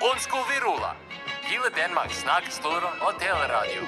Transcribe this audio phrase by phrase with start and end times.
[0.00, 0.96] Onsko Virula.
[1.48, 3.82] Gille Danmarks snakkestore og teleradio.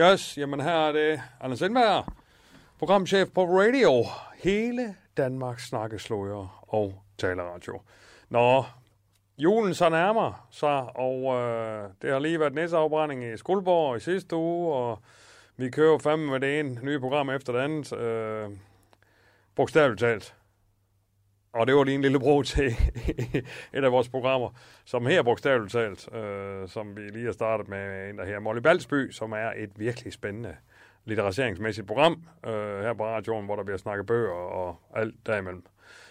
[0.00, 0.38] Yes.
[0.38, 2.04] Jamen her er det Anders Sindberg,
[2.78, 4.04] programchef på radio.
[4.42, 7.80] Hele Danmarks snakkesløjer og taleradio.
[8.28, 8.64] Nå,
[9.38, 14.36] julen så nærmer sig, og øh, det har lige været næsafbrænding i Skuldborg i sidste
[14.36, 14.98] uge, og
[15.56, 17.92] vi kører fandme med det ene nye program efter det andet.
[17.92, 18.50] Øh,
[19.54, 20.34] bogstaveligt talt.
[21.52, 22.66] Og det var lige en lille bro til
[23.74, 24.50] et af vores programmer,
[24.84, 28.60] som her bogstaveligt talt, øh, som vi lige har startet med en der her, Molly
[28.60, 30.56] Balsby, som er et virkelig spændende
[31.04, 35.64] litteraseringsmæssigt program øh, her på radioen, hvor der bliver snakket bøger og alt derimellem.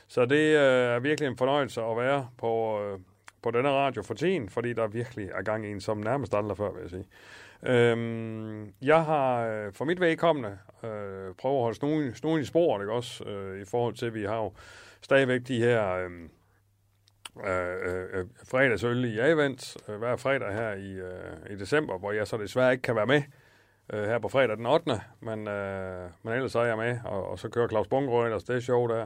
[0.08, 3.00] Så det øh, er virkelig en fornøjelse at være på, øh,
[3.42, 6.58] på denne radio for tiden, fordi der virkelig er gang i en, som nærmest aldrig
[6.58, 7.06] før, vil jeg sige.
[7.64, 12.82] Øhm, jeg har øh, for mit vedkommende øh, prøvet at holde snuden, snuden i sporet,
[12.82, 13.24] ikke også?
[13.24, 14.52] Øh, I forhold til, at vi har jo
[15.02, 16.30] stadigvæk de her øhm,
[17.48, 22.12] øh, øh, øh, fredagsøl i advent øh, hver fredag her i, øh, i december, hvor
[22.12, 23.22] jeg så desværre ikke kan være med
[23.94, 25.02] øh, her på fredag den 8.
[25.20, 28.44] Men, øh, men ellers så er jeg med, og, og så kører Claus Bunker ellers
[28.44, 29.06] det show der.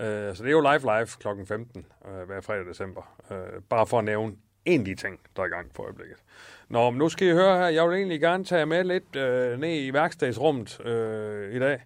[0.00, 1.44] Øh, så det er jo live live kl.
[1.46, 3.16] 15 øh, hver fredag december.
[3.30, 6.16] Øh, bare for at nævne en af de ting, der er i gang for øjeblikket.
[6.68, 7.66] Nå, men nu skal I høre her.
[7.66, 11.80] Jeg vil egentlig gerne tage med lidt øh, ned i værkstedsrummet øh, i dag.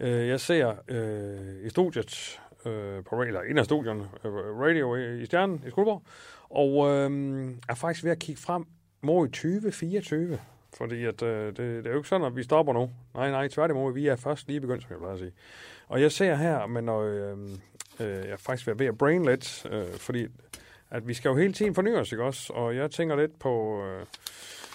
[0.00, 5.22] Øh, jeg ser øh, i studiet øh, på eller en af studion, øh, radio i,
[5.22, 6.02] i Stjernen i Skuldborg,
[6.50, 8.64] og øh, er faktisk ved at kigge frem
[9.00, 10.38] mod 2024.
[10.76, 12.90] Fordi at, øh, det, det er jo ikke sådan, at vi stopper nu.
[13.14, 15.32] Nej, nej, tværtimod, vi er først lige begyndt, som jeg plejer at sige.
[15.88, 17.38] Og jeg ser her, men når, øh,
[18.00, 20.26] øh, jeg er faktisk ved at brain lidt, øh, fordi
[20.90, 22.52] at vi skal jo hele tiden forny os, ikke også?
[22.52, 24.06] Og jeg tænker lidt på, øh,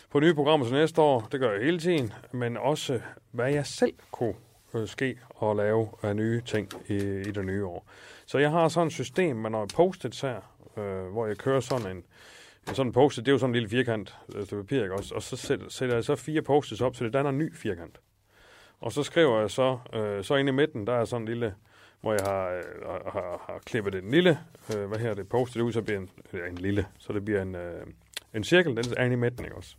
[0.10, 3.66] på nye programmer til næste år, det gør jeg hele tiden, men også hvad jeg
[3.66, 4.36] selv kunne
[4.74, 7.88] øh, ske og lave nye ting i, i det nye år.
[8.26, 11.98] Så jeg har sådan et system med noget post-its her, øh, hvor jeg kører sådan
[11.98, 12.04] en,
[12.70, 15.16] en sådan post det er jo sådan en lille firkant, øh, papir, ikke også?
[15.16, 18.00] Og så sætter, sætter jeg så fire post op, så det danner en ny firkant.
[18.80, 21.56] Og så skriver jeg så, øh, så inde i midten, der er sådan en lille,
[22.02, 22.64] hvor jeg har, øh,
[23.14, 24.40] har, har klippet en lille,
[24.76, 27.42] øh, hvad her det, postet ud, så bliver en, ja, en lille, så det bliver
[27.42, 27.86] en, øh,
[28.34, 29.76] en cirkel, den er inde i midten, ikke også?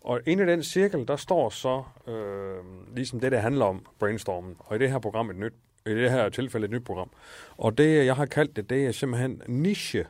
[0.00, 2.58] Og inde i den cirkel, der står så øh,
[2.94, 4.56] ligesom det, der handler om brainstormen.
[4.58, 5.54] Og i det her program et nyt,
[5.86, 7.10] i det her tilfælde et nyt program.
[7.56, 10.06] Og det, jeg har kaldt det, det er simpelthen niche.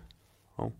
[0.58, 0.70] Oh.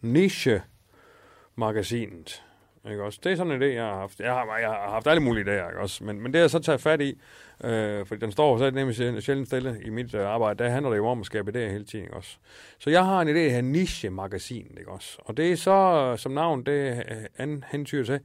[0.00, 2.42] Niche-magasinet.
[2.90, 3.20] Ikke også?
[3.24, 4.20] Det er sådan en idé, jeg har haft.
[4.20, 6.04] Jeg har, jeg har haft alle mulige idéer, ikke også?
[6.04, 7.18] Men, men det har jeg så taget fat i,
[7.64, 10.64] øh, for den står så nemlig sjældent stille i mit øh, arbejde.
[10.64, 12.36] Der handler det jo om at skabe idéer hele tiden, ikke også?
[12.78, 15.18] Så jeg har en idé her, niche-magasin, ikke også?
[15.18, 17.02] Og det er så, som navn, det
[17.38, 18.20] an, hentyder til,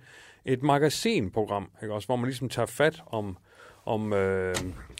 [0.45, 2.05] et magasinprogram, ikke også?
[2.05, 3.37] Hvor man ligesom tager fat om,
[3.85, 4.55] om øh,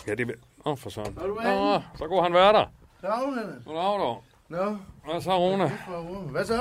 [0.08, 0.36] ja, det
[0.66, 1.14] Åh, oh, for sådan.
[1.14, 2.66] Nå, så går han være der.
[3.02, 3.66] Dag, Henrik.
[3.66, 4.24] Goddag, dog.
[4.50, 4.78] Nå.
[5.06, 5.72] Hvad så, Rune?
[6.32, 6.60] Hvad så?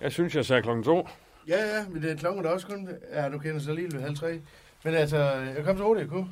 [0.00, 1.08] Jeg synes, jeg sagde klokken to.
[1.50, 2.88] Ja, ja, men det er klokken der også kun...
[3.12, 4.40] Ja, du kender så lige ved halv tre.
[4.84, 5.18] Men altså,
[5.56, 6.28] jeg kom så hurtigt, jeg kunne.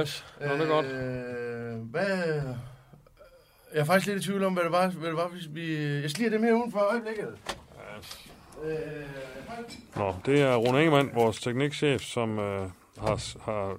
[0.00, 0.86] Yes, Nå, det er godt.
[0.86, 2.42] Øh, hvad...
[3.74, 5.76] Jeg er faktisk lidt i tvivl om, hvad det var, hvad det var hvis vi...
[6.02, 7.28] Jeg sliger dem her uden for øjeblikket.
[7.98, 8.30] Yes.
[8.64, 12.60] Øh, Nå, det er Rune Ingemann, vores teknikchef, som øh,
[12.98, 13.76] har, har,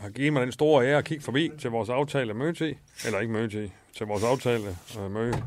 [0.00, 2.74] har, givet mig den store ære at kigge forbi til vores aftale møde
[3.06, 5.42] Eller ikke møde til vores aftale øh, møde.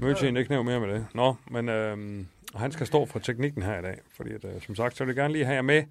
[0.00, 1.06] Møde ikke nævnt mere med det.
[1.14, 2.24] Nå, men øh,
[2.58, 3.98] han skal stå for teknikken her i dag.
[4.16, 5.82] Fordi at, øh, som sagt, så vil jeg gerne lige have jer med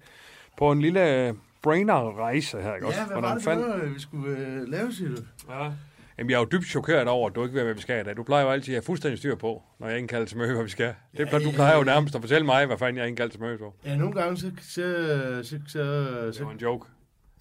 [0.58, 2.74] på en lille brainer-rejse her.
[2.74, 2.88] Ikke?
[2.88, 5.22] Ja, hvad var det for noget, vi skulle øh, lave, siger du?
[5.52, 5.70] Ja.
[6.18, 8.04] Jamen, jeg er jo dybt chokeret over, at du ikke ved, hvad vi skal i
[8.04, 8.16] dag.
[8.16, 10.64] Du plejer jo altid at have fuldstændig styr på, når jeg indkalder til møde, hvad
[10.64, 10.94] vi skal.
[11.16, 13.58] Det, ja, du plejer jo nærmest at fortælle mig, hvad fanden jeg indkalder til møde
[13.58, 13.74] på.
[13.84, 14.50] Ja, nogle gange så...
[14.60, 15.72] så, så, så,
[16.32, 16.86] så det var en joke.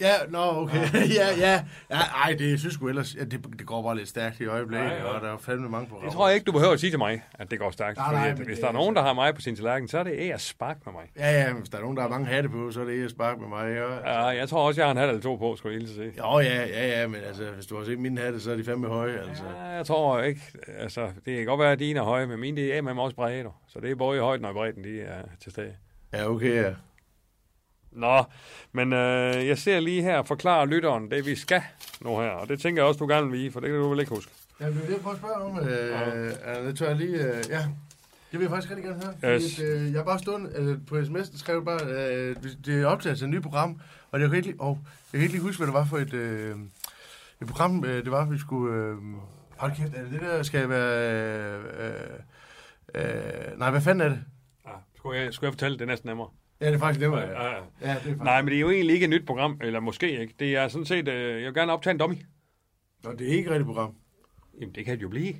[0.02, 0.76] Ja, nå, okay.
[1.20, 1.64] ja, ja.
[1.90, 2.00] ja.
[2.24, 4.90] Ej, det jeg synes sgu ellers, ja, det, det går bare lidt stærkt i øjeblikket,
[4.90, 5.04] ja, ja.
[5.04, 6.10] og der er fandme mange programmer.
[6.10, 7.98] Det tror jeg ikke, du behøver at sige til mig, at det går stærkt.
[7.98, 10.14] Nej, nej, hvis der er nogen, der har mig på sin tallerken, så er det
[10.16, 11.04] æg at sparke med mig.
[11.18, 13.04] Ja, ja, hvis der er nogen, der har mange hatte på, så er det æg
[13.04, 13.76] at sparke med mig.
[13.76, 15.96] Ja, ja jeg tror også, jeg har en hat eller to på, skulle jeg lige
[15.96, 16.12] se.
[16.18, 18.64] Jo, ja, ja, ja, men altså, hvis du har set mine hatte, så er de
[18.64, 19.44] fandme høje, altså.
[19.60, 20.42] Ja, jeg tror ikke,
[20.78, 23.16] altså, det kan godt være, at dine er høje, men mine, det er med også
[23.16, 25.74] brede, så det er både i højden og i bredden, de er til stede.
[26.14, 26.74] Ja, okay, ja.
[27.96, 28.24] Nå,
[28.72, 31.62] men øh, jeg ser lige her forklare lytteren det, vi skal
[32.02, 32.30] nu her.
[32.30, 34.10] Og det tænker jeg også, du gerne vil vide, for det kan du vel ikke
[34.16, 34.32] huske.
[34.60, 35.60] Ja, det er det, jeg prøver at spørge om.
[35.60, 36.68] Øh, ja.
[36.68, 37.18] Det tør jeg lige...
[37.18, 37.66] Øh, ja.
[38.32, 39.14] Det vil jeg faktisk rigtig gerne høre.
[39.20, 39.60] Fordi, Yes.
[39.60, 43.26] at, øh, jeg har bare stået øh, på sms'en skrev bare, øh, det er optagelse
[43.26, 43.82] af et nyt program,
[44.12, 44.78] og jeg kan ikke lige, oh,
[45.14, 46.56] jeg kan ikke lige huske, hvad det var for et, øh,
[47.42, 48.76] et program, øh, det var, vi skulle...
[48.76, 48.96] Øh,
[49.58, 51.12] hold kæft, er det det der skal være...
[51.86, 52.00] Øh,
[52.96, 54.20] øh, nej, hvad fanden er det?
[54.66, 56.30] Ja, skulle, jeg, skulle jeg fortælle, det er næsten nemmere.
[56.62, 57.22] Ja, det er faktisk nemmere.
[57.22, 57.62] Ja, Ja, ja.
[57.82, 58.18] ja det er faktisk.
[58.24, 60.34] Nej, men det er jo egentlig ikke et nyt program, eller måske ikke.
[60.40, 62.16] Det er sådan set, øh, jeg vil gerne optage en dummy.
[63.04, 63.96] Nå, det er ikke et rigtigt program.
[64.62, 65.34] Jamen, det kan det jo blive.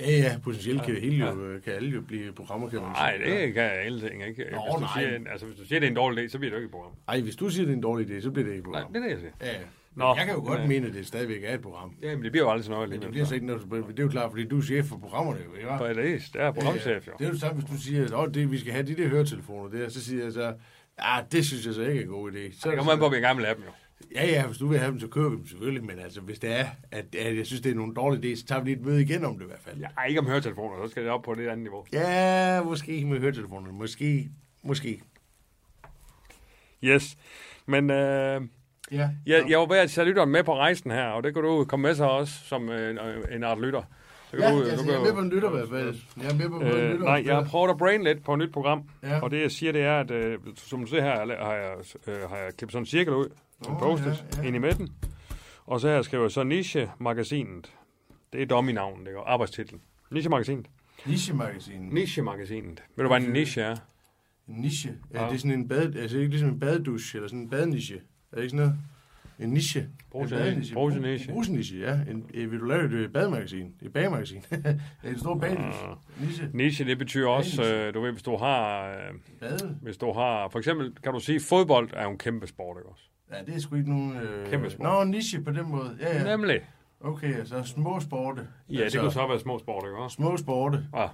[0.00, 2.88] Ja, ja, potentielt kan, det hele jo, øh, kan alle jo blive programmer, kan man
[2.90, 3.40] Nej, sige.
[3.46, 4.42] det kan alle ting, ikke?
[4.44, 4.88] Nå, hvis, du nej.
[5.02, 6.66] siger, altså, hvis du siger, det er en dårlig idé, så bliver det jo ikke
[6.66, 6.92] et program.
[7.08, 8.80] Ej, hvis du siger, det er en dårlig idé, så bliver det ikke et Nej,
[8.80, 8.92] program.
[8.92, 9.32] det er det, jeg siger.
[9.40, 9.64] Ja, ja.
[9.94, 11.94] Nå, jeg kan jo godt øh, mene, at det stadigvæk er et program.
[12.02, 13.98] Ja, men det bliver jo aldrig sådan noget Men det bliver så ikke noget, det
[13.98, 15.68] er jo klart, fordi du er chef for programmerne jo, ikke?
[15.78, 17.12] For det er, det er programchef, jo.
[17.18, 19.70] Det er jo samme, hvis du siger, at det, vi skal have de der høretelefoner
[19.70, 20.54] der, så siger jeg så,
[21.02, 22.60] ja, det synes jeg så ikke er en god idé.
[22.60, 23.70] Så, Det kommer an på, at vi gerne vil have dem, jo.
[24.14, 26.38] Ja, ja, hvis du vil have dem, så køber vi dem selvfølgelig, men altså, hvis
[26.38, 28.80] det er, at, at jeg synes, det er nogle dårlige idéer, så tager vi lige
[28.80, 29.78] et møde igen om det i hvert fald.
[29.78, 31.84] Ja, ikke om høretelefoner, så skal det op på det andet niveau.
[31.92, 34.30] Ja, måske med høretelefonerne, måske,
[34.62, 35.00] måske.
[36.84, 37.16] Yes.
[37.66, 38.40] Men øh,
[38.92, 41.42] Ja, jeg, jeg var ved at tage lytteren med på rejsen her, og det kan
[41.42, 42.96] du komme med så også, som øh,
[43.32, 43.82] en art lytter.
[44.32, 45.50] Ja, du, altså, jeg er med på en lytter.
[45.56, 47.04] Jeg er med på, en Øh, lytter.
[47.04, 49.20] nej, jeg har prøvet at brain lidt på et nyt program, Ja.
[49.20, 51.10] og det jeg siger, det er, at øh, som du ser her,
[51.44, 51.72] har jeg,
[52.06, 53.26] øh, har jeg klippet sådan en cirkel ud,
[53.68, 54.12] en Åh, post ja,
[54.42, 54.46] ja.
[54.46, 54.88] ind i midten,
[55.66, 57.72] og så har jeg skrevet så Niche-magasinet.
[58.32, 59.80] Det er dummy-navnet, det er arbejdstitlen.
[60.10, 60.66] Niche-magasinet.
[61.06, 61.80] Niche-magasin.
[61.90, 62.82] Niche-magasinet.
[62.96, 63.76] Ved du, hvad en niche er?
[64.48, 64.94] En niche.
[65.14, 65.22] Ja.
[65.22, 65.28] Ja.
[65.28, 68.00] Det er sådan en bad, altså ikke ligesom en badedusche, eller sådan en badeniche.
[68.32, 68.78] Er det ikke sådan noget?
[69.38, 69.80] En niche.
[69.80, 71.32] En bruseniche.
[71.32, 71.92] Bruseniche, ja.
[72.10, 73.74] En, øh, vil du lave et øh, bademagasin?
[73.82, 74.44] Et bagmagasin?
[75.04, 75.86] en stor badeniche.
[75.86, 76.26] Ah.
[76.26, 76.50] Niche.
[76.52, 78.96] Niche, det betyder også, øh, du ved, hvis du har, øh,
[79.40, 79.76] Bade.
[79.82, 82.88] hvis du har, for eksempel kan du sige, fodbold er jo en kæmpe sport, ikke
[82.88, 83.02] også?
[83.32, 84.16] Ja, det er sgu ikke nogen...
[84.16, 84.50] Øh...
[84.50, 84.84] Kæmpe sport.
[84.84, 85.96] Nå, niche på den måde.
[86.00, 86.36] Ja, ja.
[86.36, 86.60] Nemlig.
[87.00, 88.46] Okay, altså små sporte.
[88.68, 90.14] Ja, det kunne så være små sport, ikke også?
[90.14, 90.86] Små sporte.
[90.96, 91.06] Ja.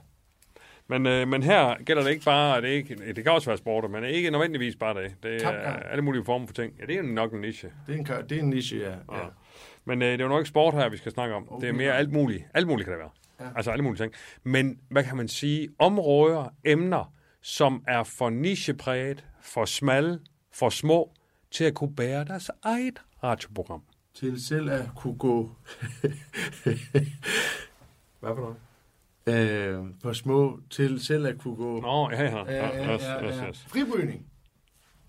[0.89, 3.91] Men, øh, men her gælder det ikke bare, det, ikke, det kan også være sport,
[3.91, 5.15] men ikke nødvendigvis bare det.
[5.23, 6.73] Det er alle mulige former for ting.
[6.81, 7.73] Ja, det er nok en niche.
[7.87, 8.91] Det er en, det er en niche, ja.
[8.91, 9.19] ja.
[9.19, 9.25] Ja.
[9.85, 11.53] Men øh, det er jo nok ikke sport her, vi skal snakke om.
[11.53, 11.67] Okay.
[11.67, 12.45] Det er mere alt muligt.
[12.55, 13.11] Alt muligt kan det være.
[13.41, 13.47] Ja.
[13.57, 14.13] Altså alle mulige ting.
[14.45, 15.69] Men hvad kan man sige?
[15.79, 17.13] Områder, emner,
[17.43, 20.21] som er for nichepræget, for smalle,
[20.53, 21.13] for små,
[21.51, 23.83] til at kunne bære deres eget radioprogram.
[24.15, 25.51] Til selv at kunne gå
[28.21, 28.57] Hvad for noget?
[29.29, 31.81] Øh, for små, til selv at kunne gå...
[31.81, 32.45] Nå, ja, ja.
[32.49, 33.51] Ja, ja, ja, ja.
[33.67, 34.27] Fribrydning.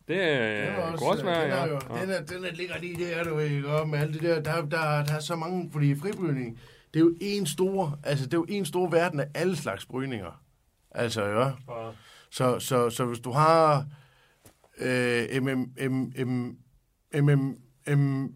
[0.07, 1.65] Det Den øh, er kunne også være, den er ja.
[1.65, 2.01] jo, ja.
[2.01, 3.85] Den, er, den er, ligger lige der, du ved, ikke?
[3.87, 6.59] Med alt det der, der, der, der er så mange, fordi fribrydning,
[6.93, 9.85] det er jo en stor, altså det er jo en stor verden af alle slags
[9.85, 10.41] brydninger.
[10.91, 11.45] Altså, ja.
[11.45, 11.91] Ja.
[12.31, 13.85] Så, så, så hvis du har
[14.79, 16.57] øh, MM, M, M,
[17.13, 17.55] MM,
[17.87, 18.35] M,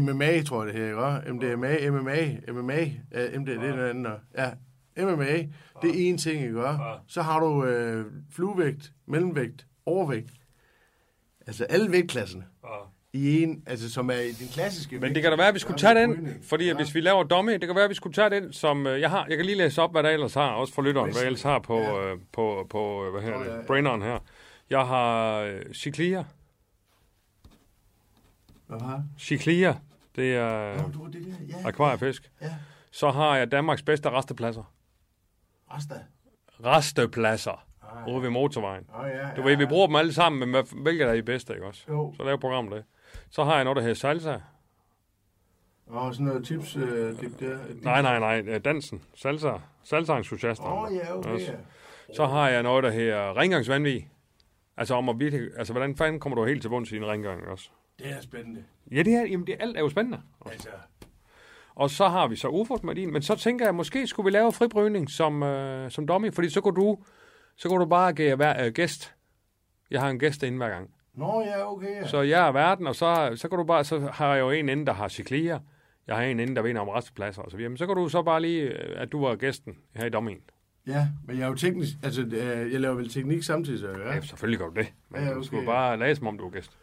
[0.00, 1.32] MMA, tror jeg det her, ikke?
[1.32, 2.80] MDMA, MMA, MMA,
[3.12, 4.12] ja, MD, det er noget andet.
[4.36, 4.50] Ja,
[4.96, 5.36] MMA,
[5.82, 6.64] det er én ting, ikke?
[7.06, 10.30] Så har du øh, fluevægt, mellemvægt, overvægt.
[11.46, 12.68] Altså alle vægtklasserne Ja.
[13.12, 15.58] i en, altså som er i den klassiske Men det kan da være, at vi
[15.58, 16.82] skulle tage den, fordi at ja.
[16.82, 19.10] hvis vi laver dummy, det kan være, at vi skulle tage den, som øh, jeg
[19.10, 19.26] har.
[19.28, 21.42] Jeg kan lige læse op, hvad der ellers har, også for lytteren, hvad jeg ellers
[21.42, 22.12] har på, Ja.
[22.12, 23.62] øh, på, på øh, hvad her, Nå, ja, det, ja.
[23.66, 24.18] braineren her.
[24.70, 26.24] Jeg har øh, Ciclia.
[28.66, 29.76] Hvad har Ciclia,
[30.16, 31.68] det er Nå, du var det der, ja.
[31.68, 32.30] akvariefisk.
[32.42, 32.54] Ja,
[32.90, 34.72] Så har jeg Danmarks bedste restepladser.
[35.72, 35.94] Rasta.
[36.64, 38.84] Restepladser Ah, ude ved motorvejen.
[38.98, 41.52] Åh, ja, Du ved, vi bruger dem alle sammen, men hvad- hvilke er I bedste,
[41.54, 41.84] ikke også?
[41.88, 42.14] Jo.
[42.16, 42.84] Så laver programmet det.
[43.30, 44.38] Så har jeg noget, der hedder salsa.
[45.86, 47.58] Og sådan noget tips, øh, dip der.
[47.82, 49.02] Nej, nej, nej, øh, dansen.
[49.14, 49.52] Salsa.
[49.82, 50.64] Salsa-entusiaster.
[50.66, 51.30] Åh, oh, ja, okay.
[51.30, 51.52] Også.
[52.16, 54.10] Så har jeg noget, der hedder rengøringsvandvig.
[54.76, 57.42] Altså om at virkelig, altså hvordan fanden kommer du helt til bunds i en rengøring
[57.48, 57.70] også?
[57.98, 58.64] Det er spændende.
[58.92, 60.20] Ja, det er, jamen det, alt er jo spændende.
[60.46, 60.68] Altså,
[61.74, 65.10] Og så har vi så din, men så tænker jeg, måske skulle vi lave fribrydning
[65.10, 66.98] som, øh, som dummy, fordi så kunne du,
[67.56, 69.14] så kunne du bare give være øh, gæst.
[69.90, 70.90] Jeg har en gæst inde hver gang.
[71.14, 71.96] nå ja, okay.
[72.02, 72.06] Ja.
[72.06, 74.68] Så jeg er verden, og så, så kan du bare, så har jeg jo en
[74.68, 75.58] inde, der har cyklier.
[76.06, 77.70] Jeg har en inde, der vinder om restpladser og så videre.
[77.70, 80.36] Men så kan du så bare lige, øh, at du var gæsten her i dommen.
[80.86, 84.14] Ja, men jeg er jo teknisk, altså øh, jeg laver vel teknik samtidig, så ja.
[84.14, 84.92] Ja, selvfølgelig gør du det.
[85.08, 85.36] Men Ja, okay.
[85.36, 86.78] du skulle bare lade som om, du var gæst.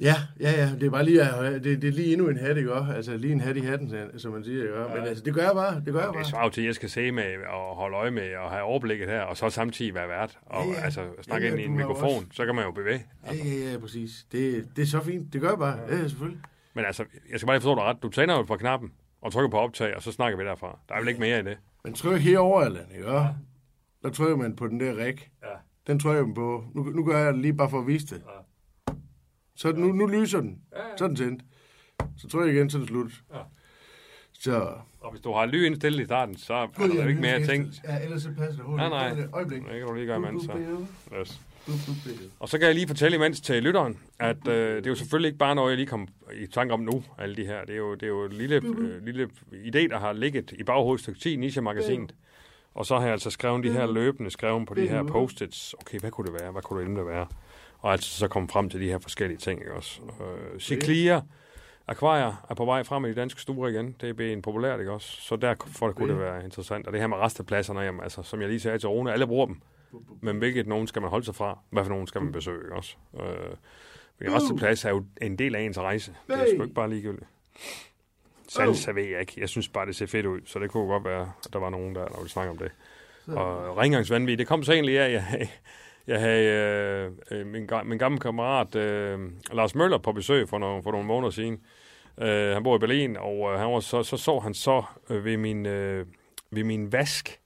[0.00, 1.20] Ja, ja, ja, det er bare lige,
[1.54, 2.92] det, det er lige endnu en hat, ikke også?
[2.92, 4.96] Altså lige en hat i hatten, som man siger, ikke også?
[4.96, 6.24] Men altså, det gør jeg bare, det gør jeg Det bare.
[6.24, 9.20] svarer til, at jeg skal se med og holde øje med og have overblikket her,
[9.20, 10.38] og så samtidig være vært.
[10.46, 10.80] Og Ja, ja.
[10.84, 13.06] altså snakke Ja, ind ja, i en mikrofon, også- så kan man jo bevæge.
[13.26, 14.26] Ja, ja, ja, præcis.
[14.32, 15.78] Det, det er så fint, det gør jeg bare.
[15.88, 16.40] Ja, ja selvfølgelig.
[16.74, 17.96] Men altså, jeg skal bare lige forstå dig ret.
[18.02, 20.78] Du tænder jo på knappen og trykker på optag, og så snakker vi derfra.
[20.88, 21.58] Der er vel ikke mere i det.
[21.84, 23.28] Men tryk herover eller ikke også?
[24.02, 25.30] Der trykker man på den der ræk.
[25.42, 25.48] Ja.
[25.86, 26.64] Den trykker man på.
[26.74, 28.22] Nu, nu gør jeg det lige bare for at vise det.
[29.62, 30.58] Så nu, nu lyser den.
[30.96, 31.42] Så er den tændt.
[32.18, 33.12] Så tror jeg igen, så er slut.
[33.34, 33.38] Ja.
[34.32, 34.74] Så...
[35.00, 37.48] Og hvis du har ly indstillet i starten, så er der jo ikke mere at
[37.48, 37.70] tænke.
[37.88, 38.90] Ja, ellers så passer det hurtigt.
[38.90, 39.26] Nej, nej.
[39.32, 39.62] Øjeblik.
[39.62, 40.44] Det kan du lige gøre imens.
[40.44, 40.52] Så.
[41.20, 41.40] Yes.
[42.40, 45.28] Og så kan jeg lige fortælle imens til lytteren, at øh, det er jo selvfølgelig
[45.28, 47.64] ikke bare noget, jeg lige kom i tanke om nu, alle de her.
[47.64, 50.64] Det er jo, det er jo en lille, øh, lille idé, der har ligget i
[50.64, 52.14] baghovedet stykke 10 Niche-magasinet.
[52.74, 55.74] Og så har jeg altså skrevet de her løbende, skrevet på de her post-its.
[55.78, 56.52] Okay, hvad kunne det være?
[56.52, 57.26] Hvad kunne det endelig være?
[57.82, 60.00] Og altså så komme frem til de her forskellige ting, ikke også?
[60.02, 61.20] Øh, Ciclia,
[61.86, 63.96] akvarier er på vej frem i de danske stuer igen.
[64.00, 65.20] Det er blevet populært, ikke også?
[65.20, 66.86] Så derfor kunne det være interessant.
[66.86, 69.46] Og det her med restepladserne, jamen, altså, som jeg lige sagde til Rune, alle bruger
[69.46, 69.60] dem.
[70.20, 71.58] Men hvilket nogen skal man holde sig fra?
[71.70, 72.96] Hvad for nogen skal man besøge, ikke også?
[73.20, 73.56] Øh,
[74.16, 76.14] fordi resteplads er jo en del af ens rejse.
[76.26, 77.26] Det er sgu ikke bare ligegyldigt.
[78.48, 79.34] Salsa ved jeg ikke.
[79.36, 81.70] Jeg synes bare, det ser fedt ud, så det kunne godt være, at der var
[81.70, 82.70] nogen der, der ville snakke om det.
[83.26, 85.48] Og rengøringsvandvid, det kom så egentlig af, at jeg
[86.06, 86.44] jeg havde
[87.30, 89.20] øh, øh min, min gamle kammerat øh,
[89.52, 91.60] Lars Møller på besøg for nogle, for nogle måneder siden.
[92.18, 95.24] Øh, han bor i Berlin, og øh, han var så, så så han så øh,
[95.24, 96.06] ved, min, øh,
[96.50, 97.40] ved min vask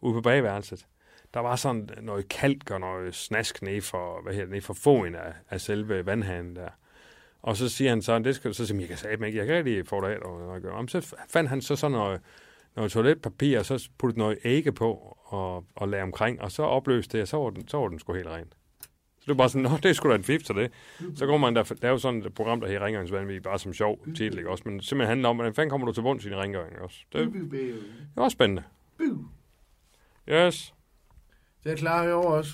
[0.00, 0.86] ude på bagværelset.
[1.34, 5.14] Der var sådan noget kalk og noget snask ned for, hvad hedder det, for foden
[5.14, 6.68] af, af selve vandhanen der.
[7.42, 9.46] Og så siger han så, det skal, så siger han, jeg kan sige ikke, jeg
[9.46, 10.18] kan ikke få det af.
[10.72, 12.20] Og så fandt han så sådan noget,
[12.76, 17.16] noget toiletpapir, og så puttede noget ægge på og, og lagde omkring, og så opløste
[17.16, 18.52] det, og så var den, så var den sgu helt ren.
[19.18, 20.72] Så det var bare sådan, nå, det er sgu da en fif til det.
[21.16, 24.38] Så går man der, lave sådan et program, der hedder Rengøringsvandvig, bare som sjov titel,
[24.38, 24.62] ikke også?
[24.66, 26.96] Men simpelthen handler om, hvordan fanden kommer du til bunds i din rengøring, også?
[27.12, 27.74] Det, det
[28.16, 28.62] er også spændende.
[30.28, 30.74] Yes.
[31.64, 32.52] Det er klar herovre også.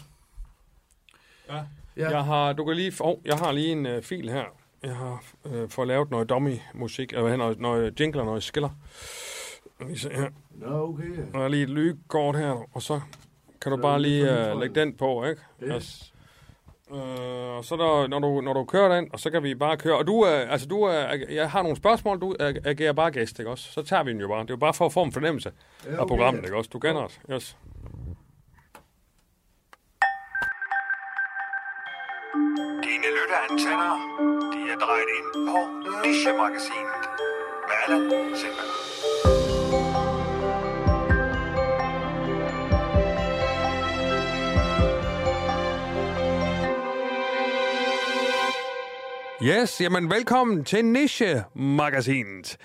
[1.48, 1.60] Ja.
[1.96, 2.10] Ja.
[2.10, 4.44] Jeg har, du kan lige, oh, jeg har lige en uh, fil her.
[4.82, 8.70] Jeg har uh, fået lavet noget dummy-musik, eller noget, noget jingle og noget skiller.
[9.86, 10.28] Lige se her.
[10.50, 11.04] Nå, okay.
[11.32, 13.00] Der er lige et lydkort her, og så
[13.62, 15.42] kan du Så bare lige uh, lægge den på, ikke?
[15.60, 15.76] Ja.
[15.76, 16.12] Yes.
[16.90, 16.98] Uh,
[17.56, 19.98] og så der, når, du, når du kører den, og så kan vi bare køre.
[19.98, 20.92] Og du, uh, altså du, uh,
[21.34, 23.72] jeg har nogle spørgsmål, du uh, agerer bare gæst, ikke også?
[23.72, 24.42] Så tager vi den jo bare.
[24.42, 25.52] Det er jo bare for at få en fornemmelse
[25.86, 26.70] Ja, af programmet, ikke også?
[26.72, 27.20] Du kender os.
[27.32, 27.56] Yes.
[32.84, 33.94] Dine lytteantenner,
[34.52, 35.58] de er drejet ind på
[36.06, 37.02] Niche-magasinet.
[37.68, 39.33] Med Allan Sindberg.
[49.46, 52.56] Yes, jamen velkommen til Niche-magasinet.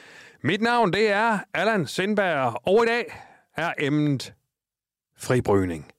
[0.42, 3.06] Mit navn, det er Allan Sindberg, og i dag
[3.58, 4.34] er emnet
[5.18, 5.92] fribrygning.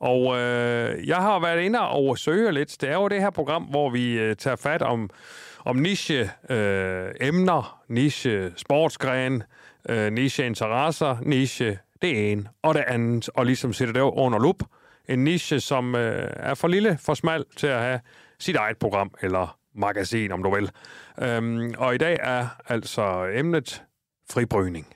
[0.00, 2.76] Og øh, jeg har været inde og søge lidt.
[2.80, 5.10] Det er jo det her program, hvor vi øh, tager fat om,
[5.64, 9.42] om niche-emner, øh, niche-sportsgren,
[9.88, 14.62] øh, niche-interesser, niche det ene og det andet, og ligesom sætter det under lup.
[15.08, 18.00] En niche, som øh, er for lille, for smal til at have
[18.38, 20.70] sit eget program, eller magasin, om du vil.
[21.22, 23.82] Øhm, og i dag er altså emnet
[24.30, 24.86] fribrygning.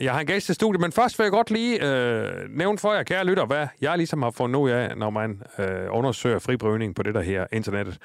[0.00, 2.92] Jeg har en gæst i studiet, men først vil jeg godt lige øh, nævne for
[2.92, 6.94] jer, kære lytter, hvad jeg ligesom har fundet ud af, når man øh, undersøger fribrygning
[6.94, 7.98] på det der her internettet.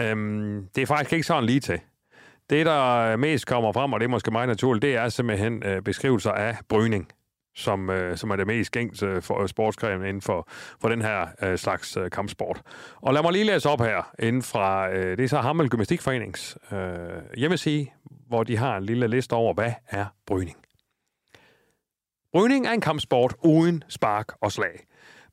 [0.00, 1.80] Øhm, det er faktisk ikke sådan lige til.
[2.50, 5.82] Det, der mest kommer frem, og det er måske meget naturligt, det er simpelthen øh,
[5.82, 7.08] beskrivelser af brygning,
[7.60, 10.48] som, øh, som er det mest gængse for øh, sportsgren inden for,
[10.80, 12.62] for den her øh, slags øh, kampsport.
[12.94, 16.58] Og lad mig lige læse op her, inden fra, øh, det er så Hammel Gymnastikforenings
[16.72, 16.78] øh,
[17.36, 17.86] hjemmeside,
[18.28, 20.56] hvor de har en lille liste over, hvad er brygning.
[22.32, 24.86] Brygning er en kampsport uden spark og slag.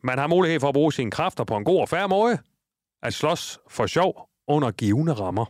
[0.04, 2.38] Man har mulighed for at bruge sine kræfter på en god og færre måde,
[3.04, 5.46] at slås for sjov under givende rammer.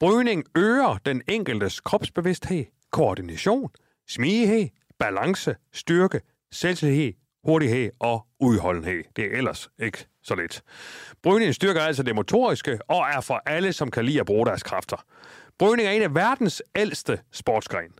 [0.00, 3.70] Brygning øger den enkeltes kropsbevidsthed, koordination,
[4.08, 4.68] smidighed,
[4.98, 6.20] balance, styrke,
[6.52, 7.12] selvtillid,
[7.44, 9.04] hurtighed og udholdenhed.
[9.16, 10.62] Det er ellers ikke så lidt.
[11.22, 14.62] Brygning styrker altså det motoriske og er for alle, som kan lide at bruge deres
[14.62, 14.96] kræfter.
[15.58, 17.92] Brygning er en af verdens ældste sportsgren.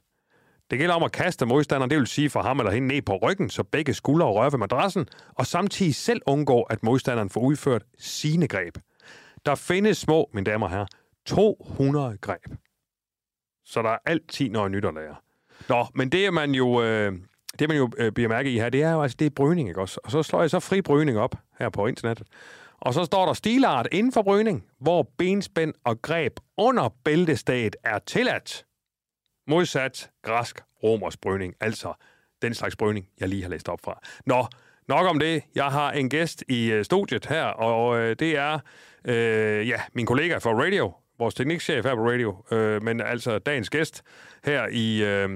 [0.70, 3.16] Det gælder om at kaste modstanderen, det vil sige for ham eller hende ned på
[3.16, 7.82] ryggen, så begge skuldre rører ved madrassen, og samtidig selv undgå, at modstanderen får udført
[7.98, 8.78] sine greb.
[9.46, 10.86] Der findes små, mine damer og herrer,
[11.26, 12.46] 200 greb.
[13.64, 15.16] Så der er altid noget nyt at lære.
[15.68, 17.12] Nå, men det er man jo, øh,
[17.58, 19.68] det man jo øh, bliver mærke i her, det er jo altså, det er brygning,
[19.68, 20.00] ikke også?
[20.04, 22.26] Og så slår jeg så fri brygning op her på internettet.
[22.80, 27.98] Og så står der stilart inden for brygning, hvor benspænd og greb under bæltestaget er
[27.98, 28.64] tilladt.
[29.46, 31.92] Modsat græsk romersk brygning, altså
[32.42, 34.00] den slags brygning, jeg lige har læst op fra.
[34.26, 34.46] Nå,
[34.88, 35.42] nok om det.
[35.54, 38.58] Jeg har en gæst i øh, studiet her, og øh, det er
[39.04, 43.70] øh, ja, min kollega fra Radio, vores teknikchef her på Radio, øh, men altså dagens
[43.70, 44.02] gæst
[44.44, 45.28] her i øh,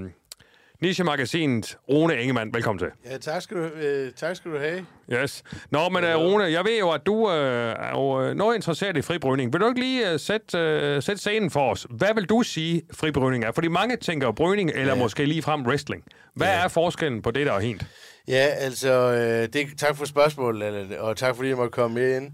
[0.82, 1.78] Niche-magasinet.
[1.88, 2.88] Rune Ingemann, velkommen til.
[3.10, 4.86] Ja, tak skal du, øh, tak skal du have.
[5.12, 5.42] Yes.
[5.70, 8.96] Nå, men uh, Rune, jeg ved jo, at du uh, er jo uh, noget interesseret
[8.96, 9.52] i fribrydning.
[9.52, 10.58] Vil du ikke lige uh, sætte,
[10.96, 11.86] uh, sætte scenen for os?
[11.90, 13.52] Hvad vil du sige, fribrydning er?
[13.52, 15.00] Fordi mange tænker brydning, eller ja.
[15.00, 16.04] måske lige frem wrestling.
[16.34, 16.64] Hvad ja.
[16.64, 17.86] er forskellen på det, der er helt?
[18.28, 22.32] Ja, altså, øh, det, tak for spørgsmålet, og tak fordi jeg måtte komme med ind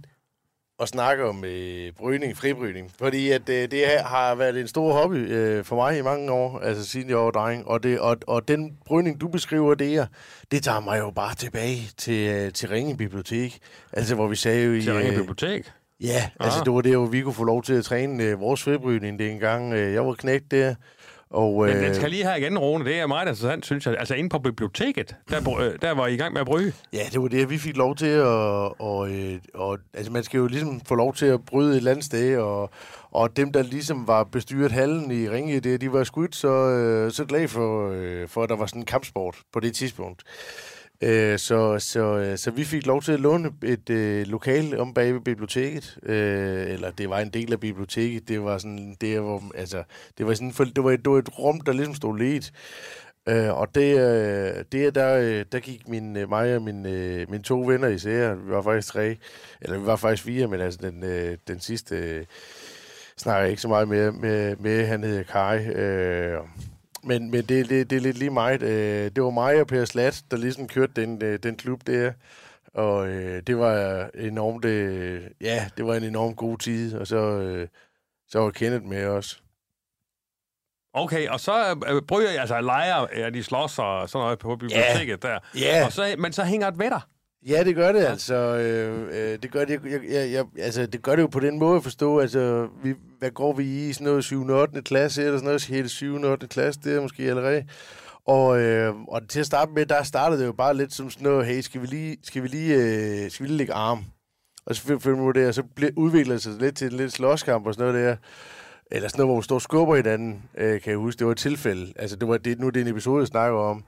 [0.79, 2.91] og snakke om øh, brydning, fribrydning.
[2.99, 6.33] Fordi at, øh, det her har været en stor hobby øh, for mig i mange
[6.33, 7.67] år, altså siden jeg var dreng.
[7.69, 10.07] Og, det, og, og den brydning, du beskriver det her,
[10.51, 13.59] det tager mig jo bare tilbage til, øh, til Ringe Bibliotek.
[13.93, 14.83] Altså, hvor vi sagde jo i...
[14.83, 15.73] Til Ringe øh, Bibliotek?
[16.01, 16.65] Ja, altså Ah.
[16.65, 19.73] det var det jo, vi kunne få lov til at træne øh, vores fribrydning dengang.
[19.73, 20.75] Øh, jeg var knægt der.
[21.31, 22.85] Og, Men øh, den skal lige her igen, Rune.
[22.85, 23.97] Det er meget interessant, synes jeg.
[23.99, 26.73] Altså inde på biblioteket, der, øh, der var I i gang med at bryde.
[26.93, 28.27] Ja, det var det, vi fik lov til at...
[28.79, 31.91] Og, øh, og, altså, man skal jo ligesom få lov til at bryde et eller
[31.91, 32.71] andet sted, og,
[33.11, 37.13] og dem, der ligesom var bestyret hallen i Ringe, det, de var skudt så, øh,
[37.13, 40.23] så glade for, øh, for, at der var sådan en kampsport på det tidspunkt.
[41.01, 44.95] Øh, så, så, øh, så vi fik lov til at låne et øh, lokal om
[44.95, 45.99] bag ved biblioteket.
[46.03, 48.29] Øh, eller det var en del af biblioteket.
[48.29, 49.83] Det var sådan, det var, altså,
[50.19, 52.53] det var sådan, for, det var, et, det var et rum, der ligesom stod ledt.
[53.29, 57.31] Øh, og det, øh, det der, øh, der gik min, øh, mig og min, øh,
[57.31, 59.17] mine to venner især, vi var faktisk tre,
[59.61, 62.25] eller vi var faktisk fire, men altså den, øh, den sidste øh,
[63.17, 65.67] snakker jeg ikke så meget med, med, med han hedder Kai.
[65.67, 66.39] Øh,
[67.07, 68.63] men, men det, det, det er lidt lige meget.
[68.63, 72.13] Øh, det var mig og Per Slat, der ligesom kørte den, øh, den klub der.
[72.75, 76.97] Og øh, det var enormt, øh, ja, det var en enormt god tid.
[76.97, 77.69] Og så, øh,
[78.29, 79.43] så var Kenneth med os.
[80.95, 84.57] Okay, og så øh, bryder jeg, altså leger, ja, de slås og sådan noget på
[84.57, 85.39] biblioteket der.
[85.59, 85.85] Ja.
[85.85, 87.01] Og så, men så hænger et ved dig.
[87.43, 88.35] Ja, det gør det altså.
[88.35, 91.59] Øh, øh, det, gør det, jeg, jeg, jeg, altså, det gør det jo på den
[91.59, 93.93] måde at forstå, altså, vi, hvad går vi i?
[93.93, 94.47] Sådan noget 7.
[94.47, 94.83] og 8.
[94.83, 96.15] klasse, eller sådan noget, helt 7.
[96.15, 96.47] og 8.
[96.47, 97.65] klasse, det er måske allerede.
[98.27, 101.25] Og, øh, og til at starte med, der startede det jo bare lidt som sådan
[101.25, 104.05] noget, hey, skal vi lige, skal vi lige, øh, skal vi lige lægge arm?
[104.67, 107.13] Og så finder vi det, og så ble, udvikler det sig lidt til en lidt
[107.13, 108.17] slåskamp og sådan noget der.
[108.91, 111.19] Eller sådan noget, hvor vi står og skubber hinanden, øh, kan jeg huske.
[111.19, 111.93] Det var et tilfælde.
[111.97, 113.85] Altså, det var, det, nu er det en episode, jeg snakker om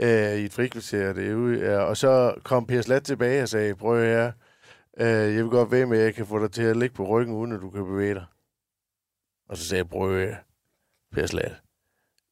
[0.00, 1.58] øh, i et frikvarter derude.
[1.60, 4.32] Ja, og så kom Per Slat tilbage og sagde, prøv her,
[5.00, 7.04] øh, jeg vil godt være med, at jeg kan få dig til at ligge på
[7.08, 8.24] ryggen, uden at du kan bevæge dig.
[9.48, 10.36] Og så sagde jeg, prøv her,
[11.14, 11.52] Per Slat,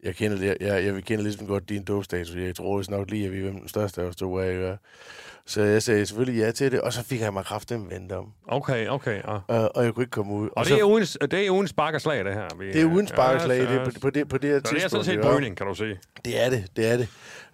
[0.03, 2.37] jeg kender, det, jeg, jeg kender ligesom godt din dåbstatus.
[2.37, 4.45] Jeg tror også nok lige, at vi er hvem den største af os to er.
[4.51, 4.79] Ikke?
[5.47, 8.33] Så jeg sagde selvfølgelig ja til det, og så fik jeg mig kraften vendt om.
[8.49, 9.17] Okay, okay.
[9.17, 9.39] Ja.
[9.49, 10.49] Og, og jeg kunne ikke komme ud.
[10.57, 12.49] Og så, det er, uden, det er uden spark og slag, det her.
[12.59, 14.51] Vi, det er uden sparkeslag, Ja, ja, det er så- på, på, det, på det
[14.51, 15.07] her Så det er sådan tidspunkt.
[15.07, 15.99] set brydning, kan du sige.
[16.25, 17.09] Det er det, det er det.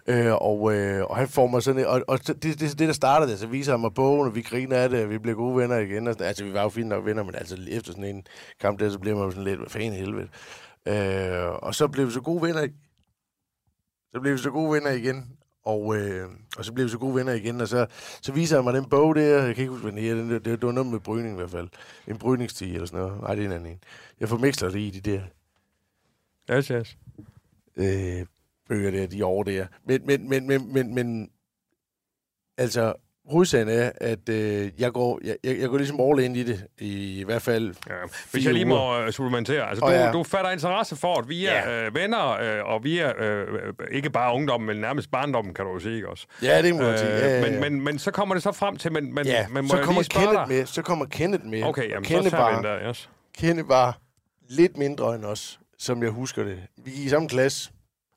[0.07, 3.31] Øh, og, øh, og han får mig sådan, og, og det, det, det, der startede
[3.31, 5.57] det, så viser han mig bogen, og vi griner af det, og vi bliver gode
[5.57, 6.07] venner igen.
[6.07, 8.23] Og sådan, altså, vi var jo fint nok venner, men altså efter sådan en
[8.59, 10.27] kamp der, så bliver man jo sådan lidt, hvad fanden helvede.
[10.85, 12.67] Øh, og så blev vi så gode venner,
[14.13, 17.15] så blev vi så gode venner igen, og, øh, og så blev vi så gode
[17.15, 17.85] venner igen, og så,
[18.21, 20.45] så viser han mig den bog der, jeg kan ikke huske, hvad den hedder, det,
[20.45, 21.69] det var noget med brydning i hvert fald.
[22.07, 23.21] En brydningsstige eller sådan noget.
[23.21, 23.79] Nej, det er en anden en.
[24.19, 25.21] Jeg formixler det i de der
[26.51, 26.97] Yes, yes.
[27.75, 28.25] øh,
[28.69, 29.65] bøger der, de år der.
[29.87, 31.29] Men, men, men, men, men, men
[32.57, 32.93] altså,
[33.25, 37.19] hovedsagen er, at øh, jeg, går, jeg, jeg, går ligesom all in i det, i,
[37.19, 37.93] i hvert fald Ja.
[38.31, 39.69] Hvis jeg lige må uh, supplementere.
[39.69, 40.11] Altså, Åh, du, ja.
[40.11, 41.85] du fatter interesse for, at vi er Ja.
[41.85, 45.65] øh, venner, øh, og vi er øh, øh, ikke bare ungdommen, men nærmest barndommen, kan
[45.65, 46.27] du jo sige, ikke også?
[46.41, 47.09] Ja, det må man sige.
[47.11, 47.47] Ja, ja, ja.
[47.47, 49.69] Øh, men, men, men så kommer det så frem til, men, men, ja, men må
[49.69, 50.65] så jeg kommer lige Kenneth med.
[50.65, 51.63] Så kommer Kenneth med.
[51.63, 53.09] Okay, jamen, Og så Kenneth tager vi var, den der, yes.
[53.37, 53.97] Kenneth var
[54.49, 56.59] lidt mindre end os, som jeg husker det.
[56.85, 57.71] Vi gik i samme klasse,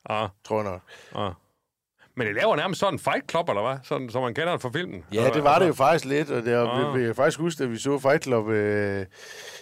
[0.06, 0.80] Ah, tror jeg nok.
[1.14, 1.32] ah.
[2.16, 3.78] Men det laver nærmest sådan en fight club, eller hvad?
[3.82, 5.04] Sådan, som man kender det fra filmen.
[5.12, 6.94] Ja, det var det jo faktisk lidt, og det, Ah.
[6.94, 9.06] vi, vi faktisk huske, at vi så Fight Club, øh,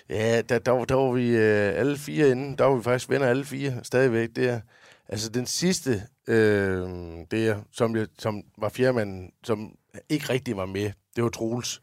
[0.08, 3.10] ja, der, der, var- der var vi øh, alle fire inde, der var vi faktisk
[3.10, 4.60] venner alle fire, stadigvæk der.
[5.08, 6.88] Altså den sidste, øh,
[7.30, 9.74] der, som, jeg, som var fjerdemanden, som
[10.08, 11.82] ikke rigtig var med, det var Troels.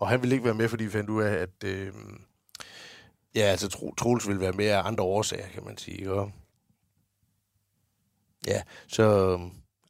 [0.00, 1.92] Og han ville ikke være med, fordi vi fandt ud af, at øh,
[3.34, 5.98] ja, altså Tro, Troels ville være med af andre årsager, kan man sige.
[5.98, 6.24] Ikke?
[8.46, 9.38] Ja, så...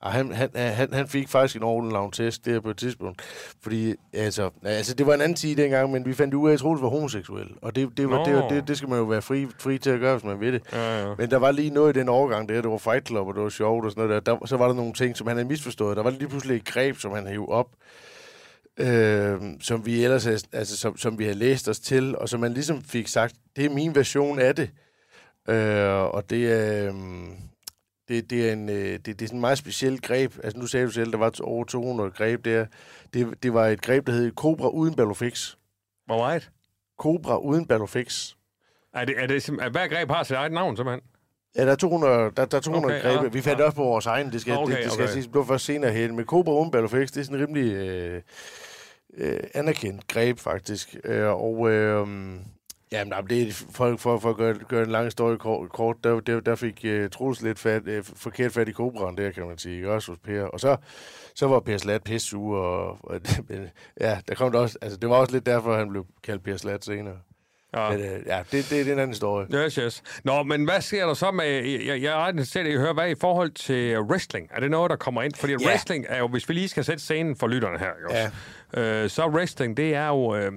[0.02, 3.22] Og han, han, han, han fik faktisk en ordentlig lavn test der på et tidspunkt.
[3.62, 6.58] Fordi, altså, altså, det var en anden tid dengang, men vi fandt ud af, at
[6.58, 7.48] Troels var homoseksuel.
[7.62, 8.48] Og det, det, var, det, var, Nå.
[8.48, 10.62] det, det skal man jo være fri, fri til at gøre, hvis man vil det.
[10.72, 11.14] Ja, ja.
[11.18, 13.42] Men der var lige noget i den overgang der, det var Fight Club, og det
[13.42, 14.34] var sjovt og sådan noget der.
[14.34, 15.96] der så var der nogle ting, som han havde misforstået.
[15.96, 17.68] Der var lige pludselig et greb, som han hævde op,
[18.76, 22.40] øh, som vi ellers havde, altså, som, som vi havde læst os til, og som
[22.40, 24.70] man ligesom fik sagt, det er min version af det.
[25.48, 26.88] Øh, og det er...
[26.88, 26.94] Øh,
[28.10, 30.32] det, det, er en, øh, det, det er sådan en meget speciel greb.
[30.44, 32.66] Altså nu sagde du selv, der var over 200 greb der.
[33.14, 35.54] Det, det var et greb, der hed Cobra uden Ballofix.
[36.06, 36.50] Hvor meget?
[36.98, 38.34] Cobra uden Ballofix.
[38.94, 41.00] Er det, er det, er hver greb har sit eget navn, simpelthen?
[41.56, 43.24] Ja, der er 200, der, der er 200 Okay, grebe.
[43.24, 43.64] ja, Vi fandt ja.
[43.64, 44.32] også på vores egen.
[44.32, 45.12] Det skal, Okay, det, det skal okay.
[45.12, 46.16] siges, blev først senere hen.
[46.16, 48.22] Men Cobra Umbello Fix, det er sådan en rimelig øh,
[49.16, 50.96] øh, anerkendt greb, faktisk.
[51.04, 52.06] Øh, og øh,
[52.92, 55.96] jamen, nej, det er for, for, for at gøre, gøre en lang historie kort, kort
[56.04, 59.46] der, der, der fik øh, Troels lidt fat, øh, forkert fat i Cobraen der, kan
[59.46, 59.76] man sige.
[59.76, 59.90] ikke?
[59.90, 60.42] Også hos Per.
[60.42, 60.76] Og så,
[61.34, 63.68] så var Per Slat pisse og, og men,
[64.00, 66.56] ja, der kom det også, altså det var også lidt derfor, han blev kaldt Per
[66.56, 67.16] Slat senere.
[67.76, 67.90] Ja.
[67.90, 69.46] Men, øh, ja, det, det, det er en anden historie.
[69.54, 70.02] Yes, yes.
[70.24, 71.46] Nå, men hvad sker der så med...
[71.46, 74.48] Jeg, jeg er ret interesseret i at høre, hvad i forhold til wrestling?
[74.50, 75.34] Er det noget, der kommer ind?
[75.34, 75.66] Fordi yeah.
[75.66, 78.18] wrestling er jo, hvis vi lige skal sætte scenen for lytterne her, ikke også?
[78.18, 78.30] Ja.
[78.76, 80.34] Øh, så wrestling, det er jo...
[80.34, 80.52] Øh,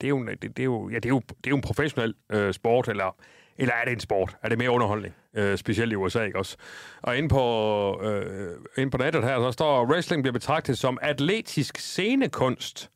[0.00, 1.62] det er jo, det, det er jo, ja, det er jo, det er jo en
[1.62, 3.16] professionel øh, sport, eller,
[3.58, 4.36] eller er det en sport?
[4.42, 5.14] Er det mere underholdning?
[5.34, 6.56] Øh, specielt i USA, ikke også?
[7.02, 11.78] Og inde på, øh, inde på nettet her, så står, wrestling bliver betragtet som atletisk
[11.78, 12.90] scenekunst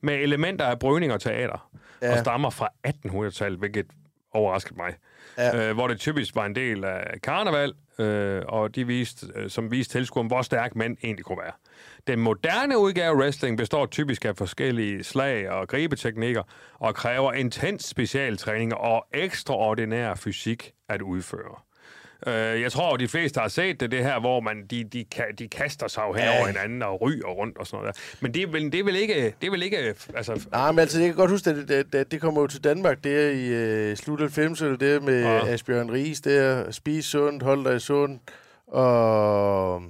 [0.00, 1.70] med elementer af brydning og teater,
[2.02, 2.12] ja.
[2.12, 3.86] og stammer fra 1800-tallet, hvilket
[4.32, 4.94] overraskede mig.
[5.38, 5.68] Ja.
[5.68, 9.70] Øh, hvor det typisk var en del af karneval, øh, og de viste, øh, som
[9.70, 11.52] viste tilskueren, hvor stærk mænd egentlig kunne være.
[12.10, 16.42] Den moderne udgave af wrestling består typisk af forskellige slag og gribeteknikker,
[16.78, 21.56] og kræver intens specialtræning og ekstraordinær fysik at udføre.
[22.26, 25.04] Øh, jeg tror, de fleste har set det, det her, hvor man, de, de,
[25.38, 28.02] de kaster sig jo hen over hinanden og ryger rundt og sådan noget der.
[28.20, 29.34] Men det er vel, det er vel ikke...
[29.40, 31.92] Det er vel ikke altså, Nej, men altså, jeg kan godt huske, at det, det,
[31.92, 35.46] det, det kommer jo til Danmark der i øh, slut 90'erne, der med ja.
[35.46, 38.22] Asbjørn Ries der, spis sundt, hold dig sundt,
[38.66, 39.82] og,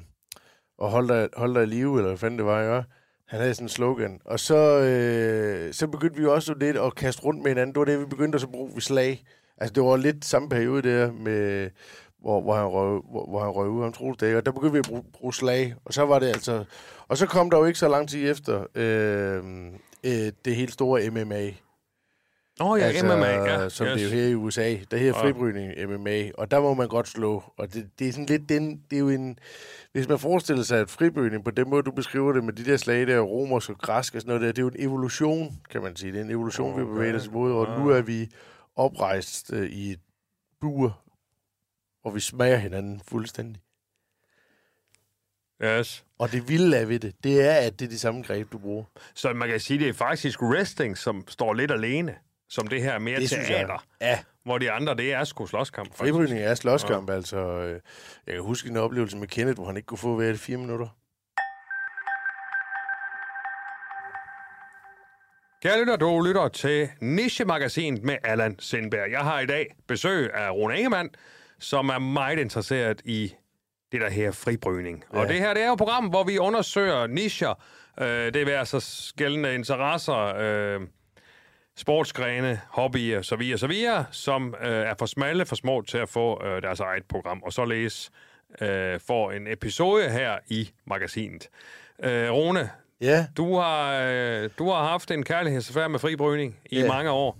[0.81, 2.88] og hold, dig, hold dig i live, eller hvad fanden det var, ikke?
[3.27, 4.21] Han havde sådan en slogan.
[4.25, 7.75] Og så, øh, så begyndte vi også lidt at kaste rundt med hinanden.
[7.75, 9.25] Det var det, vi begyndte at så bruge ved slag.
[9.59, 11.71] Altså, det var lidt samme periode der, med,
[12.21, 14.79] hvor, hvor, han røg, hvor, hvor han røg ud, troede det, og der begyndte vi
[14.79, 15.75] at bruge, bruge slag.
[15.85, 16.64] Og så var det altså...
[17.09, 19.45] Og så kom der jo ikke så lang tid efter øh,
[20.05, 21.51] øh, det helt store MMA.
[22.61, 23.69] Åh oh, ja, altså, MMA, ja.
[23.69, 23.95] Som yes.
[23.95, 24.77] det jo her i USA.
[24.90, 27.43] Der hedder fribrydning MMA, og der må man godt slå.
[27.57, 28.83] Og det, det er sådan lidt den...
[28.90, 29.38] Det er jo en...
[29.92, 32.76] Hvis man forestiller sig, at fribrydning, på den måde, du beskriver det med de der
[32.76, 35.83] slag der, romersk og græsk og sådan noget der, det er jo en evolution, kan
[35.83, 36.12] man sige.
[36.12, 36.81] Det er en evolution, okay.
[36.81, 38.29] vi bevæger os imod, og nu er vi
[38.76, 40.00] oprejst øh, i et
[40.61, 41.03] bur,
[42.03, 43.62] hvor vi smager hinanden fuldstændig.
[45.64, 46.05] Yes.
[46.18, 48.59] Og det vilde af ved det, det er, at det er de samme greb, du
[48.59, 48.85] bruger.
[49.14, 52.16] Så man kan sige, det er faktisk wrestling, som står lidt alene,
[52.50, 53.84] som det her mere Det teater.
[54.00, 55.96] Ja, Hvor de andre, det er sgu slåskamp.
[55.96, 57.14] fribrydning er slåskamp, ja.
[57.14, 57.36] altså.
[57.38, 57.80] øh,
[58.26, 60.86] Jeg kan huske en oplevelse med Kenneth, hvor han ikke kunne få hver fire minutter.
[65.62, 69.10] Kære lytter, du lytter til Niche-magasinet med Allan Sindberg.
[69.10, 71.08] Jeg har i dag besøg af Rune Ingemann,
[71.58, 73.34] som er meget interesseret i
[73.92, 75.04] det, der her fribrydning.
[75.14, 75.18] Ja.
[75.20, 77.54] Og det her, det er jo et program, hvor vi undersøger nicher.
[78.00, 80.80] Øh, det vil altså gældende interesser, øh,
[81.81, 86.09] sportsgrene, hobbyer, så videre, så videre, som øh, er for smalle, for små til at
[86.09, 87.43] få øh, deres eget program.
[87.43, 88.11] Og således
[88.61, 91.49] øh, får en episode her i magasinet.
[92.03, 96.87] Øh, Rune, Ja, du har, øh, du har haft en kærlighedsaffære med fribrydning i Ja.
[96.88, 97.38] mange år.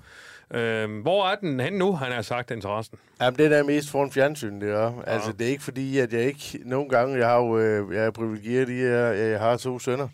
[0.55, 2.99] Øh, hvor er den hen nu, han har sagt, interessen?
[3.21, 5.03] Jamen, det er mest foran fjernsyn, det er.
[5.07, 6.59] Altså, det er ikke fordi, at jeg ikke...
[6.65, 7.59] Nogle gange, jeg har jo...
[7.59, 10.09] Øh, jeg er privilegeret i, at jeg har to sønner.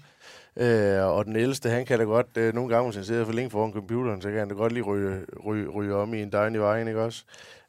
[0.59, 2.27] Øh, og den ældste, han kan da godt...
[2.37, 4.73] Øh, nogle gange, hvis han sidder for længe foran computeren, så kan han da godt
[4.73, 7.25] lige ryge, ryge, ryge om i en dejn i vejen, ikke også?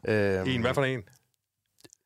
[0.08, 1.04] Øh, I en, hvad for en?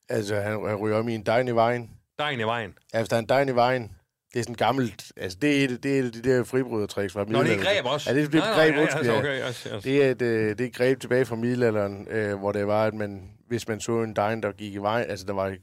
[0.10, 1.90] Altså, han, han ryger om i en dejn i vejen.
[2.20, 2.74] Dejen i vejen.
[2.94, 3.92] Ja, hvis der er en dejn i vejen,
[4.34, 5.12] det er sådan gammelt...
[5.18, 7.42] Altså, det er, et, det er et af de der fribrydertricks fra Nå, det er
[7.42, 7.76] middelalderen.
[7.76, 8.10] greb også.
[8.10, 9.84] Ja, det er, det er Nej, et nej, greb, undskyld, altså, okay, yes, yes.
[9.84, 12.86] Det er et, øh, det er et greb tilbage fra middelalderen, øh, hvor det var,
[12.86, 15.56] at man, hvis man så en dejen, der gik i vejen, altså der var,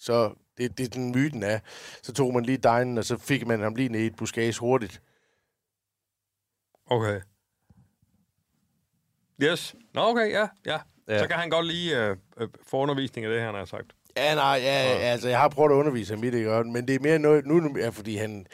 [0.00, 1.60] så det, det er den myten af,
[2.02, 4.54] så tog man lige dejen, og så fik man ham lige ned i et buskage
[4.60, 5.02] hurtigt.
[6.86, 7.20] Okay.
[9.42, 9.74] Yes.
[9.94, 10.78] Nå, okay, ja, ja.
[11.08, 11.18] Ja.
[11.18, 13.86] Så kan han godt lige øh, øh, få undervisning af det, han har sagt.
[14.16, 17.00] Ja, nej, ja, altså jeg har prøvet at undervise ham i det, men det er
[17.00, 18.46] mere noget, nu, nu ja, fordi han,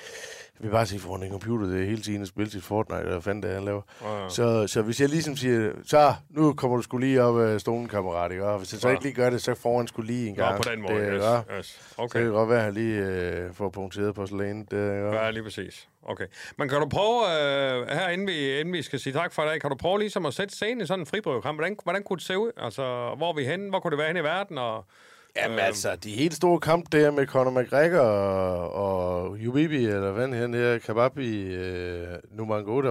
[0.60, 2.98] jeg vil bare sige foran en computer, det er hele tiden at spille sit Fortnite,
[3.00, 3.82] eller hvad fanden det er, han laver.
[4.02, 4.28] Ja, ja.
[4.28, 7.88] Så, så hvis jeg ligesom siger, så nu kommer du skulle lige op af stolen,
[7.88, 8.44] kammerat, ikke?
[8.46, 8.92] Og hvis jeg så Ja.
[8.94, 10.56] ikke lige gør det, så får han skulle lige en gang.
[10.56, 11.58] på den måde, det, yes, ja.
[11.58, 11.66] yes.
[11.66, 12.18] Så Okay.
[12.18, 14.64] kan det godt være, at han lige øh, får punkteret på lægen.
[14.70, 15.24] Det, ja.
[15.24, 15.88] Ja, lige præcis.
[16.02, 16.26] Okay.
[16.58, 19.46] Men kan du prøve, øh, her inden vi, inden vi skal sige tak for i
[19.46, 21.56] dag, kan du prøve ligesom at sætte scenen i sådan en fribrødkamp?
[21.58, 22.50] Hvordan, hvordan kunne det se ud?
[22.56, 23.68] Altså, hvor er vi henne?
[23.68, 24.58] Hvor kunne det være henne i verden?
[24.58, 24.84] Og,
[25.36, 25.64] Jamen Øhm.
[25.64, 30.54] altså, de helt store kamp der med Conor McGregor og, og Ubibi, eller hvad han
[30.54, 32.88] her, Kababi, øh, Numangota,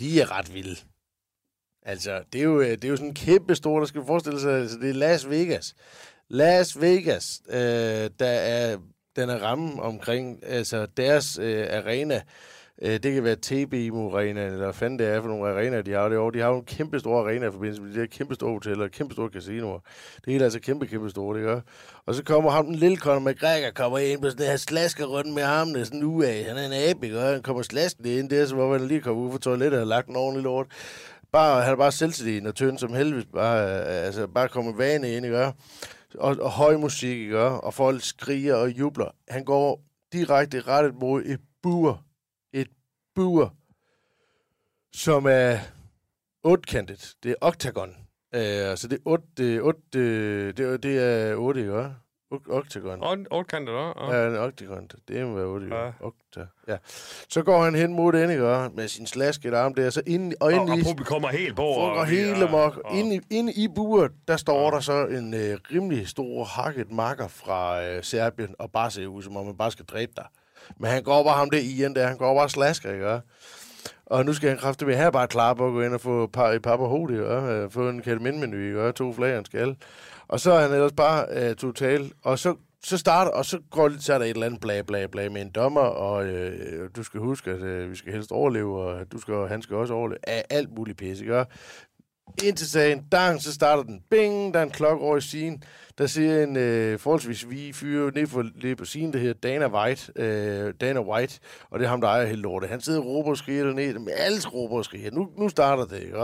[0.00, 0.76] de er ret vilde.
[1.82, 4.52] Altså, det er jo, øh, det er jo sådan kæmpe stort, der skal forestille sig,
[4.52, 5.74] altså, det er Las Vegas.
[6.28, 8.78] Las Vegas, øh, der er
[9.16, 12.22] den er ramme omkring altså deres øh, arena,
[12.82, 15.92] Øh, det kan være TB Arena, eller hvad fanden det er for nogle arenaer, de
[15.92, 16.38] har derovre.
[16.38, 18.88] De har jo en kæmpe stor arena i forbindelse med de der kæmpe store hoteller,
[18.88, 19.78] kæmpe store casinoer.
[20.16, 21.60] Det hele er altså kæmpe, kæmpe store, det gør.
[22.06, 25.06] Og så kommer ham, den lille Conor McGregor, kommer ind på sådan det her slasker
[25.06, 26.44] rundt med armene, sådan nu af.
[26.44, 27.18] Han er en abe, ikke?
[27.18, 29.86] Og han kommer slaskende ind der, så hvor han lige kommer ud fra toilettet og
[29.86, 30.66] har lagt en ordentlig lort.
[31.32, 33.26] Bare, han er bare selvtilliden og tynd som helvede.
[33.34, 35.52] Bare, altså, bare kommer vane ind, ikke?
[36.18, 37.38] Og, og høj musik, ikke?
[37.38, 39.14] Og folk skriger og jubler.
[39.28, 39.80] Han går
[40.12, 42.04] direkte rettet mod et bur.
[43.14, 43.52] Bur,
[44.94, 45.58] som er
[46.42, 47.14] otkantet.
[47.22, 47.90] Det er oktagon.
[48.36, 48.40] Uh,
[48.76, 49.82] så det er otte, det otte,
[50.52, 51.90] det er, det er otte, ikke?
[52.48, 53.02] Octagon.
[53.02, 54.16] Og det da.
[54.22, 54.26] Ja.
[54.28, 54.88] En oktagon.
[55.08, 55.90] Det må være otte, Ja.
[56.00, 56.46] Okta.
[56.68, 56.76] Ja.
[57.28, 58.70] Så går han hen mod den, ikke?
[58.74, 60.82] Med sin slasket arm der, så ind, og Og, ind og i...
[60.82, 61.62] publikum er helt på.
[61.62, 62.76] Foregår og- hele og- mok.
[62.84, 66.90] og- Inde, i- inde i buret, der står der så en øh, rimelig stor hakket
[66.92, 70.26] makker fra øh, Serbien, og bare ser ud, som om man bare skal dræbe dig.
[70.80, 73.20] Men han går bare ham der i der, han går bare slasker, ikke?
[74.06, 76.26] Og nu skal han kræfte med her bare klar på at gå ind og få
[76.26, 77.52] par, i par på hovedet, ikke?
[77.52, 78.92] Øh, få en kataminmenu, ikke?
[78.92, 79.76] To flag skal.
[80.28, 82.12] Og så er han ellers bare øh, total.
[82.22, 84.82] Og så, så starter, og så går lidt, så er der et eller andet bla
[84.82, 88.32] bla bla med en dommer, og øh, du skal huske, at øh, vi skal helst
[88.32, 90.28] overleve, og du skal, han skal også overleve.
[90.28, 91.44] Af alt muligt pisse, ikke?
[92.42, 94.00] Indtil sagen, dang, så starter den.
[94.10, 95.62] Bing, der er en klokke over i siden.
[95.98, 99.66] Der siger en øh, forholdsvis vi fyre ned for ned på siden, der hedder Dana
[99.68, 100.12] White.
[100.16, 102.70] Øh, Dana White, og det er ham, der ejer hele lortet.
[102.70, 103.98] Han sidder og råber og skriger dernede.
[103.98, 105.10] Men alle råber og skriger.
[105.10, 106.18] Nu, nu starter det, ikke?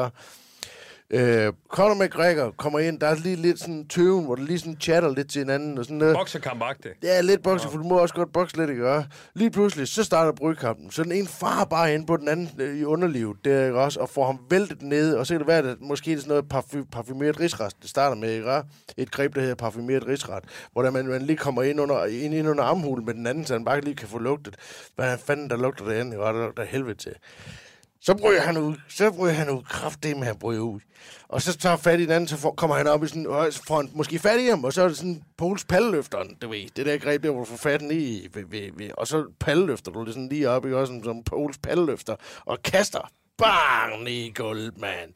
[1.12, 3.00] Øh, Conor McGregor kommer ind.
[3.00, 5.78] Der er lige lidt sådan tøven, hvor der lige sådan chatter lidt til hinanden.
[5.78, 6.16] Og sådan noget.
[6.16, 6.98] Boksekamp-agtigt.
[7.02, 8.88] Ja, lidt bokse, for du må også godt bokse lidt, ikke?
[8.88, 10.90] Og Lige pludselig, så starter brygkampen.
[10.90, 14.00] Så den ene far bare ind på den anden øh, i underlivet, der, ikke også?
[14.00, 16.28] Og får ham væltet ned, og så kan det være, at måske det er sådan
[16.28, 18.62] noget parfum, parfumeret rigsret, det starter med, ikke?
[18.96, 22.34] Et greb, der hedder parfumeret rigsret, hvor der man, man lige kommer ind under, ind,
[22.34, 24.56] ind under armhulen med den anden, så han bare lige kan få lugtet.
[24.96, 26.24] Hvad fanden, der lugter det andet, ikke?
[26.24, 27.12] Der lugter helvede til.
[28.02, 28.74] Så bryder han ud.
[28.88, 29.62] Så bryder han ud.
[29.62, 30.80] Kraft det med, han bryder ud.
[31.28, 33.46] Og så tager fat i den anden, så får, kommer han op i sådan, en
[33.46, 33.96] øh, front.
[33.96, 36.68] måske fat i ham, og så er det sådan Pols palleløfteren, du ved.
[36.76, 39.92] Det der greb der, hvor du får fat i, ved, ved, ved, og så palleløfter
[39.92, 40.76] du det sådan lige op, ikke?
[40.76, 43.10] Også som, som Pols palleløfter, og kaster.
[43.38, 44.08] Bang!
[44.08, 45.14] I gulvet, mand.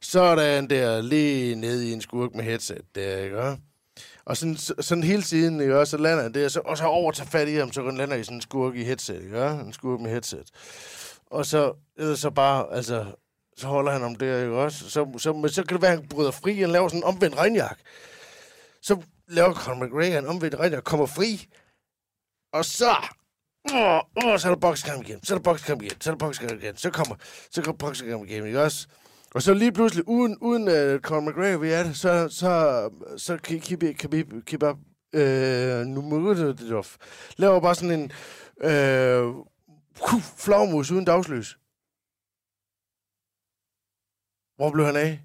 [0.00, 3.56] Sådan der, lige ned i en skurk med headset der, ikke?
[4.24, 5.78] Og sådan, sådan hele tiden, ikke?
[5.78, 8.16] Og så lander han der, så, og så over tager fat i ham, så lander
[8.16, 9.46] i sådan en skurk i headset, ikke?
[9.46, 10.50] En skurk med headset.
[11.30, 13.06] Og så, ellers så bare, altså,
[13.56, 14.90] så holder han om det, ikke også?
[14.90, 17.04] Så, så, men så kan det være, at han bryder fri, han laver sådan en
[17.04, 17.78] omvendt regnjak.
[18.82, 21.48] Så laver Conor McGregor en omvendt regnjak, kommer fri,
[22.52, 22.90] og så,
[23.72, 26.18] åh, åh, så er der boksekamp igen, så er der boksekamp igen, så er der
[26.18, 27.14] boksekamp igen, så kommer,
[27.50, 28.86] så kommer boksekamp igen, ikke også?
[29.34, 33.60] Og så lige pludselig, uden, uden uh, Conor McGregor ved det, så, så, så kan
[33.60, 34.76] Khabib, Khabib, Khabib,
[35.12, 36.84] øh, Nurmagomedov
[37.36, 38.12] laver bare sådan en,
[38.70, 39.34] øh,
[40.36, 41.58] flagmus uden dagslys.
[44.56, 45.20] Hvor blev han af?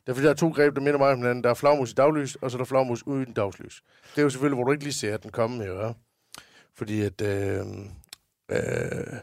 [0.00, 1.44] Det er fordi, der er to greb, der minder mig om hinanden.
[1.44, 3.82] Der er flagmus i daglys, og så er der flagmus uden dagslys.
[4.10, 5.80] Det er jo selvfølgelig, hvor du ikke lige ser, at den komme, jo.
[5.80, 5.92] Ja?
[6.74, 7.66] Fordi at, øh,
[8.50, 9.16] øh,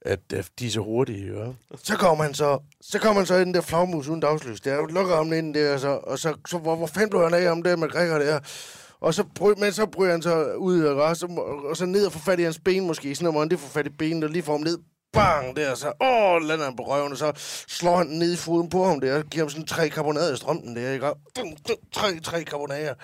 [0.00, 1.44] at øh, de er så hurtige, jo.
[1.44, 1.52] Ja?
[1.76, 4.60] Så kommer han så, så kommer han så i den der flagmus uden dagslys.
[4.60, 7.34] Der lukker ham ind der, og så, og så, så hvor, hvor fanden blev han
[7.34, 8.40] af om det med Gregor der?
[9.00, 9.24] Og så,
[9.58, 11.26] men så bryder han så ud, og så,
[11.68, 13.14] og så ned og får fat i hans ben måske.
[13.14, 14.78] Sådan noget, lige får fat i benet, og lige får ham ned.
[15.12, 15.56] Bang!
[15.56, 17.32] Der, så åh, lander han på røven, og så
[17.68, 20.36] slår han ned i foden på ham der, og giver ham sådan tre karbonader i
[20.36, 21.06] strømpen der, ikke?
[21.06, 22.94] Dum, dum, tre, tre karbonader.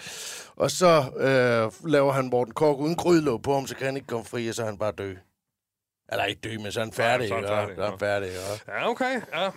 [0.56, 4.08] Og så øh, laver han Morten Kork uden grydlåg på ham, så kan han ikke
[4.08, 5.14] komme fri, og så er han bare dø.
[6.12, 8.28] Eller ikke dø, men så er han færdig, så er han færdig, er han færdig,
[8.28, 8.40] ikke?
[8.68, 9.20] Ja, okay.
[9.34, 9.50] Ja.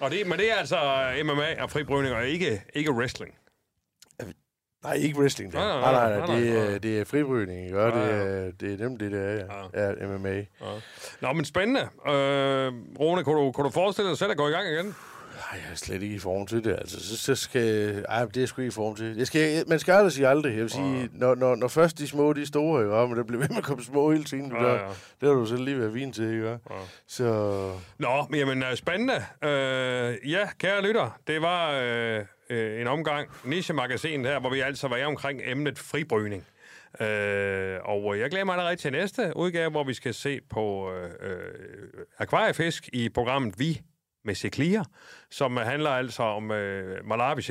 [0.00, 0.76] Og det, men det er altså
[1.24, 3.34] MMA og fribrydning, og ikke, ikke wrestling.
[4.84, 5.52] Nej, ikke wrestling.
[5.52, 5.58] Der.
[5.58, 6.78] Nej, Nej, nej, nej, nej, nej, det, nej, er, nej.
[6.78, 7.80] det er fribrydning, ikke?
[7.80, 8.14] Og Ja, det, ja.
[8.46, 9.44] er, det er dem, det der er,
[9.74, 9.88] ja.
[9.88, 10.34] ja MMA.
[10.34, 10.44] Ja.
[11.20, 11.80] Nå, men spændende.
[11.80, 14.94] Øh, Rune, kunne du, kunne du forestille dig selv at gå i gang igen?
[15.52, 17.08] Ej, jeg er slet ikke i form til det, altså.
[17.08, 18.04] Så, så skal...
[18.08, 19.16] Ej, det er sgu ikke i form til.
[19.16, 20.50] Jeg skal, man skal aldrig sige aldrig.
[20.52, 23.08] Jeg vil sige, når, når, når først de små, de er store, ikke?
[23.08, 24.52] Men der bliver ved med at komme små hele tiden.
[24.52, 24.82] Ja, Ja, ja.
[24.82, 24.88] ja.
[25.20, 26.48] Det har du selv lige været vin til, ikke?
[26.50, 26.56] Ja.
[27.06, 27.24] Så...
[27.98, 29.14] Nå, men jamen, øh, spændende.
[29.44, 34.88] Øh, ja, kære lytter, det var øh, øh, en omgang Niche-magasin her, hvor vi altså
[34.88, 36.46] var omkring emnet fribrydning.
[37.00, 41.10] Øh, og jeg glæder mig allerede til næste udgave, hvor vi skal se på øh,
[41.20, 43.80] øh akvariefisk i programmet Vi
[44.24, 44.82] med Ciclia,
[45.30, 47.42] som handler altså om øh, Malawi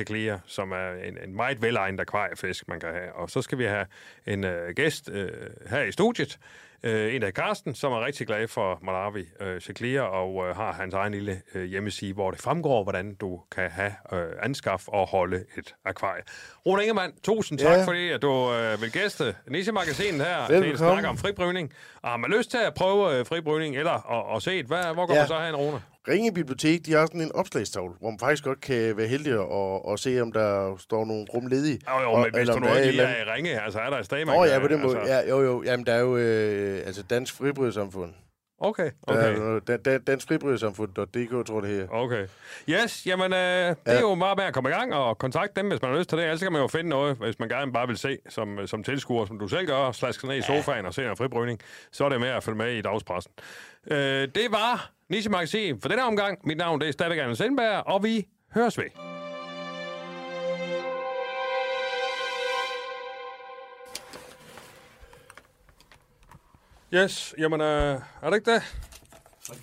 [0.46, 3.12] som er en, en meget velegnet akvariefisk, man kan have.
[3.12, 3.86] Og så skal vi have
[4.26, 5.30] en øh, gæst øh,
[5.70, 6.38] her i studiet,
[6.86, 10.72] Øh, en af Karsten, som er rigtig glad for Malawi øh, Ciclia, og øh, har
[10.72, 15.06] hans egen lille øh, hjemmeside, hvor det fremgår, hvordan du kan have øh, anskaf og
[15.08, 16.22] holde et akvarie.
[16.66, 17.84] Rune Ingemann, tusind tak, Ja.
[17.86, 20.64] fordi at du øh, vil gæste Niche-magasinet her Velbekomme.
[20.66, 21.72] til at snakke om fribrygning.
[22.02, 24.94] Og har man lyst til at prøve øh, fribrygning, eller at, at se et, hvad,
[24.94, 25.20] hvor går Ja.
[25.20, 25.82] man så hen, Rune?
[26.08, 29.84] Ringe Bibliotek, de har sådan en opslagstavle, hvor man faktisk godt kan være heldig og,
[29.86, 31.78] og se, om der står nogle rum ledige.
[31.90, 33.90] Jo, jo, Og- men hvis eller du nu ikke lige er i ringe, altså er
[33.90, 34.98] der et sted, man kan- ja, på den måde.
[34.98, 35.62] altså, Ja, jo, jo.
[35.62, 38.12] Jamen, der er jo øh, altså Dansk Fribrydersamfund.
[38.58, 39.36] Okay, Okay.
[39.36, 41.86] Der er Dan, Dan, Dansk Fribrydersamfund.dk, tror jeg, det her.
[41.90, 42.26] Okay.
[42.68, 44.00] Yes, jamen, øh, det er Ja.
[44.00, 46.18] jo bare med at komme i gang og kontakte dem, hvis man har lyst til
[46.18, 46.24] det.
[46.24, 49.24] Ellers kan man jo finde noget, hvis man gerne bare vil se som, som tilskuer,
[49.26, 51.60] som du selv gør, slaske ned i sofaen og se en fribrygning.
[51.92, 53.32] Så er det med at følge med i dagspressen.
[53.90, 53.96] Øh,
[54.34, 56.38] det var Niche Magasin for denne omgang.
[56.44, 59.23] Mit navn det er stadigvæk Anders Sindberg, og vi høres ved.
[66.94, 68.62] Yes, jamen, øh, er det ikke det?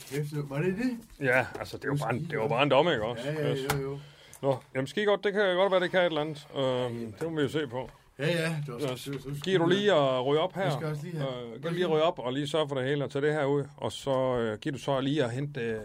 [0.09, 0.97] Kæft, var det det?
[1.25, 3.23] Ja, altså, det jo bare en, det jo bare en domme, ikke også?
[3.25, 3.73] Ja, ja, Yes.
[3.73, 3.99] jo, jo.
[4.41, 5.23] Nå, jamen skide godt.
[5.23, 6.47] Det kan godt være, det kan et eller andet.
[6.57, 7.89] Øhm, det må vi jo se på.
[8.19, 8.55] Ja, ja.
[8.65, 9.09] Det var, Yes.
[9.43, 10.63] Giver du lige at ryge op her?
[10.63, 12.75] Jeg skal også lige have- Øh, giv lige at ryge op og lige sørge for
[12.75, 13.63] det hele og tage det her ud.
[13.77, 15.79] Og så øh, giver du så lige at hente, øh,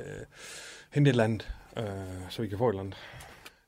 [0.90, 1.84] hente et eller andet, øh,
[2.30, 2.96] så vi kan få et eller andet.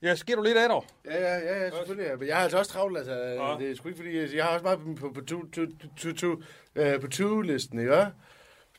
[0.03, 0.85] Ja, giver du lige det, dog.
[1.05, 2.19] Ja, ja, ja, ja, selvfølgelig.
[2.19, 3.15] Men jeg har altså også travlt, altså.
[3.15, 3.57] Ja.
[3.59, 5.63] Det er sgu ikke, fordi jeg, har også meget på, på, to, to,
[5.97, 6.43] to, to,
[6.75, 7.93] øh, på to-listen, ikke?
[7.95, 8.07] øh,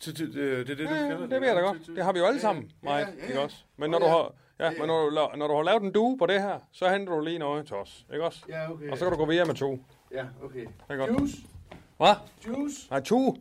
[0.08, 1.88] det er det, du kalder det ved jeg da godt.
[1.95, 3.58] Det har vi jo alle sammen, Ja, Mike, ja, ja, ikke også?
[3.77, 4.34] Men når du har...
[4.60, 7.13] Ja, men når du, når du har lavet en due på det her, så henter
[7.13, 8.45] du lige noget til os, ikke også?
[8.49, 8.91] Ja, okay.
[8.91, 9.79] Og så kan du gå videre med to.
[10.12, 10.67] Ja, okay.
[10.89, 11.12] er godt.
[11.12, 11.38] Juice.
[11.97, 12.15] Hvad?
[12.47, 12.88] Juice.
[12.89, 13.36] Nej, to.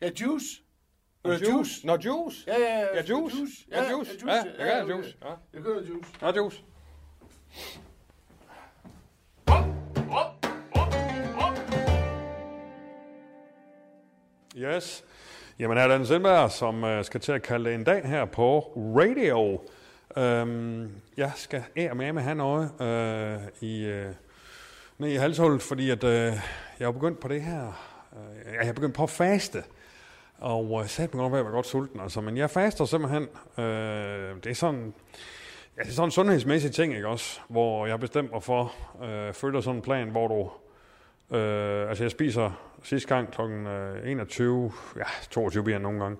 [0.00, 0.46] Ja, juice.
[1.26, 1.86] Øh, juice.
[1.86, 2.44] Nå, juice.
[2.46, 2.86] Ja, ja, ja.
[2.94, 3.36] Ja, juice.
[3.70, 4.10] Ja, juice.
[4.58, 5.16] Ja, jeg have juice.
[5.22, 5.28] Ja.
[5.54, 6.08] Jeg juice.
[6.20, 6.62] Nå, juice.
[14.56, 15.04] Yes.
[15.58, 18.72] Jamen her er Dan Sindberg, som uh, skal til at kalde en dag her på
[18.76, 19.60] radio.
[20.16, 24.14] Um, jeg skal ære med med have noget uh, i, uh,
[24.98, 27.90] ned i halshullet, fordi at, uh, jeg er begyndt på det her.
[28.12, 29.64] Uh, jeg er begyndt på at faste.
[30.40, 32.00] Og øh, uh, satte mig godt, at jeg var godt sulten.
[32.00, 33.22] Altså, men jeg faster simpelthen.
[33.58, 34.94] Øh, det er sådan...
[35.76, 37.40] Ja, det er sådan en sundhedsmæssig ting, ikke også?
[37.48, 38.72] Hvor jeg har mig for,
[39.02, 40.50] øh, følger sådan en plan, hvor du...
[41.36, 43.40] Øh, altså, jeg spiser sidste gang kl.
[44.04, 46.18] 21, øh, ja, 22 bliver jeg nogle gange.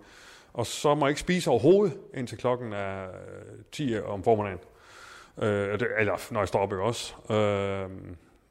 [0.53, 4.59] Og så må jeg ikke spise overhovedet, indtil klokken er øh, 10 om formiddagen.
[5.39, 7.15] Øh, eller når jeg står op, ikke også?
[7.31, 7.91] Øh,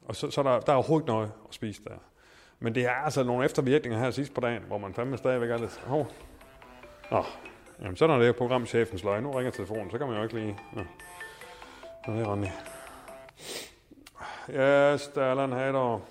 [0.06, 1.92] og så, så der, der er overhovedet ikke noget at spise der.
[2.60, 5.58] Men det er altså nogle eftervirkninger her sidst på dagen, hvor man fandme stadigvæk er
[5.58, 5.78] lidt...
[5.84, 6.12] Hov.
[7.12, 7.26] Nå,
[7.82, 9.22] jamen sådan er det jo programchefens løg.
[9.22, 10.60] Nu ringer telefonen, så kan man jo ikke lige...
[10.74, 10.82] Nå.
[12.08, 12.48] Nå, det er Randi.
[14.50, 15.52] Yes, der er Allan.
[15.52, 16.02] Hej dog.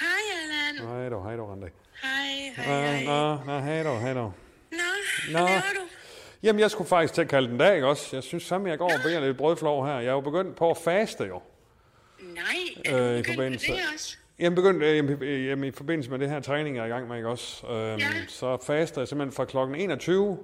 [0.00, 0.08] Hej,
[0.42, 0.88] Allan.
[1.00, 1.66] Hej dog, hej dog, Randi.
[2.02, 3.04] Hej, hej.
[3.04, 4.32] Nå, nå, hej dog, hej dog.
[4.72, 4.78] Nå,
[5.32, 5.38] Nå.
[5.38, 5.80] hvad laver du?
[6.42, 8.16] Jamen, jeg skulle faktisk til at kalde den dag, ikke også?
[8.16, 9.94] Jeg synes fandme, jeg går og beder lidt brødflov her.
[9.94, 11.42] Jeg er jo begyndt på at faste, jo.
[12.22, 12.44] Nej,
[12.88, 14.17] Øh, er i du begyndt med forbindelse- det også?
[14.40, 16.88] Jamen, begyndt, øh, jamen, øh, jamen, i forbindelse med det her træning, jeg er i
[16.90, 17.66] gang med, ikke også?
[17.66, 18.06] Øhm, Ja.
[18.28, 20.38] Så faster jeg simpelthen fra klokken 21,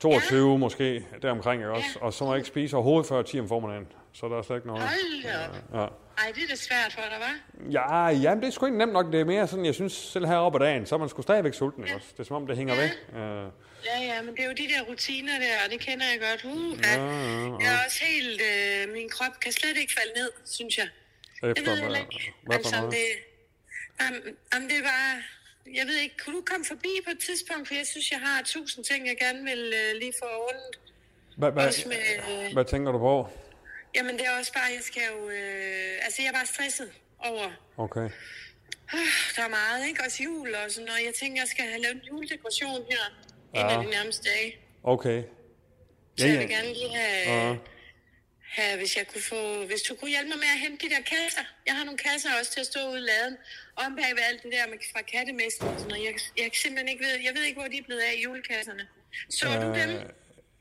[0.00, 0.56] 22 ja.
[0.56, 1.88] måske, deromkring, ikke også?
[2.00, 2.04] Ja.
[2.06, 3.86] Og så må jeg ikke spise overhovedet før 10 om formiddagen.
[4.12, 4.82] Så der er slet ikke noget.
[4.82, 5.80] Hold da op.
[5.80, 5.86] Ja.
[6.24, 7.70] Ej, det er da svært for dig, hva'?
[7.70, 9.12] Ja, jamen, det er sgu ikke nemt nok.
[9.12, 11.54] Det er mere sådan, jeg synes selv heroppe ad dagen, så er man sgu stadigvæk
[11.54, 12.08] sulten, ikke også?
[12.12, 12.80] Det er som om, det hænger Ja.
[12.80, 12.90] væk.
[13.16, 13.50] Øh,
[13.90, 16.44] Ja, ja, men det er jo de der rutiner der, og det kender jeg godt.
[16.52, 17.56] Uh, ja, ja, ja.
[17.64, 18.40] Jeg er også helt...
[18.50, 20.88] Øh, min krop kan slet ikke falde ned, synes jeg.
[21.42, 22.32] Efter, Jeg ved heller ikke.
[22.46, 23.06] hvad Altså, om det,
[24.00, 24.14] om,
[24.56, 25.22] om det bare...
[25.74, 28.42] Jeg ved ikke, kunne du komme forbi på et tidspunkt, for jeg synes, jeg har
[28.44, 30.78] tusind ting, jeg gerne vil øh, lige få rundt.
[31.36, 31.96] Hvad, hvad, med,
[32.46, 33.28] øh, hvad tænker du på?
[33.94, 35.28] Jamen, det er også bare, jeg skal jo...
[35.30, 37.50] Øh, altså, jeg er bare stresset over...
[37.76, 38.08] Okay.
[39.36, 40.02] Der er meget, ikke?
[40.06, 41.00] Også jul og sådan noget.
[41.06, 43.04] Jeg tænker, jeg skal have lavet en juledekoration her.
[43.54, 43.60] Ja.
[43.60, 44.56] En af de nærmeste dage.
[44.82, 45.22] Okay.
[46.16, 47.58] Så Ja, jeg vil gerne lige have,
[48.58, 48.76] Ja.
[48.76, 51.44] hvis jeg kunne få, hvis du kunne hjælpe mig med at hente de der kasser.
[51.66, 53.36] Jeg har nogle kasser også til at stå ude i laden.
[53.76, 56.04] Om bag ved alt det der med, fra kattemæsten og sådan noget.
[56.08, 58.84] Jeg, jeg simpelthen ikke ved, jeg ved ikke, hvor de er blevet af i julekasserne.
[59.30, 59.90] Så øh, du dem?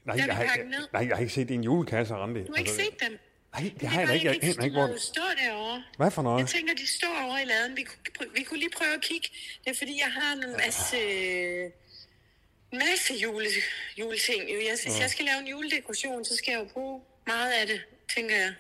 [0.05, 0.87] Nej, jeg har, ned.
[0.93, 2.41] nej, jeg har ikke set din julekasse, Randi.
[2.43, 3.19] Du har ikke set dem?
[3.53, 4.27] Nej, det Det har jeg da ikke.
[4.27, 4.97] Jeg aner ikke, hvor...
[4.97, 5.83] står derovre.
[5.97, 6.39] Hvad for noget?
[6.39, 7.77] Jeg tænker, de står over i laden.
[7.77, 9.27] Vi kunne, vi kunne lige prøve at kigge.
[9.63, 10.97] Det er fordi, jeg har en masse,
[12.73, 13.49] masse jule,
[13.99, 14.41] juleting.
[14.49, 17.81] Jeg, hvis jeg skal lave en juledekoration, så skal jeg jo bruge meget af det,
[18.15, 18.53] tænker jeg.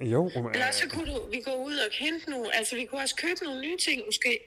[0.00, 2.84] Jo, men, Eller også så kunne du, vi gå ud og hente nogle, altså vi
[2.84, 4.38] kunne også købe nogle nye ting måske.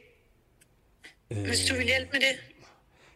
[1.27, 2.35] Hvis du vil hjælpe med det.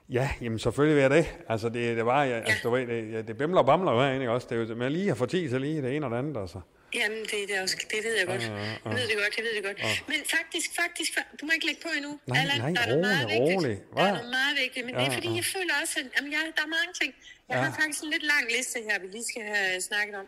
[0.10, 1.26] ja, jamen selvfølgelig vil jeg det.
[1.50, 4.00] Altså, det, det var, jeg, altså, du ved, det, ja, det bimler og bamler jo
[4.02, 4.48] herinde, ikke også?
[4.50, 6.42] Det er jo med lige at få tid til lige det ene og det andet,
[6.42, 6.62] altså.
[7.00, 8.42] Jamen, det, er det, også, det ved jeg godt.
[8.86, 9.80] Jeg ved det godt, jeg ved det godt.
[10.12, 12.12] Men faktisk, faktisk, fa- du må ikke lægge på endnu.
[12.26, 13.58] Nej, Allan, nej, der er noget meget rolig, vigtigt.
[13.58, 13.76] rolig.
[13.98, 15.36] Der er noget meget vigtigt, men det er Ja, fordi, ja.
[15.42, 17.12] jeg føler også, at jamen, jeg, der er mange ting.
[17.52, 20.28] Jeg har faktisk en lidt lang liste her, vi lige skal have snakket om.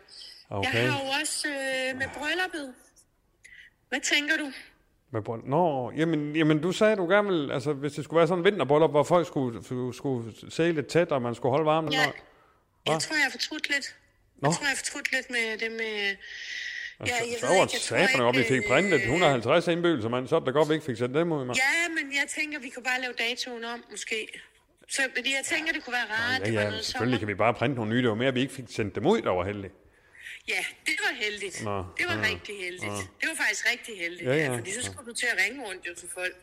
[0.50, 0.74] Okay.
[0.74, 2.74] Jeg har jo også øh, med brylluppet.
[3.88, 4.52] Hvad tænker du?
[5.10, 5.46] Med bryllup.
[5.46, 8.44] Nå, jamen, jamen du sagde, du gerne ville, altså hvis det skulle være sådan en
[8.44, 9.64] vinterbryllup, hvor folk skulle,
[9.94, 11.92] skulle, se lidt tæt, og man skulle holde varmen.
[11.92, 13.96] Ja, Nå, jeg tror, jeg har fortrudt lidt.
[14.36, 14.48] Nå.
[14.48, 16.16] Jeg tror, jeg har fortrudt lidt med det med...
[17.00, 20.28] Ja, jeg så ved var det jeg godt, vi fik øh, printet 150 indbydelser, mand.
[20.28, 21.58] Så det godt, vi ikke fik sendt dem ud, mand.
[21.58, 24.40] Ja, men jeg tænker, vi kunne bare lave datoen om, måske.
[24.88, 26.40] Så fordi jeg tænker, det kunne være rart.
[26.40, 28.02] Ja, ja, noget selvfølgelig kan vi bare printe nogle nye.
[28.02, 29.74] Det var mere, at vi ikke fik sendt dem ud, der var heldigt.
[30.48, 31.64] Ja, det var heldigt.
[31.64, 33.10] Nå, det var ja, rigtig heldigt.
[33.20, 34.28] Det var faktisk rigtig heldigt.
[34.30, 36.36] Ja, ja, fordi så skulle du til at ringe rundt jo til folk.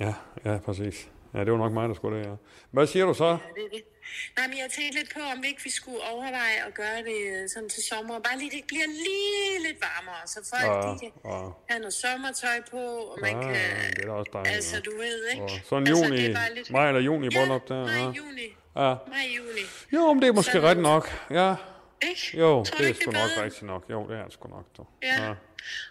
[0.00, 0.14] Ja,
[0.44, 1.08] ja, præcis.
[1.34, 2.34] Ja, det var nok mig, der skulle det, ja.
[2.70, 3.24] Hvad siger du så?
[3.24, 3.82] Ja, det er det.
[4.36, 7.18] Nej, men jeg tænkte lidt på, om vi ikke vi skulle overveje at gøre det
[7.32, 8.14] øh, sådan til sommer.
[8.26, 11.38] Bare lige, det bliver lige lidt varmere, så folk Ja, de kan ja.
[11.70, 12.82] have noget sommertøj på,
[13.12, 13.90] og man Ja, kan...
[13.96, 14.80] det er også dejligt, Altså, ja.
[14.88, 15.42] du ved, ikke?
[15.44, 18.10] Og så en altså, juni, lidt- maj eller juni ja, bryllup der, maj, ja.
[18.20, 18.46] juni.
[18.76, 18.94] Ja.
[19.14, 19.64] Maj, juni.
[19.92, 21.04] Jo, men det er måske Så- ret nok.
[21.30, 21.54] Ja,
[22.08, 22.38] Ikke?
[22.38, 23.22] jo, Tror det er sgu bedre?
[23.36, 23.84] nok rigtigt nok.
[23.90, 24.84] Jo, det er sgu nok, du.
[25.02, 25.34] Ja.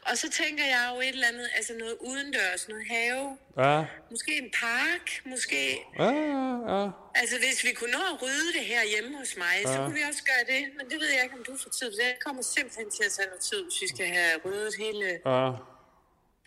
[0.10, 3.38] Og så tænker jeg jo et eller andet, altså noget udendørs, noget have.
[3.64, 5.62] Ja, Måske en park, måske...
[6.00, 6.84] ja, ja, ja.
[7.22, 9.68] Altså, hvis vi kunne nå at rydde det her hjemme hos mig, ja.
[9.74, 10.62] så kunne vi også gøre det.
[10.78, 12.00] Men det ved jeg ikke, om du får tid til.
[12.06, 15.42] Det kommer simpelthen til at tage noget tid, hvis vi skal have ryddet hele, ja.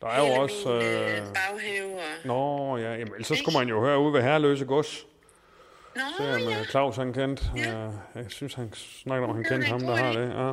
[0.01, 0.68] Der er jo også...
[0.68, 1.16] min Øh...
[1.16, 1.93] øh, baghave.
[2.07, 2.12] Og...
[2.25, 5.07] Nå, ja, jamen, ellers så skulle man jo høre ude ved Herreløse Gods.
[5.97, 6.45] Nå, Det er ja.
[6.45, 7.45] med Claus, han kendte.
[7.57, 7.70] Ja.
[7.83, 7.91] Ja.
[8.14, 10.29] Jeg synes, han snakkede om, han kendte ham, der har det.
[10.29, 10.53] Ja.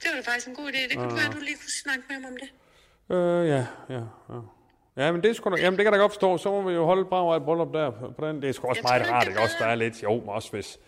[0.00, 0.88] Det var da faktisk en god idé.
[0.88, 2.50] Det kunne være, at du lige kunne snakke med ham om det.
[3.16, 4.02] Øh, ja, ja,
[4.34, 4.40] ja.
[4.96, 6.38] Ja, men det, da, jamen, det kan da godt forstå.
[6.38, 8.42] Så må vi jo holde et brag af et bryllup der på den.
[8.42, 9.56] Det er sgu også Jeg meget rart, ikke også?
[9.58, 10.78] Der er lidt, jo, også hvis,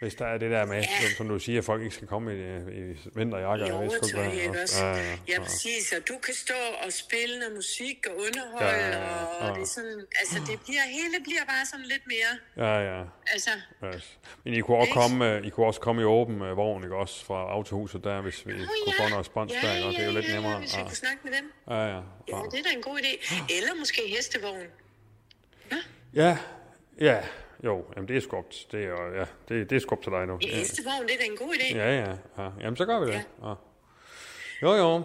[0.00, 1.08] hvis der er det der med, ja.
[1.16, 2.38] som du siger, at folk ikke skal komme i,
[2.80, 3.66] i vinterjakker.
[3.66, 4.84] Jeg ved sgu ikke, også?
[4.84, 5.40] Ja, ja, Ja, ja.
[5.42, 5.92] præcis.
[5.92, 6.54] Og du kan stå
[6.86, 9.54] og spille noget musik og underholde, Ja, ja, og ja.
[9.54, 12.32] det er sådan, altså det bliver, hele bliver bare sådan lidt mere,
[12.66, 13.02] Ja, ja.
[13.32, 13.50] altså,
[13.94, 14.18] Yes.
[14.44, 16.96] Men I kunne også komme, øh, I kunne også komme i åben øh, vogn, ikke
[16.96, 17.24] også?
[17.24, 19.96] Fra autohuset der, hvis vi Åh, kunne få noget spons ja, der, også?
[19.98, 20.52] Det er jo lidt ja, nemmere.
[20.52, 21.52] Ja, hvis vi Ja, kunne snakke med dem.
[21.70, 22.00] ja, ja.
[22.28, 23.12] Ja, det er da en god idé.
[23.56, 24.66] Eller måske hestevogn.
[26.14, 26.38] Ja,
[27.00, 27.18] ja.
[27.64, 30.38] Jo, jamen det er op, det er, ja, det, det er op til dig nu.
[30.42, 30.46] Ja.
[30.56, 31.76] Hestevogn, det er da en god idé.
[31.76, 32.50] Ja, ja, ja.
[32.60, 33.24] Jamen, så gør vi det.
[33.42, 33.54] Ja.
[34.62, 35.02] Jo, jo.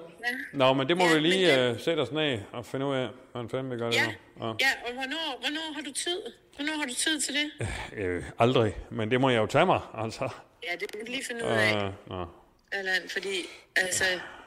[0.53, 2.95] Nå, men det må Ja, vi lige det- uh, sætte os ned og finde ud
[2.95, 4.45] af, hvordan fanden vi gør det Ja, nu.
[4.45, 4.45] Ja.
[4.45, 6.21] ja og hvornår, hvornår har du tid?
[6.55, 7.67] Hvornår har du tid til det?
[7.93, 10.29] Øh, aldrig, men det må jeg jo tage mig, altså.
[10.63, 12.25] Ja, det må du lige finde ud af, Øh, nå.
[12.71, 13.35] Allan, fordi,
[13.75, 14.03] altså,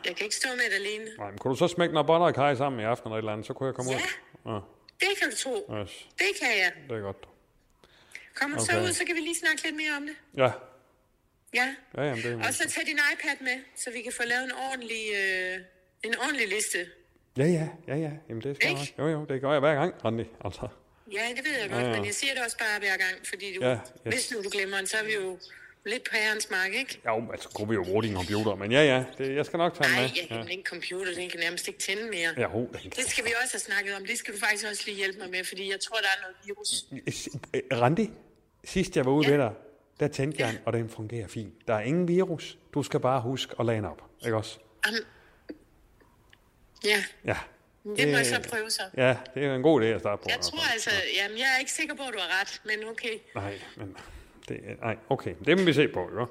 [0.07, 1.11] jeg kan ikke stå med det alene.
[1.19, 3.19] Nej, men kunne du så smække noget boller og kaj sammen i aften eller et
[3.21, 3.97] eller andet, så kunne jeg komme Ja.
[3.97, 4.53] ud.
[4.53, 4.59] Ja,
[5.01, 5.75] Det kan du tro.
[5.83, 6.07] yes.
[6.19, 6.73] Det kan jeg.
[6.89, 7.17] det er godt.
[8.35, 8.83] Kommer du så Okay.
[8.89, 10.17] ud, så kan vi lige snakke lidt mere om det.
[10.37, 10.51] Ja,
[11.55, 11.75] Ja.
[11.97, 14.45] ja jamen, det er Og så tag din iPad med, så vi kan få lavet
[14.45, 15.59] en ordentlig, øh,
[16.03, 16.79] en ordentlig liste.
[17.37, 18.11] Ja, ja, ja, ja.
[18.29, 18.95] Jamen, det skal jeg Ikke?
[18.99, 20.25] Jo, jo, det gør jeg hver gang, Randi.
[20.45, 20.69] Altså.
[21.13, 21.97] Ja, det ved jeg godt, Ja, ja.
[21.97, 24.15] men jeg siger det også bare hver gang, fordi du, Ja, ja, yes.
[24.15, 25.39] hvis nu du glemmer den, så er vi jo
[25.87, 27.01] lidt på herrens mark, ikke?
[27.07, 29.75] Jo, altså, kunne vi jo bruge din computer, men ja, ja, det, jeg skal nok
[29.75, 30.11] tage den Nej, med.
[30.21, 32.35] jeg kan ikke computer, den kan nærmest ikke tænde mere.
[32.39, 34.07] Ja, ho, den Det skal vi også have snakket om.
[34.07, 36.37] Det skal du faktisk også lige hjælpe mig med, fordi jeg tror, der er noget
[36.47, 36.85] virus.
[37.83, 38.11] Randi,
[38.65, 39.33] sidst jeg var ude Ja.
[39.33, 39.53] ved dig,
[40.01, 41.69] der tændte jeg den, og den fungerer fint.
[41.69, 42.59] Der er ingen virus.
[42.75, 44.03] Du skal bare huske at lade den op.
[44.25, 44.59] Ikke også?
[44.89, 44.95] Um,
[46.85, 47.37] ja, Ja.
[47.97, 48.83] det må jeg så prøve så.
[48.97, 50.29] Ja, det er en god idé at starte på.
[50.29, 53.19] Jeg tror altså, jamen jeg er ikke sikker på, at du har ret, men okay.
[53.35, 53.97] Nej, men...
[54.49, 55.35] Det, nej, okay.
[55.47, 56.27] Det må vi se på, ikke?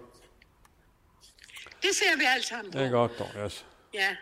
[1.81, 2.77] Det ser vi alt sammen på.
[2.79, 3.29] Det er godt, dog.
[3.45, 3.65] Yes.
[3.93, 4.15] Ja.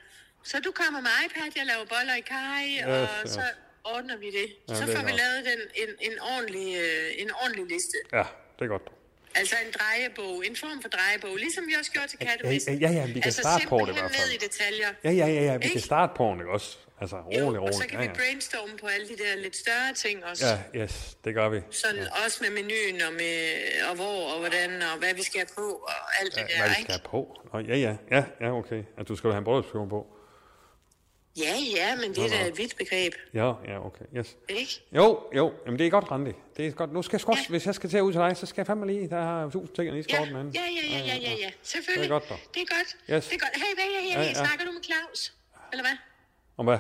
[0.43, 3.32] Så du kommer med iPad, jeg laver boller i kaj, og yes.
[3.32, 3.41] så
[3.84, 4.48] ordner vi det.
[4.70, 5.22] Ja, så det får vi godt.
[5.22, 7.98] lavet den, en, en, ordentlig, øh, en ordentlig liste.
[8.14, 8.24] Ja,
[8.60, 8.88] det er godt.
[9.36, 12.80] Altså en drejebog, en form for drejebog, ligesom vi også gjorde til kattemisten.
[12.80, 14.28] ja, ja, vi kan altså starte på det i hvert fald.
[14.28, 14.90] ned i detaljer.
[15.04, 15.54] Ja, ja, ja, ja.
[15.56, 15.80] Vi kan Ikke?
[15.82, 16.78] starte på ikke også?
[17.02, 17.60] Altså, rolig, Jo, rolig.
[17.60, 18.14] og så kan ja, vi ja.
[18.14, 20.46] brainstorme på alle de der lidt større ting også.
[20.46, 21.60] Ja, yes, det gør vi.
[21.72, 23.38] Sådan også med menuen og, med,
[23.90, 26.60] og hvor og hvordan og hvad vi skal have på og alt det Ja, der,
[26.60, 27.20] hvad vi skal have på.
[27.54, 28.84] Nå, ja, ja, ja, ja, okay.
[29.00, 30.08] At du skal have en bryllupskjole på.
[31.40, 34.06] Ja, ja, men det er da et vidt begreb, Ja, ja, okay.
[34.18, 34.38] Yes.
[34.50, 34.82] ikke?
[34.92, 36.32] Jo, jo, jamen det er godt, Randi.
[36.58, 36.94] Det er godt.
[36.94, 38.88] Nu skal jeg også, hvis jeg skal til ud til dig, så skal jeg fandme
[38.88, 41.36] lige, der har tusind ting, jeg lige skal Ja, ordne ja, ja, ja, ja, ja,
[41.40, 41.52] ja.
[41.64, 42.10] Selvfølgelig.
[42.10, 42.40] Det er godt, dog.
[42.54, 42.98] Det er godt.
[43.18, 43.26] Yes.
[43.28, 43.52] Det er godt.
[43.56, 44.34] Hey, hey, hey, hey, Ja, ja.
[44.34, 45.34] snakker du med Claus?
[45.72, 45.98] Eller hvad?
[46.58, 46.78] Om hvad?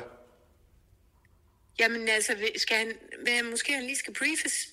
[1.79, 2.91] Jamen altså, skal han,
[3.23, 4.67] hvad, måske han lige skal briefes?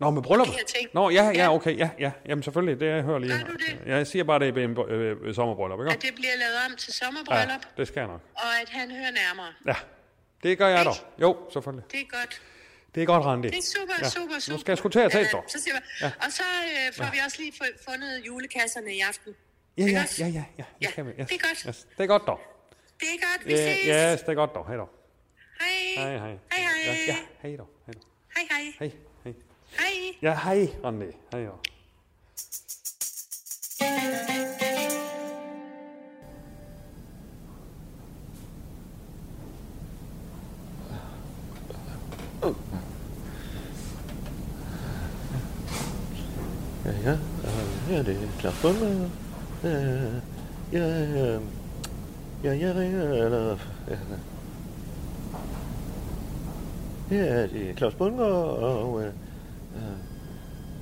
[0.00, 0.46] Nå, med bryllup?
[0.46, 0.88] De her ting.
[0.92, 1.54] Nå, ja, ja, Ja.
[1.54, 2.10] okay, ja, ja.
[2.26, 3.32] Jamen selvfølgelig, det jeg hører lige.
[3.38, 3.78] Gør du det?
[3.86, 5.90] Jeg siger bare, det er en øh, sommerbryllup, ikke?
[5.92, 8.20] At det bliver lavet om til sommerbryllup, Ja, det skal jeg nok.
[8.34, 9.46] og at han hører nærmere.
[9.66, 9.74] Ja,
[10.42, 10.94] det gør jeg dog.
[11.20, 11.84] Jo, selvfølgelig.
[11.92, 12.42] Det er godt.
[12.94, 13.48] Det er godt, Randi.
[13.48, 14.08] Det er super, Ja.
[14.08, 14.54] super, super.
[14.54, 15.44] Nu skal jeg sgu til at tage dog.
[15.48, 19.32] Så siger jeg, Og så øh, får vi også lige fu- fundet julekasserne i aften.
[19.78, 21.10] Ja, ja, ja, ja, ja, Ja, det kan vi.
[21.20, 21.28] Yes.
[21.28, 21.58] det er godt.
[21.68, 21.86] Yes.
[21.98, 22.40] Det er godt dog.
[23.00, 24.14] Det er godt, vi Ja, ses.
[24.14, 24.66] yes, det er godt dog.
[24.66, 24.88] Hej dog.
[25.60, 26.04] Hej.
[26.04, 26.28] Hej, hej.
[26.28, 26.70] Hej, hej.
[26.86, 27.68] Ja, ja, hej dog.
[27.86, 28.02] Hej dog.
[28.36, 28.64] Hej, hej.
[28.78, 28.90] Hej,
[29.78, 29.86] hej.
[29.86, 30.16] Hej.
[30.22, 31.06] Ja, hej, Randi.
[31.32, 31.58] Hej dog.
[46.84, 47.12] Ja, ja.
[47.12, 49.10] Øh, Ja, det er Claus Bunde.
[49.64, 50.14] Øh,
[50.72, 51.40] Ja, øh,
[52.44, 53.56] ja, jeg ringer, eller...
[53.88, 53.96] ja.
[57.10, 58.30] Ja, det er Claus Bundgaard,
[58.62, 59.12] og øh, øh,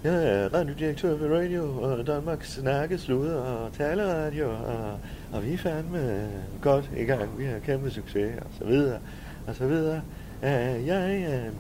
[0.05, 4.99] jeg er radiodirektør ved Radio og Danmarks snakke, sluder og taleradio, og,
[5.33, 6.29] og vi er fandme
[6.63, 7.39] godt i gang.
[7.39, 8.99] Vi har kæmpe succes, og så videre,
[9.47, 10.03] og så videre.
[10.43, 11.51] Øh, jeg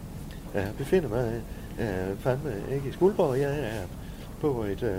[0.54, 1.42] jeg befinder mig
[1.80, 3.86] øh, fandme ikke i Skuldborg, jeg er
[4.40, 4.98] på et, øh,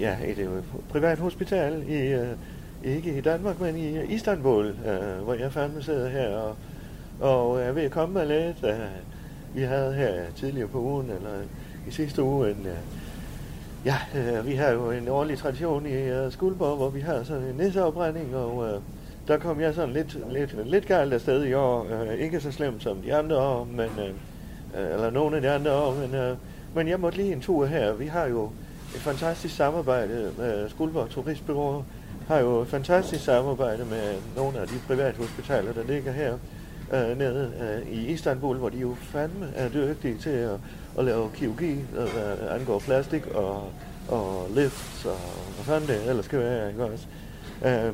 [0.00, 0.48] ja, et øh,
[0.88, 2.28] privat hospital i, øh,
[2.84, 4.72] ikke i Danmark, men i Istanbul,
[5.22, 6.56] hvor jeg fandme sidder her og,
[7.20, 8.64] og er ved at komme mig lidt
[9.54, 11.30] vi havde her tidligere på ugen, eller
[11.88, 12.78] i sidste uge, en, øh,
[13.84, 17.42] ja, øh, vi har jo en årlig tradition i øh, Skuldborg, hvor vi har sådan
[17.42, 18.80] en nisseopbrænding, og øh,
[19.28, 21.86] der kom jeg sådan lidt, lidt, lidt galt afsted i år.
[22.18, 25.94] Ikke så slemt som de andre år, men, øh, eller nogle af de andre år,
[25.94, 26.36] men, øh,
[26.74, 27.92] men jeg måtte lige en tur her.
[27.92, 28.50] Vi har jo
[28.94, 31.84] et fantastisk samarbejde med Skuldborg Turistbureau,
[32.28, 36.34] har jo et fantastisk samarbejde med nogle af de private hospitaler, der ligger her
[36.92, 40.58] øh, nede øh, i Istanbul, hvor de jo fandme er dygtige til at,
[40.98, 43.72] at lave kirurgi, øh, angår plastik og,
[44.08, 45.18] og lifts og
[45.54, 47.06] hvad fanden det ellers skal være, ikke også?
[47.64, 47.92] Øh,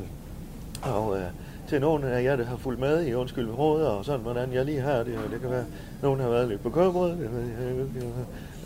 [0.82, 1.24] og øh,
[1.68, 4.52] til nogen af jer, der har fulgt med i Undskyld ved Rådet, og sådan, hvordan
[4.52, 7.32] jeg lige har det, og det kan være, at nogen har været lidt bekymret, det
[7.32, 8.06] ved jeg ikke.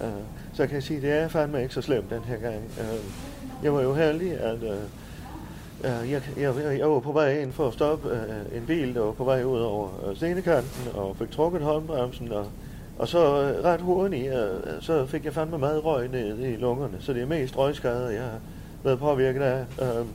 [0.01, 0.09] Øh,
[0.53, 2.62] så kan jeg sige, at det er fandme ikke så slemt den her gang.
[2.81, 3.01] Øh,
[3.64, 4.79] jeg var jo heldig, at øh,
[5.85, 9.01] Øh, jeg, jeg, jeg var på vej ind for at stoppe øh, en bil, der
[9.01, 12.47] var på vej ud over øh, scenekanten, og fik trukket håndbremsen, og,
[12.99, 16.57] og så øh, ret hurtigt, øh, øh, så fik jeg fandme meget røg ned i
[16.57, 18.39] lungerne, så det er mest røgskader, jeg har
[18.85, 19.64] været påvirket af.
[19.83, 20.07] Øh,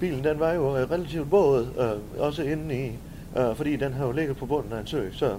[0.00, 2.92] bilen den var jo øh, relativt våd, øh, også indeni,
[3.38, 5.32] øh, fordi den har jo ligget på bunden af en sø, så,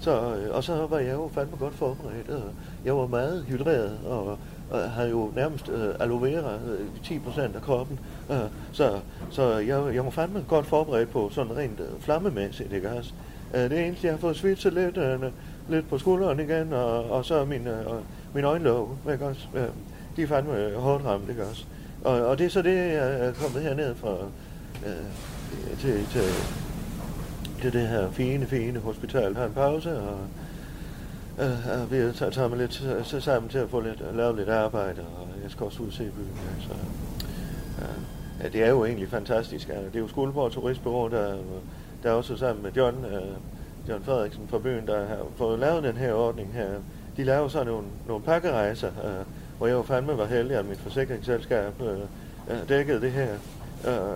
[0.00, 2.28] så, øh, og så var jeg jo fandme godt forberedt.
[2.28, 2.40] Øh,
[2.84, 4.38] jeg var meget hydreret, og,
[4.70, 7.98] og havde jo nærmest øh, aloe vera, øh, 10% af kroppen,
[8.30, 8.38] øh,
[8.72, 8.98] så,
[9.30, 13.12] så jeg, jeg var fandme godt forberedt på sådan rent øh, flammemæssigt, ikke også?
[13.54, 15.20] Øh, det eneste, jeg har fået svitset lidt, øh,
[15.68, 17.86] lidt på skulderen igen, og, og så min, øh,
[18.34, 19.46] min øjenlåg, ikke også?
[19.54, 19.68] Øh,
[20.16, 21.64] de er fandme øh, hårdt ramt, ikke også?
[22.04, 24.12] Og, og det er så det, jeg er kommet herned fra
[24.86, 26.22] øh, til, til,
[27.62, 29.36] til det her fine, fine hospital.
[29.36, 30.18] Har en pause, og
[31.38, 34.36] øh, vi ved tager, tage, mig lidt så sammen til at få lidt, øh, lave
[34.36, 36.30] lidt arbejde, og jeg skal også ud og se byen.
[36.36, 36.74] Ja, så,
[37.78, 37.86] ja,
[38.42, 39.68] ja, det er jo egentlig fantastisk.
[39.68, 41.36] Altså, det er jo Skuldborg Turistbureau, der,
[42.02, 43.36] der er også sammen med John, øh,
[43.88, 46.68] John Frederiksen fra byen, der har fået lavet den her ordning her.
[47.16, 49.26] De laver så nogle, nogle pakkerejser, øh,
[49.58, 51.98] hvor jeg jo fandme var heldig, at mit forsikringsselskab øh,
[52.50, 53.28] øh, dækkede det her.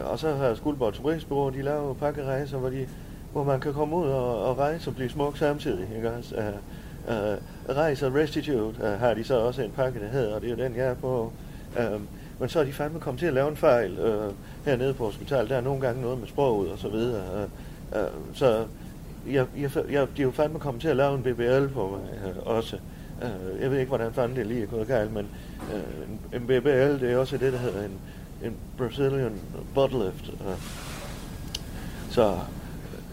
[0.05, 2.87] Og så har Skuldborg Turistbureau, de laver pakkerejser, hvor, de,
[3.33, 5.89] hvor man kan komme ud og, og rejse og blive smuk samtidig.
[5.97, 6.35] Ikke også?
[6.37, 10.41] Uh, øh, Rejse og Restitute uh, har de så også en pakke, der hedder, og
[10.41, 11.33] det er jo den, jeg er på.
[11.79, 12.01] Uh,
[12.41, 14.33] men så er de fandme kommet til at lave en fejl øh,
[14.65, 15.51] hernede på hospitalet.
[15.51, 17.23] Der er nogle gange noget med sproget og så videre.
[17.37, 18.65] Øh, øh, så
[19.29, 22.29] jeg, jeg, jeg, de er jo fandme kommet til at lave en BBL på mig
[22.29, 22.77] øh, også.
[23.23, 25.27] Øh, jeg ved ikke, hvordan fanden det lige er gået galt, men
[25.75, 28.01] øh, en, en BBL, det er også det, der hedder en,
[28.45, 29.41] en Brazilian
[29.75, 30.29] butt lift.
[30.29, 30.57] Øh,
[32.11, 32.39] så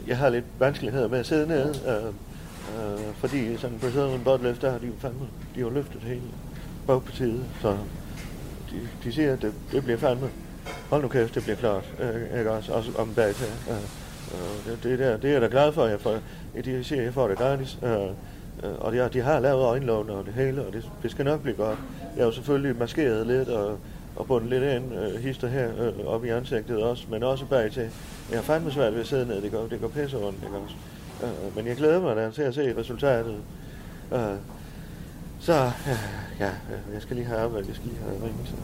[0.07, 4.43] jeg har lidt vanskeligheder med at sidde nede, øh, øh, fordi sådan en Brazilian butt
[4.43, 6.21] lift, der har de jo fandme, de har løftet hele
[6.87, 7.77] bagpartiet, så
[8.71, 10.29] de, de siger, at det, det bliver fandme,
[10.89, 13.47] hold nu kæft, det bliver klart, øh, ikke også, også om bag til.
[13.69, 16.17] Øh, øh, det, det, der, det er jeg da glad for, jeg får,
[16.65, 17.77] de siger, at jeg får det gratis.
[17.83, 18.09] Øh, øh
[18.79, 21.41] og de har, de har lavet øjenlån og det hele, og det, det skal nok
[21.41, 21.79] blive godt.
[22.15, 23.77] Jeg har jo selvfølgelig maskeret lidt og,
[24.15, 27.71] og bundet lidt ind, øh, hister her øh, op i ansigtet også, men også bag
[27.71, 27.89] til.
[28.29, 30.57] Jeg har fandme svært ved at sidde ned, det går, det går pisse rundt, ikke
[30.57, 30.75] også?
[31.23, 33.35] Øh, men jeg glæder mig da til at se resultatet.
[34.13, 34.35] Øh,
[35.39, 35.97] så, øh,
[36.39, 38.57] ja, øh, jeg skal lige have arbejde, jeg skal lige have ringet til,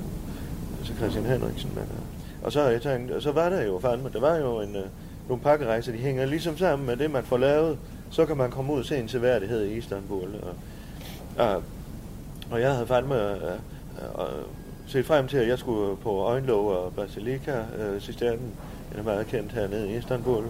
[0.86, 1.72] til Christian Henriksen.
[1.76, 4.62] Men, øh, og så jeg tænkte, og så var der jo fandme, der var jo
[4.62, 4.86] en, øh,
[5.28, 7.78] nogle pakkerejser, de hænger ligesom sammen med det, man får lavet,
[8.12, 10.30] så kan man komme ud og se en seværdighed i Istanbul.
[10.44, 10.56] Og,
[11.48, 11.64] og,
[12.52, 13.54] og jeg havde fandme øh,
[14.02, 14.44] øh,
[14.88, 18.52] set frem til, at jeg skulle på Øjenlov og Basilika, øh, cisternen,
[18.92, 20.44] den er meget kendt hernede i Istanbul.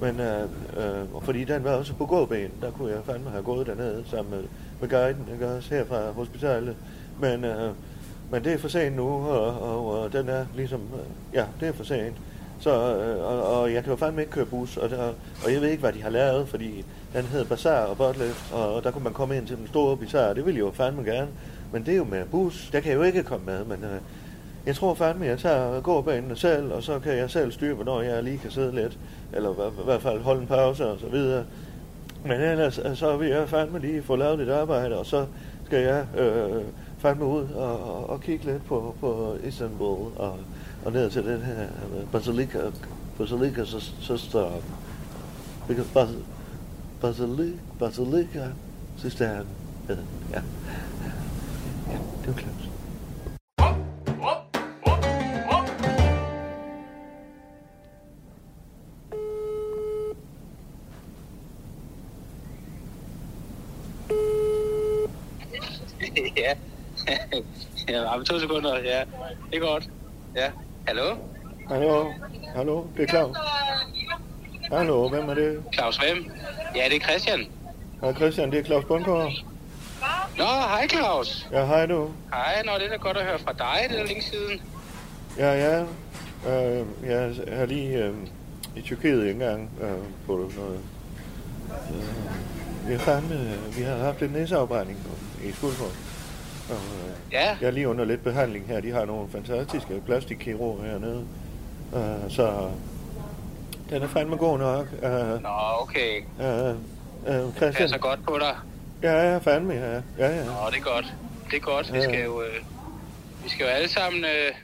[0.00, 0.42] Men øh,
[0.76, 4.34] øh, fordi den var også på gåben, der kunne jeg fandme have gået dernede sammen
[4.34, 4.44] med,
[4.80, 6.76] med guiden, ikke også, her fra hospitalet.
[7.20, 7.70] Men, øh,
[8.30, 10.80] Men det er for sent nu, og, og, og den er ligesom...
[10.80, 12.16] øh, Ja, det er for sent.
[12.60, 15.12] Så, øh, og, og jeg kan jo fandme ikke køre bus, og, der,
[15.44, 18.74] og jeg ved ikke, hvad de har lavet, fordi den hedder Bazaar og Botlet, og,
[18.74, 21.02] og der kunne man komme ind til den store bizarre, det ville jeg jo fandme
[21.02, 21.28] gerne.
[21.72, 24.00] Men det er jo med bus, der kan jeg jo ikke komme med, men øh,
[24.66, 28.22] jeg tror fandme, jeg tager gåbanen selv, og så kan jeg selv styre, hvornår jeg
[28.22, 28.98] lige kan sidde lidt,
[29.32, 31.44] eller i hvert fald holde en pause og så videre.
[32.24, 35.26] Men ellers øh, så vil jeg fandme lige få lavet lidt arbejde, og så
[35.64, 36.62] skal jeg øh,
[36.98, 40.38] fandme ud og, og, og kigge lidt på, på Istanbul og,
[40.84, 42.58] og ned til den her øh, Basilika,
[43.18, 43.64] Basilika
[44.00, 44.50] søster,
[45.68, 46.08] because Bas,
[47.00, 48.46] Basilika, Basilika
[48.96, 49.40] søster, ja,
[49.88, 49.94] ja,
[51.90, 52.65] ja, det var klart.
[67.88, 69.00] ja, om to sekunder, ja.
[69.50, 69.84] Det er godt.
[70.36, 70.50] Ja.
[70.86, 71.16] Hallo?
[71.68, 72.12] Hallo,
[72.56, 73.36] hallo, det er Claus.
[74.72, 75.62] Hallo, hvem er det?
[75.74, 76.30] Claus hvem?
[76.76, 77.40] Ja, det er Christian.
[78.00, 79.32] Hej Christian, det er Claus Bundgaard.
[80.36, 81.46] Nå, hej Claus.
[81.52, 82.10] Ja, hej du.
[82.32, 84.60] Hej, nå, det er da godt at høre fra dig, det er længe siden.
[85.38, 85.80] Ja, ja.
[86.46, 88.14] Øh, jeg har lige øh,
[88.76, 90.80] i Tyrkiet engang øh, på noget...
[91.70, 94.98] Øh, vi har fandme, vi har haft en næseafbrænding
[95.44, 96.05] i Skuldborg.
[96.70, 98.80] Og, øh, Ja, jeg er lige under lidt behandling her.
[98.80, 101.24] De har nogle fantastiske plastikkirurger hernede.
[101.96, 102.68] Øh, så
[103.90, 104.86] den er fandme god nok.
[105.02, 105.48] Øh, nå,
[105.80, 106.22] okay.
[106.40, 106.74] øh, øh,
[107.34, 107.72] Det Christian.
[107.72, 108.56] passer godt på dig.
[109.02, 109.92] Ja, ja, fandme, ja.
[110.18, 110.44] Ja, ja.
[110.44, 111.14] Nå, det er godt.
[111.50, 111.92] Det er godt.
[111.94, 112.48] Vi skal jo, øh,
[113.44, 114.54] vi skal jo alle sammen øh,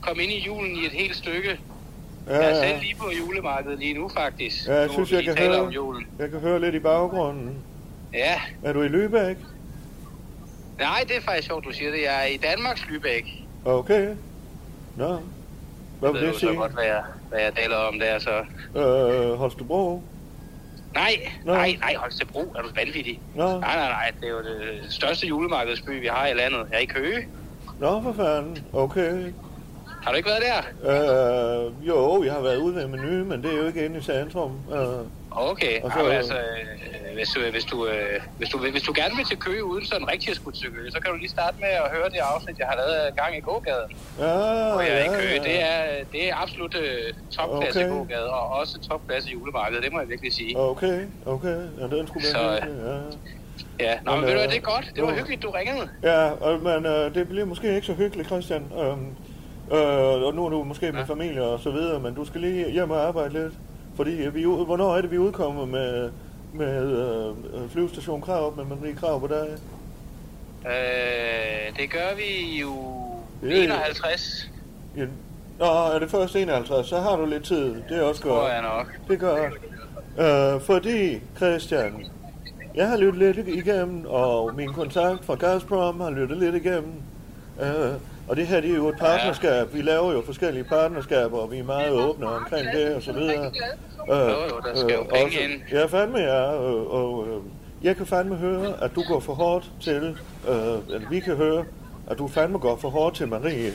[0.00, 1.60] komme ind i julen i et helt stykke.
[2.28, 2.68] ja, Jeg er ja.
[2.68, 4.68] selv lige på julemarkedet lige nu, faktisk.
[4.68, 6.06] Ja, jeg Nu, synes, jeg kan høre- om julen.
[6.18, 7.54] Jeg kan høre lidt i baggrunden.
[8.14, 8.40] Ja.
[8.64, 9.36] Er du i Lübeck?
[10.78, 12.02] Nej, det er faktisk sjovt, du siger det.
[12.02, 13.28] Jeg er i Danmarks Lübeck.
[13.64, 14.14] Okay.
[14.96, 15.18] Nå.
[16.00, 16.54] Hvad vil det så sige?
[16.56, 18.44] godt, hvad jeg, hvad jeg taler om der, så...
[18.76, 20.02] Øh, Holstebro?
[20.94, 21.52] Nej, Nå.
[21.52, 23.20] nej, nej, Holstebro, er du vanvittig?
[23.34, 23.42] Nå.
[23.44, 26.66] Nej, nej, nej, det er jo det største julemarkedsby, vi har i landet.
[26.70, 27.28] Jeg er i Køge.
[27.80, 28.58] Nå, for fanden.
[28.72, 29.32] Okay.
[30.04, 31.66] Har du ikke været der?
[31.66, 34.02] Øh, jo, jeg har været ude ved menu, men det er jo ikke inde i
[34.02, 34.52] centrum.
[34.72, 35.98] Øh, Okay, Og så...
[35.98, 39.36] Jamen, altså, øh, hvis, du, hvis, du, øh, hvis, du, hvis du gerne vil til
[39.38, 41.90] Køge uden sådan rigtig at skulle til Køge, så kan du lige starte med at
[41.92, 43.90] høre det afsnit, jeg har lavet gang i gågaden.
[44.18, 44.24] ja,
[44.72, 45.34] Hvor jeg er i ja, Køge.
[45.34, 45.42] ja.
[45.42, 47.90] Det er, det er absolut øh, topklasse Okay.
[47.90, 47.98] okay.
[47.98, 50.58] gågade, og også topklasse julemarked, det må jeg virkelig sige.
[50.58, 51.58] Okay, okay.
[51.80, 52.56] Ja, den skulle Så, ja.
[53.80, 54.92] Ja, Nå, men, Men, ved du øh, det er godt.
[54.94, 55.16] Det var jo.
[55.16, 55.88] hyggeligt, du ringede.
[56.02, 58.64] Ja, og, men øh, det bliver måske ikke så hyggeligt, Christian.
[58.80, 59.06] Øhm,
[59.72, 61.04] øh, og nu er du måske med Ja.
[61.06, 63.52] familie og så videre, men du skal lige hjem og arbejde lidt.
[63.96, 66.10] Fordi vi, er ud- hvornår er det, vi udkommer med,
[66.54, 66.90] med
[67.54, 69.46] øh, flyvestation Krav, med Marie Krav på dig?
[70.66, 72.74] Øh, det gør vi jo
[73.42, 73.64] ja.
[73.64, 74.50] 51,
[74.96, 75.04] Ja.
[75.58, 77.74] Nå, er det først 51, så har du lidt tid.
[77.88, 78.52] Det er også tror godt.
[78.52, 78.86] jeg nok.
[79.08, 79.44] Det gør
[80.54, 82.04] øh, Fordi, Christian,
[82.74, 86.92] jeg har lyttet lidt igennem, og min kontakt fra Gazprom har lyttet lidt igennem.
[87.62, 87.92] Øh,
[88.28, 89.74] og det her det er jo et partnerskab.
[89.74, 93.46] Vi laver jo forskellige partnerskaber, og vi er meget åbne omkring det og så videre.
[94.10, 95.60] Øh, Jo, jo, der skal jo penge ind.
[95.72, 96.42] Ja, fandme ja.
[96.42, 97.42] Og, og øh,
[97.82, 100.16] jeg kan fandme høre, at du går for hårdt til,
[100.48, 100.56] øh,
[100.94, 101.64] eller vi kan høre,
[102.10, 103.72] at du fandme går for hårdt til Marie.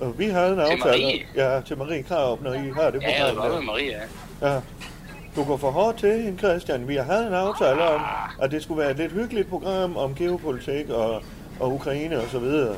[0.00, 1.02] Og vi havde en Til aftale.
[1.04, 1.20] Marie?
[1.36, 3.58] Ja, til Marie Krav, når I har det Ja, jeg er program godt der.
[3.58, 3.98] med Maria.
[4.42, 4.60] Ja.
[5.36, 6.88] Du går for hårdt til hende, Christian.
[6.88, 8.00] Vi havde en aftale om,
[8.42, 11.22] at det skulle være et lidt hyggeligt program om geopolitik og,
[11.60, 12.74] og Ukraine og så videre.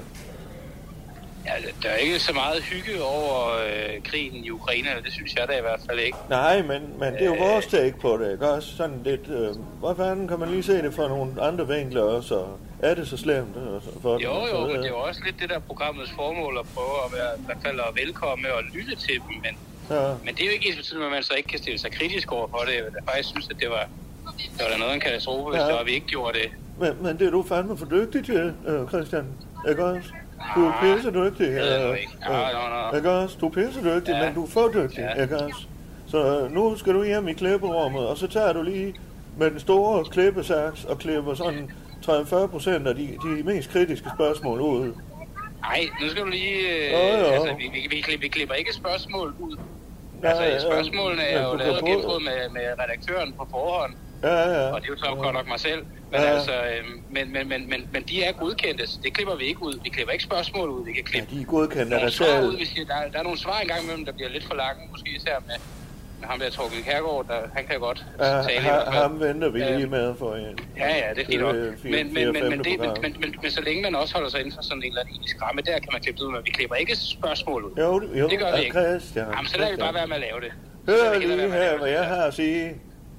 [1.48, 5.48] Ja, der er ikke så meget hygge over øh, krigen i Ukraine, det synes jeg
[5.48, 6.18] da i hvert fald ikke.
[6.30, 8.76] Nej, men, men det er jo vores take på det, ikke også?
[8.76, 12.34] Sådan lidt, øh, hvor fanden kan man lige se det fra nogle andre vinkler også,
[12.34, 14.20] og er det så slemt øh, for dem?
[14.20, 16.66] Jo, og så jo, men det er jo også lidt det der programmets formål at
[16.74, 19.56] prøve at være i hvert fald at velkomme og lytte til dem, men,
[19.90, 20.08] Ja.
[20.24, 22.32] men det er jo ikke ens betydning, at man så ikke kan stille sig kritisk
[22.32, 22.72] over for det.
[22.74, 23.88] Jeg faktisk synes, at det var,
[24.38, 25.66] det var da noget af en katastrofe, hvis Ja.
[25.66, 26.48] det var, at vi ikke gjorde det.
[26.80, 29.26] Men, men det er du fandme for dygtig til, øh, Christian.
[29.70, 30.08] Ikke også?
[30.54, 31.46] Du er pisse dygtig.
[31.46, 31.62] ikke.
[32.28, 32.96] Ja, nå.
[32.96, 33.36] Ikke også?
[33.40, 34.24] Du er pisse dygtig, Ja.
[34.24, 34.98] men du er for dygtig.
[35.16, 35.22] Ja.
[35.22, 35.66] Ikke også?
[36.08, 38.94] Så øh, nu skal du hjem i klipperummet, og så tager du lige
[39.38, 41.70] med den store klippesaks og klipper sådan
[42.06, 44.92] 30-40 procent af de, de mest kritiske spørgsmål ud.
[45.60, 46.58] Nej, nu skal du lige...
[46.86, 47.24] Øh, Jo, jo.
[47.24, 49.56] Altså, vi, vi, vi, klipper, vi klipper ikke spørgsmål ud.
[50.22, 53.92] Altså, ja, spørgsmålene men er jo lavet og gennemgået med, med redaktøren på forhånd.
[54.22, 54.72] Ja, ja.
[54.74, 55.82] Og det er jo så godt nok mig selv.
[56.12, 56.26] Men, Ja.
[56.26, 59.62] altså, øhm, men, men, men, men, men de er godkendte, så det klipper vi ikke
[59.62, 59.74] ud.
[59.84, 60.84] Vi klipper ikke spørgsmål ud.
[60.84, 62.46] Vi kan ja, klippe de er godkendt af nogle dig svar selv.
[62.48, 65.10] ud, hvis der, der er nogle svar engang imellem, der bliver lidt for lange, måske
[65.16, 65.54] især med,
[66.22, 69.76] ham der Torgild Kærgaard, der, han kan godt Ja, tale ha, ham venter vi Ja.
[69.76, 70.58] lige med for en.
[70.76, 71.54] Ja, ja, det er fint nok.
[71.54, 74.40] Men, men, men, men, det, men, men, men, men, så længe man også holder sig
[74.40, 76.40] inden for sådan en eller anden etisk ramme, der kan man klippe det ud, men
[76.44, 77.70] vi klipper ikke spørgsmål ud.
[77.78, 78.80] Jo, jo, Det gør vi ja, ikke.
[78.80, 79.26] Christian.
[79.34, 80.52] Jamen, så lader vi bare være med at lave det.
[80.88, 82.74] Hør lige med her, hvad jeg har at sige.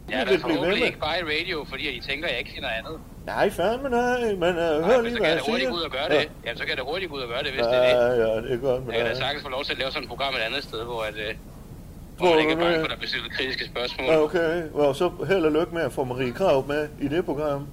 [0.09, 2.95] Blive ved forhåbentlig ikke bare i radio, fordi I tænker, at jeg ikke kender andet.
[3.25, 5.69] Nej, fandme nej, men uh, Nej, hør men lige, hvad jeg hurtigt siger.
[5.69, 6.29] gå ud og gøre det.
[6.45, 8.17] Jamen, så kan da hurtigt gå ud og gøre det, hvis det Ja, er det.
[8.19, 10.03] ja, det er godt med Jeg kan da sagtens få lov til at lave sådan
[10.03, 11.33] et program et andet sted, hvor, at, øh,
[12.17, 14.07] Hvor hvor man ikke er bange for, at der bliver stillet kritiske spørgsmål.
[14.07, 17.25] Ja, Okay, og så held og lykke med at få Marie Krav med i det
[17.25, 17.67] program.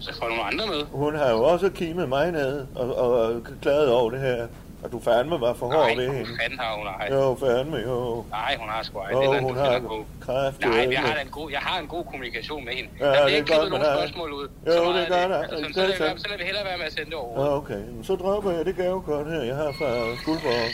[0.00, 0.80] Så får nogle andre med.
[0.92, 4.46] Hun har jo også kimet mig ned og, og, og klaget over det her.
[4.86, 6.30] Og du fandme var for hård Nej, ved hende.
[6.42, 7.08] fanden har hun ej.
[7.12, 8.24] Jo, fandme, jo.
[8.30, 9.10] Nej, hun har sgu ej.
[9.12, 10.60] Jo, det er hun har kræft.
[10.60, 12.90] Nej, jeg har, en god, jeg har en god kommunikation med hende.
[13.00, 13.94] Ja, der det er godt nogen dig.
[13.98, 14.48] spørgsmål ud.
[14.66, 15.38] Jo, Så det gør er der.
[15.42, 17.44] Altså, Det så, lader vi så lader vi hellere være med at sende det over.
[17.44, 17.82] Ja, okay.
[18.02, 19.42] Så dropper jeg det gavekort her.
[19.42, 19.90] Jeg har fra
[20.22, 20.68] Skuldborg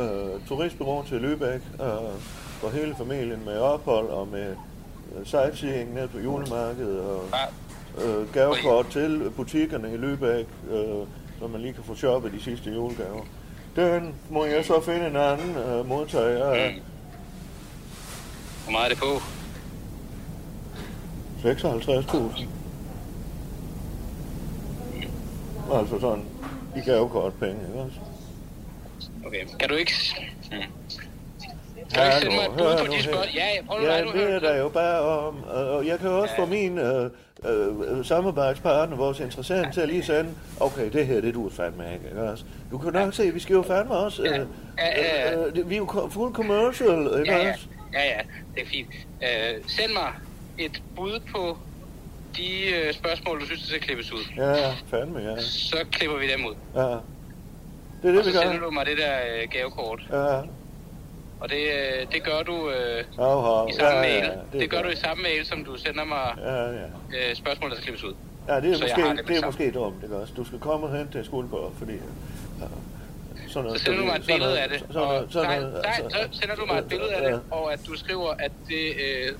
[0.00, 1.84] øh, turistbureau til Lübeck.
[1.84, 2.14] Øh,
[2.60, 4.48] for hele familien med ophold og med
[5.18, 7.00] øh, sightseeing ned på julemarkedet.
[7.00, 7.22] Og
[8.04, 11.06] øh, gavekort til butikkerne i Lübeck, øh,
[11.40, 13.22] så man lige kan få shoppet de sidste julegaver.
[13.76, 16.74] Den må jeg så finde en anden øh, modtager af.
[16.76, 16.82] Mm.
[18.62, 19.20] Hvor meget er det på?
[21.44, 22.46] 56.000.
[25.74, 26.24] Altså sådan
[26.76, 27.98] i gavekortpenge, ikke også?
[29.26, 29.44] Okay.
[29.60, 29.92] Kan du ikke...
[30.50, 30.60] Hmm.
[31.94, 33.24] Kan du ikke sende mig et bud på de spørgsmål?
[33.34, 35.44] Ja, ja, prøv nu Ja, ja, nu det er der jo bare om.
[35.44, 37.10] Og jeg kan også få min øh,
[37.46, 40.30] øh, samarbejdspartner, vores interessant, til at lige sende,
[40.60, 42.44] okay, det her, det du er fandme ikke, ikke også?
[42.70, 46.08] Du kan nok se, vi skal jo fandme også, øh, øh, det- vi er jo
[46.12, 47.66] fuld commercial, ikke Ja, ja, også?
[47.92, 48.18] ja, ja,
[48.54, 48.88] det er fint.
[49.22, 50.12] Øh, send mig
[50.58, 51.58] et bud på
[52.36, 54.24] de øh, spørgsmål, du synes, der skal klippes ud.
[54.36, 55.40] Ja, fandme, ja.
[55.40, 56.54] Så klipper vi dem ud.
[56.74, 56.80] ja.
[58.02, 58.64] Det er Og det, så vi sender gør.
[58.64, 60.00] du mig det der øh, gavekort.
[60.12, 60.40] Ja,
[61.44, 63.68] Og det, øh, det gør du øh, Hav, hav.
[63.70, 64.24] i samme ja, mail.
[64.24, 64.86] ja, Det, det gør godt.
[64.86, 66.82] du i samme mail, som du sender mig Ja, ja.
[67.30, 68.14] øh, spørgsmål, der skal klippes ud.
[68.48, 70.32] Ja, det er, Så måske, det det, er måske dumt, ikke også?
[70.36, 71.92] Du skal komme og hente til Skuldborg, fordi...
[72.60, 72.66] Ja,
[73.48, 75.40] sådan Så sender du mig et billede af det, noget, så
[76.32, 79.32] sender du mig et billede af det, og at du skriver, at det øh,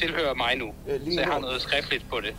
[0.00, 0.72] tilhører mig nu.
[0.88, 2.34] Ja, lige Så jeg har noget skriftligt på det.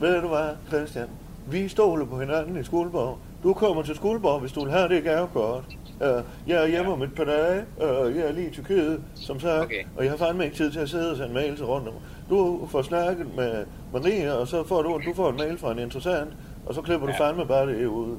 [0.00, 1.08] Ved du hvad, Christian?
[1.46, 3.18] Vi stoler på hinanden i Skuldborg.
[3.42, 5.64] Du kommer til Skuldborg, hvis du vil have det gavekort.
[6.04, 7.64] Uh, jeg er hjemme om et par dage.
[7.76, 9.64] Uh, jeg er lige i Tyrkiet, som sagt.
[9.64, 9.84] Okay.
[9.96, 11.94] Og jeg har fandme ikke tid til at sidde og sende mails rundt om.
[12.30, 15.78] Du får snakket med Maria, og så får du, du får en mail fra en
[15.78, 16.30] interessant,
[16.66, 17.28] og så klipper du Ja.
[17.28, 18.18] fandme bare det ud.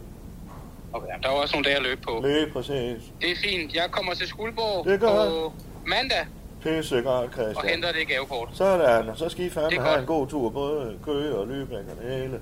[0.93, 2.21] Okay, der er også nogle dage at løbe på.
[2.27, 3.11] Lige præcis.
[3.21, 3.73] Det er fint.
[3.75, 5.53] Jeg kommer til Skuldborg Det på
[5.85, 6.25] mandag
[6.63, 7.69] Pisse godt, og Christian.
[7.71, 8.49] henter det gavekort.
[8.53, 9.99] Sådan, og så skal I fandme have godt.
[9.99, 12.39] en god tur, både Køge og Lübeck og det hele.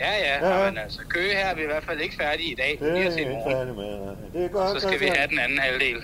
[0.00, 0.58] Ja, ja, Ja.
[0.64, 0.70] ja.
[0.70, 2.76] Men altså, Køge her er vi i hvert fald ikke færdige i dag.
[2.80, 3.52] Det Vi er er jeg til i ikke morgen.
[3.52, 4.16] færdig med.
[4.34, 5.96] Det er godt, Så skal vi have den anden halvdel.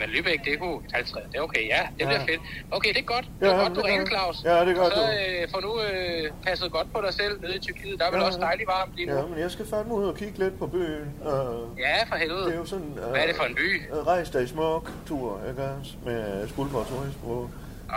[0.00, 1.24] Men Lübeck, det kunne 50.
[1.32, 1.80] Det er okay, ja.
[1.98, 2.32] Det bliver Ja.
[2.32, 2.40] fedt.
[2.70, 3.24] Okay, det er godt.
[3.40, 4.36] Det Ja, er godt, men du ringer, Claus.
[4.44, 7.56] Ja, det er godt, Så øh, får nu øh, passet godt på dig selv nede
[7.56, 7.98] i Tyrkiet.
[7.98, 8.26] Der er vel Ja.
[8.26, 9.14] også dejligt varmt lige nu.
[9.16, 11.06] Ja, men jeg skal fandme ud og kigge lidt på byen.
[11.20, 12.44] Uh, Ja, for helvede.
[12.46, 12.86] det er jo sådan...
[13.04, 13.82] Uh, Hvad er det for en by?
[14.06, 15.92] Rejs dig smuk tur, ikke også?
[16.04, 17.50] Med Skuldborg Turistbureau.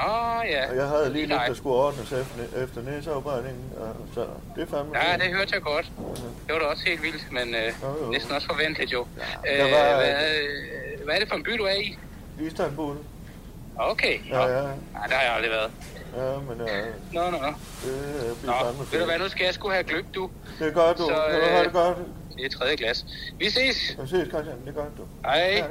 [0.07, 0.69] Åh, ja.
[0.69, 1.47] Og jeg havde lige lidt, Nej.
[1.47, 3.63] der skulle ordnes efter, efter næseafbrændingen.
[3.77, 4.25] Uh, så
[4.55, 4.97] det fandme...
[5.03, 5.91] Ja, det hørte jeg godt.
[6.47, 8.11] Det var da også helt vildt, men øh, Jo, jo.
[8.11, 9.07] næsten også forventeligt jo.
[9.51, 11.97] Øh, der var- hvad, øh, hvad er det for en by, du er i?
[12.41, 12.95] Istanbul.
[13.77, 14.19] Okay.
[14.31, 14.37] Nå.
[14.37, 14.61] Ja, ja.
[14.93, 15.71] Nej, der har jeg aldrig været.
[16.17, 16.67] Ja, men uh,
[17.13, 17.47] Nå, nå, nå.
[17.83, 20.29] det bliver Nå, fandme ved du hvad, nu skal jeg sgu have gløb, du.
[20.59, 21.03] Det er godt, du.
[21.03, 21.97] Så, Kan du øh, have det godt?
[22.37, 23.05] Det er tredje glas.
[23.39, 23.95] Vi ses.
[23.99, 24.55] Jeg ses, Christian.
[24.65, 25.03] Det godt, du.
[25.25, 25.37] Hej.
[25.39, 25.65] Ja, det er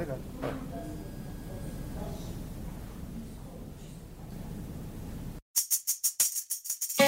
[6.97, 7.07] godt.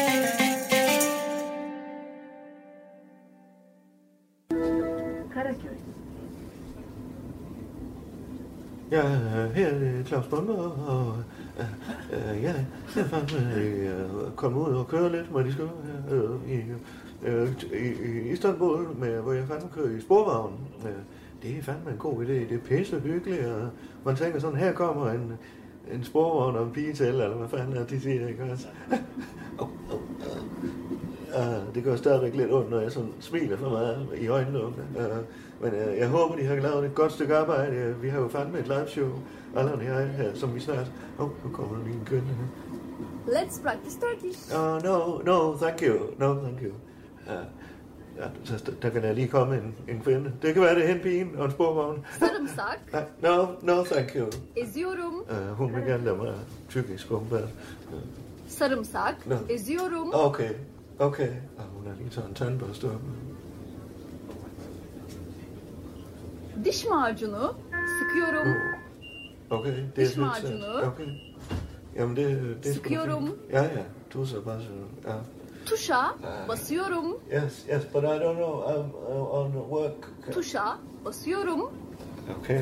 [5.33, 5.55] Hej.
[8.91, 9.01] Ja,
[9.55, 10.53] her er Claus Bunker,
[10.88, 11.17] og
[11.59, 11.65] øh,
[12.13, 12.65] øh ja, øh,
[12.95, 15.69] jeg er fandme øh, kommet ud og køre lidt, må de skal
[16.11, 16.61] øh, i,
[17.23, 20.59] øh, i, i Istanbul, med, hvor jeg fandme kører i sporvognen.
[20.86, 20.91] Øh,
[21.41, 23.69] det er fandme en god idé, det er pisse hyggeligt, og
[24.05, 25.33] man tænker sådan, her kommer en,
[25.93, 28.67] en sporvogn og en pige til, eller hvad fanden er det, de siger, ikke også?
[29.59, 30.39] oh, oh, oh.
[31.36, 34.83] Uh, det gør stadigvæk lidt ondt, når jeg sådan smiler for meget i øjenlågene.
[34.95, 35.17] Uh,
[35.63, 37.93] men uh, jeg håber, de har lavet et godt stykke arbejde.
[37.95, 39.09] Uh, vi har jo fandme et live show,
[39.55, 40.91] Allan og jeg, her, som vi snart...
[41.19, 42.38] Åh, oh, nu kommer en kønne.
[43.27, 44.55] Let's practice Turkish.
[44.55, 45.97] Oh, no, no, thank you.
[46.17, 46.71] No, thank you.
[47.27, 47.45] Uh,
[48.18, 50.32] ja, så der kan der lige komme en, en kvinde.
[50.41, 52.05] Det kan være, det er hen pigen og en sporvogn.
[52.22, 54.28] Uh, no, no, thank you.
[54.55, 55.13] Eziyorum.
[55.30, 56.34] Uh, hun vil gerne lade mig
[56.70, 57.49] tyrkisk åbenbart.
[58.47, 59.26] Sarımsak.
[59.28, 59.36] No.
[59.49, 60.11] Eziyorum.
[60.13, 60.49] Okay,
[60.99, 61.30] okay.
[61.57, 63.01] Og hun har lige taget en tandbørste op.
[66.66, 67.47] Diş macunu.
[67.99, 68.53] Sıkıyorum.
[69.49, 70.18] Okay, det Diş er fedt.
[70.18, 70.88] macunu.
[70.88, 71.05] Okay.
[71.95, 73.30] Jamen, det, det er sgu da Sıkıyorum.
[73.51, 73.84] Ja, ja.
[74.13, 75.09] Du så bare så...
[75.09, 75.16] Ja.
[75.66, 76.16] Tuşa
[76.47, 77.18] basıyorum.
[77.32, 78.74] Yes, yes, but I don't know.
[78.74, 80.34] I'm uh, on work.
[80.34, 81.72] Tuşa basıyorum.
[82.39, 82.61] Okay.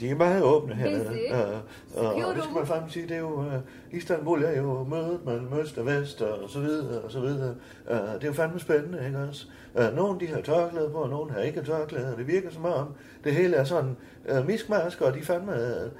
[0.00, 0.98] De er meget åbne her.
[0.98, 1.32] Busy.
[1.32, 3.46] Uh, og, og det skal man frem sige, det er jo, uh,
[3.90, 7.54] Istanbul er jo mødet mellem øst og vest og så videre og så videre.
[7.90, 9.46] Uh, det er jo fandme spændende, ikke også?
[9.74, 12.14] Uh, nogle de har tørklæde på, og nogle har ikke tørklæde.
[12.18, 12.94] Det virker som om,
[13.24, 13.96] det hele er sådan
[14.30, 15.90] uh, miskmasker, og de fandme, uh,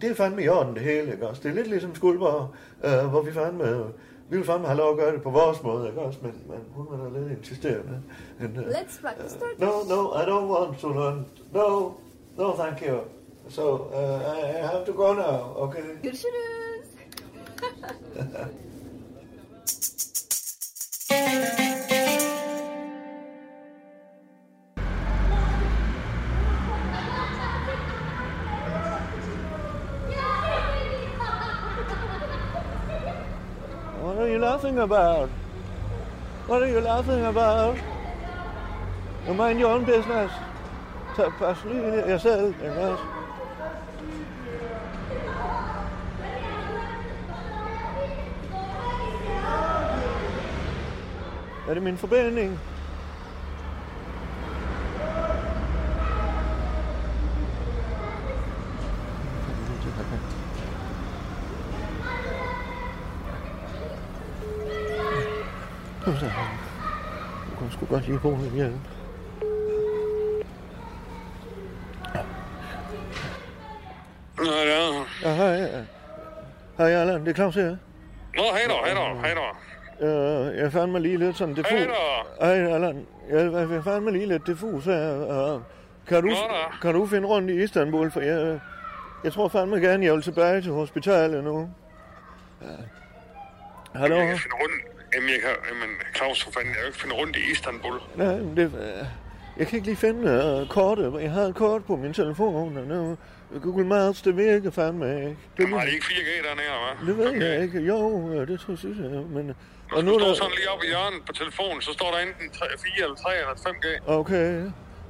[0.00, 1.42] det, er fandme i orden det hele, ikke også?
[1.42, 2.48] Det er lidt ligesom Skuldborg,
[2.84, 3.86] uh, hvor vi fandme, uh,
[4.32, 6.18] vi vil fandme have lov at gøre det på vores måde, ikke også?
[6.22, 8.02] Men, men hun var da lidt insisterende.
[8.38, 9.60] Men, uh, Let's practice Turkish.
[9.60, 11.26] no, no, I don't want to learn.
[11.52, 11.92] No,
[12.36, 12.98] no, thank you.
[13.48, 15.56] So uh, I I have to go now.
[15.56, 15.82] Okay.
[16.02, 16.86] Görüşürüz.
[34.72, 35.28] laughing about?
[36.46, 37.76] What are you laughing about?
[39.26, 40.32] You mind your own business.
[41.16, 43.04] Tag pas lige jer selv, ikke også?
[51.68, 52.60] Er det min forbinding?
[68.20, 68.74] Min hjælp.
[74.38, 75.04] Nå, ja.
[75.22, 75.84] Ja, hej.
[76.78, 77.20] Hej, Allan.
[77.20, 77.76] Det er Claus her.
[78.36, 79.50] Nå, hej da, hej da, hej da.
[80.00, 81.70] Uh, jeg fandt mig lige lidt sådan diffus.
[81.70, 81.86] Hej
[82.40, 82.46] da.
[82.46, 83.06] Hej, Allan.
[83.30, 85.62] Jeg, jeg fandt mig lige lidt diffus her.
[86.08, 86.36] Kan, du, Nå
[86.82, 88.10] kan du finde rundt i Istanbul?
[88.10, 88.60] For jeg,
[89.24, 91.70] jeg tror fandme gerne, jeg vil tilbage til hospitalet nu.
[93.94, 94.16] Hallo?
[94.16, 94.91] Jeg kan finde rundt.
[95.14, 98.00] Jamen, jeg kan, jamen, Claus, for fanden, jeg kan jo ikke finde rundt i Istanbul.
[98.16, 99.06] Nej, men det, uh,
[99.58, 100.22] jeg kan ikke lige finde
[100.62, 101.22] uh, kortet.
[101.22, 103.16] Jeg har et kort på min telefon, og nu,
[103.62, 105.26] Google Maps, det virker fandme ikke.
[105.28, 107.06] Det, Jamen, har de ikke 4G dernede, hva'?
[107.06, 107.80] det ved jeg ikke.
[107.80, 109.22] Jo, øh, det tror jeg, jeg.
[109.24, 109.50] Men,
[109.90, 110.34] Og og nu er står der...
[110.34, 113.30] sådan lige oppe i hjørnet på telefonen, så står der enten 3, 4 eller 3
[113.36, 114.10] eller 5G.
[114.10, 114.52] Okay,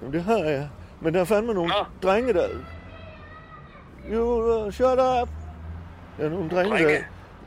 [0.00, 0.68] Jamen, det har jeg.
[1.00, 1.84] Men der er fandme nogle Nå.
[2.03, 2.48] drenge, der...
[4.12, 5.28] You uh, shut up!
[6.18, 6.94] Der er nogle drenge, Drenge?
[6.94, 7.03] der...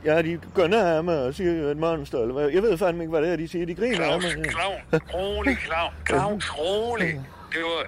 [0.06, 2.18] Ja, de går nær af mig og siger, jeg er et monster.
[2.18, 2.48] Eller hvad.
[2.48, 3.66] Jeg ved fandme ikke, hvad det er, de siger.
[3.66, 4.50] De griner af Claus, mig.
[4.50, 7.20] Claus, rolig, Claus, Claus, rolig.
[7.52, 7.86] Det var...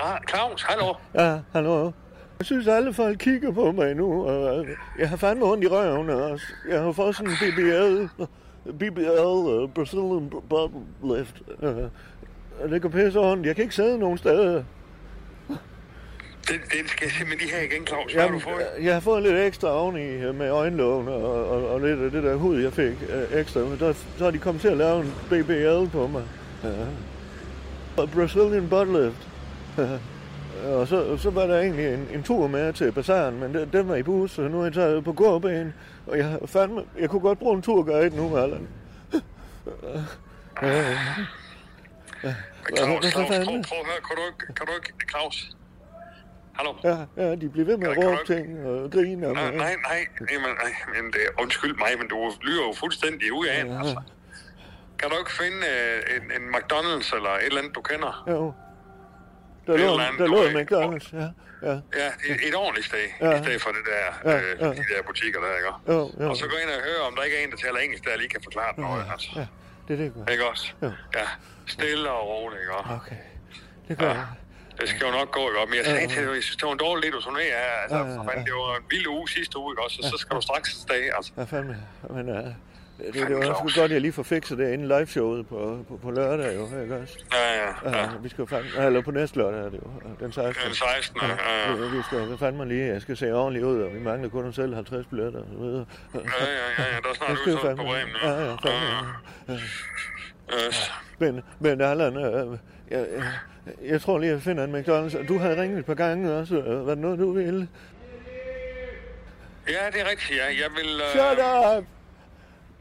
[0.00, 0.94] Ah, Claus, hallo?
[1.14, 1.90] Ja, hallo.
[2.38, 5.66] Jeg synes, alle folk kigger på mig nu, og øh, jeg har fandme ondt i
[5.66, 6.46] røven også.
[6.68, 8.24] Jeg har fået sådan en BBL,
[8.72, 10.72] BBL, uh, Brazilian Butt
[11.04, 11.42] Lift.
[11.62, 13.46] Uh, det går pisse ondt.
[13.46, 14.62] Jeg kan ikke sidde nogen steder.
[16.48, 18.12] Den, den skal jeg simpelthen lige have igen, Claus.
[18.12, 18.84] Hvad har du Jamen, fået?
[18.84, 22.22] jeg har fået lidt ekstra oveni øh, med øjenlågen og, og, og lidt af det
[22.22, 23.60] der hud, jeg fik øh, ekstra.
[23.60, 26.22] Der, så har de kommet til at lave en BBL på mig.
[26.64, 28.06] Ja.
[28.06, 29.28] Brazilian butt lift.
[30.74, 33.88] og så, så var der egentlig en, en tur med til bazaren, men den, den
[33.88, 35.74] var i bus, så nu er jeg taget på gåben.
[36.06, 38.68] Og jeg, fandme, jeg kunne godt bruge en turguide nu, Allan.
[42.22, 42.34] Ja.
[42.76, 44.00] Claus, Claus, prøv at høre.
[44.08, 44.54] Kan du ikke...
[44.56, 44.92] Kan du ikke...
[45.10, 45.55] Claus?
[46.58, 46.72] Hallo?
[46.84, 49.32] Ja, ja, de bliver ved med at råbe du ting og grine.
[49.32, 50.06] Nej, nej, nej.
[50.32, 53.78] Jamen, nej, men det, undskyld mig, men du lyder jo fuldstændig ud af ja.
[53.78, 54.00] altså.
[54.98, 58.24] Kan du ikke finde øh, en, en McDonald's eller et eller andet, du kender?
[58.28, 58.52] Jo.
[59.66, 61.28] Der lå, andet, der lå en McDonald's, ja.
[61.62, 63.30] Ja, Ja, et, et ordentligt sted, Ja.
[63.30, 63.40] ja.
[63.40, 64.66] i stedet for det der, Ja, øh, ja.
[64.68, 65.68] de der butikker der, ikke?
[65.92, 66.30] jo, jo.
[66.30, 68.16] Og så gå ind og høre, om der ikke er en, der taler engelsk, der
[68.16, 69.28] lige kan forklare dig noget, altså.
[69.36, 69.46] Ja,
[69.88, 70.32] det er det, gør.
[70.32, 70.66] Ikke også?
[70.82, 70.90] Jo.
[71.18, 71.26] Ja,
[71.66, 72.72] stille og roligt, ikke?
[72.74, 72.92] også?
[73.00, 73.16] Okay,
[73.88, 74.26] det gør jeg.
[74.80, 75.66] Det skal jo nok gå, ikke?
[75.70, 77.82] Men jeg sagde til dig, jeg synes, det var en dårlig lidt turné, ja.
[77.82, 79.96] Altså, Ja, ja, fanden, det var en vild uge sidste uge, ikke også?
[80.02, 81.32] Så, så skal du straks afsted, altså.
[81.36, 81.76] Ja, fandme.
[82.10, 82.54] Men uh, det,
[83.14, 85.96] det, det var også godt, at jeg lige får fikset det inden liveshowet på, på,
[86.02, 87.18] på lørdag, jo, ikke også?
[87.32, 87.98] Ja, ja, ja.
[88.02, 88.08] Ja.
[88.22, 90.66] Vi skal jo fandme, eller på næste lørdag er det jo, den 16.
[90.66, 91.20] Den 16.
[91.22, 91.28] Ja,
[91.68, 94.28] ja, Vi, vi skal jo fandme lige, jeg skal se ordentligt ud, og vi mangler
[94.28, 95.84] kun at sælge 50 billetter og så videre.
[96.14, 96.46] ja, ja,
[96.78, 99.08] ja, ja, der er snart udsolgt på Bremen, ja, ja, fandme.
[99.48, 99.54] Ja.
[100.66, 100.92] Yes.
[101.18, 102.58] Men, men Allan, øh,
[102.90, 105.26] jeg, jeg, jeg tror lige, jeg finder en McDonald's.
[105.26, 106.54] Du havde ringet et par gange også.
[106.60, 107.68] Var det noget, du ville?
[109.68, 110.44] Ja, det er rigtigt, ja.
[110.44, 111.00] Jeg vil...
[111.00, 111.38] Øh, Shut
[111.78, 111.84] up!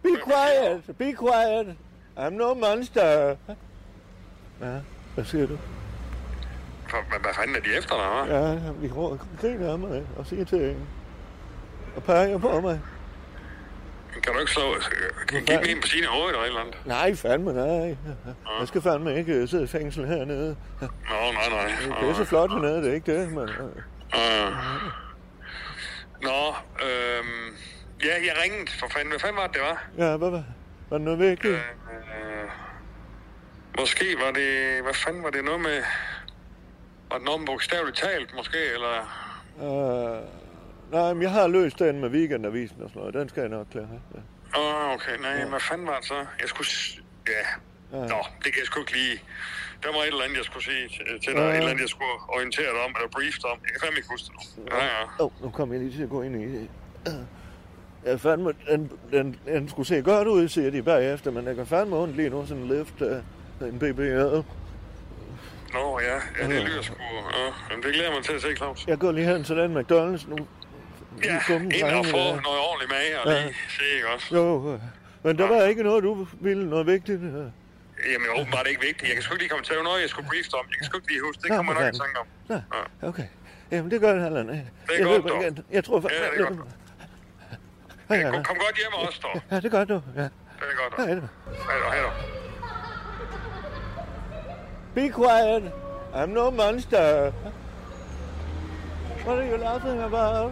[0.03, 0.97] Be quiet!
[0.97, 1.75] Be quiet!
[2.17, 3.35] I'm no monster!
[4.61, 4.79] Ja,
[5.15, 5.57] hvad siger du?
[6.89, 8.33] Hvad, hvad fanden er de efter dig, hva'?
[8.33, 8.87] Ja, vi
[9.41, 10.81] griner af mig og siger til hende.
[11.95, 12.79] Og peger på mig.
[14.23, 14.75] Kan du ikke slå...
[15.27, 16.75] Give mig en på sine hoved eller et eller andet?
[16.85, 17.97] Nej, fandme nej.
[18.59, 20.55] Jeg skal fandme ikke øh, sidde i fængsel hernede.
[20.81, 20.87] Nå,
[21.33, 21.99] nej, nej.
[22.01, 23.49] Det er så flot hernede, det er ikke det, men...
[23.49, 24.51] øh,
[26.21, 26.47] Nå,
[26.85, 27.55] øhm,
[28.03, 29.09] ja, jeg ringede for fanden.
[29.09, 29.83] Hvad fanden var det, det var?
[29.97, 30.43] Ja, hvad var,
[30.89, 31.53] var det noget vigtigt?
[31.53, 32.49] Øh,
[33.79, 34.81] måske var det...
[34.83, 35.83] Hvad fanden var det noget med...
[37.09, 38.95] Var det noget med bogstaveligt talt, måske, eller...
[39.57, 40.44] Uh,
[40.91, 43.13] nej, men jeg har løst den med weekendavisen og sådan noget.
[43.13, 43.99] Den skal jeg nok klare.
[44.15, 44.19] Ja.
[44.59, 45.17] Åh, oh, okay.
[45.21, 45.45] Nej, ja.
[45.45, 46.25] hvad fanden var det så?
[46.41, 46.67] Jeg skulle...
[47.27, 47.43] Ja.
[47.97, 48.05] Ja.
[48.05, 49.21] Nå, det kan jeg sgu ikke lige...
[49.83, 50.87] Der var et eller andet, jeg skulle sige
[51.23, 51.41] til dig.
[51.41, 51.49] Ja.
[51.49, 53.57] Et eller andet, jeg skulle orientere dig om, eller brief dig om.
[53.63, 54.75] Jeg kan fandme ikke huske det nu.
[54.75, 55.03] Ja, ja.
[55.03, 56.69] Åh, oh, nu kommer jeg lige til at gå ind i.
[58.05, 61.67] Jeg fandme, den, den, den skulle se godt ud, siger de bagefter, men jeg kan
[61.67, 63.21] fandme ondt lige nu, sådan en lift af
[63.61, 64.43] en BBR.
[65.73, 66.15] Nå, ja.
[66.41, 66.95] Ja, det lyder sgu...
[67.33, 67.51] Ja.
[67.69, 68.87] Jamen, det glæder mig til at se, Claus.
[68.87, 70.47] Jeg går lige hen til den McDonald's nu.
[71.23, 72.41] Ja, komme ind og få der.
[72.47, 73.41] noget ordentligt mad, og Ja.
[73.45, 74.35] lige se, ikke også?
[74.35, 74.79] Jo, øh,
[75.23, 77.21] men der var ikke noget, du ville, noget vigtigt.
[77.23, 77.31] øh.
[78.13, 79.03] Jamen, åbenbart ikke vigtigt.
[79.07, 80.65] Jeg kan sgu ikke lige komme til at noget, jeg skulle brief dig om.
[80.69, 81.41] Jeg kan sgu ikke lige huske.
[81.41, 82.27] Det kommer for nok i tanke om.
[83.01, 83.27] Nå, okay.
[83.71, 84.51] Jamen, det gør heller ikke.
[84.53, 85.65] Det er jeg godt, løber dog.
[85.71, 86.21] Jeg tror faktisk...
[86.21, 86.69] Ja, det er godt,
[88.09, 89.41] Hej, Kom, godt hjem også, dog.
[89.51, 90.01] Ja, det gør du.
[90.15, 90.21] Ja.
[90.21, 91.05] Det er godt, dog.
[91.05, 91.21] Hej, du.
[91.89, 92.09] Hej då.
[94.95, 95.71] Be quiet.
[96.13, 97.31] I'm no monster.
[99.25, 100.51] What are you laughing about?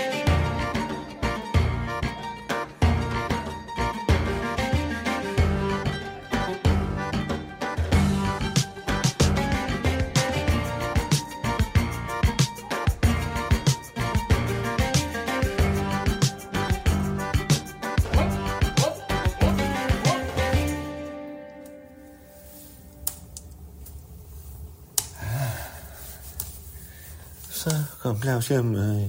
[28.01, 29.01] kom Claus hjem øh,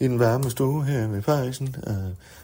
[0.00, 1.76] i den varme stue her ved Parisen.
[1.86, 1.94] Øh,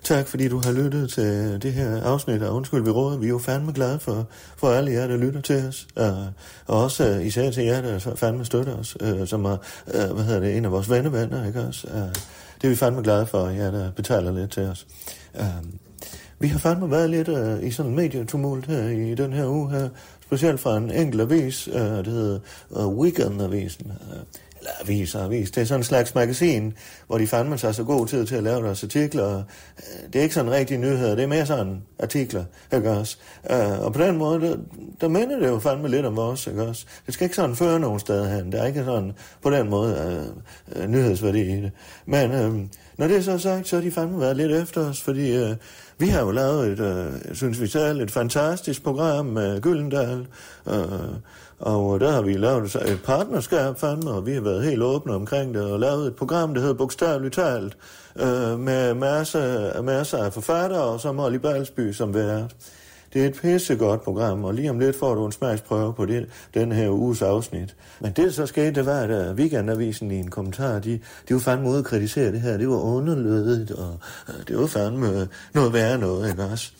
[0.02, 3.18] tak fordi du har lyttet til det her afsnit af Undskyld, vi råder.
[3.18, 4.26] Vi er jo fandme glade for,
[4.56, 5.86] for alle jer, der lytter til os.
[5.98, 6.08] Øh,
[6.66, 9.56] og også øh, især til jer, der fandme støtter os, øh, som er
[9.94, 11.88] øh, hvad hedder det, en af vores vennevenner, ikke også?
[11.88, 12.14] Øh,
[12.54, 14.86] det er vi fandme glade for, jer der betaler lidt til os.
[15.34, 15.44] Øh,
[16.38, 19.70] vi har fandme været lidt øh, i sådan en medietumult her i den her uge
[19.70, 19.88] her,
[20.22, 22.38] specielt fra en enkelt avis, øh, det hedder
[22.76, 24.22] øh, Weekendavisen, øh,
[24.64, 25.50] eller avis og avis.
[25.50, 26.74] Det er sådan en slags magasin,
[27.06, 29.36] hvor de fandme sig så god tid til at lave deres artikler.
[29.36, 32.44] Øh, det er ikke sådan rigtig nyheder, det er mere sådan artikler,
[32.74, 33.16] ikke også?
[33.50, 34.56] Øh, og på den måde, der,
[35.00, 36.86] der minder det jo fandme lidt om vores, ikke også?
[37.06, 38.52] Det skal ikke sådan føre nogen steder hen.
[38.52, 39.12] Der er ikke sådan
[39.42, 40.32] på den måde
[40.76, 41.72] øh, øh, nyhedsværdi i det.
[42.06, 42.54] Men øh,
[42.98, 45.56] når det er så sagt, så har de fandme været lidt efter os, fordi øh,
[45.98, 50.26] vi har jo lavet et, øh, synes vi selv, et fantastisk program med Gyldendal,
[50.68, 50.74] øh,
[51.58, 55.14] og øh, der har vi lavet et partnerskab fandme, og vi har været helt åbne
[55.14, 57.76] omkring det, og lavet et program, der hedder Bogstaveligt Talt,
[58.16, 62.54] øh, med masser, masser af forfattere, og så Molly Balsby som vært.
[63.12, 66.26] Det er et pissegodt program, og lige om lidt får du en smagsprøve på det,
[66.54, 67.76] den her uges afsnit.
[68.00, 71.34] Men det, der så skete, det var, at øh, Weekendavisen i en kommentar, de, de
[71.34, 72.56] var fandme ude at kritisere det her.
[72.56, 73.98] Det var underlødigt, og
[74.28, 76.72] øh, det var fandme noget værre noget, ikke også?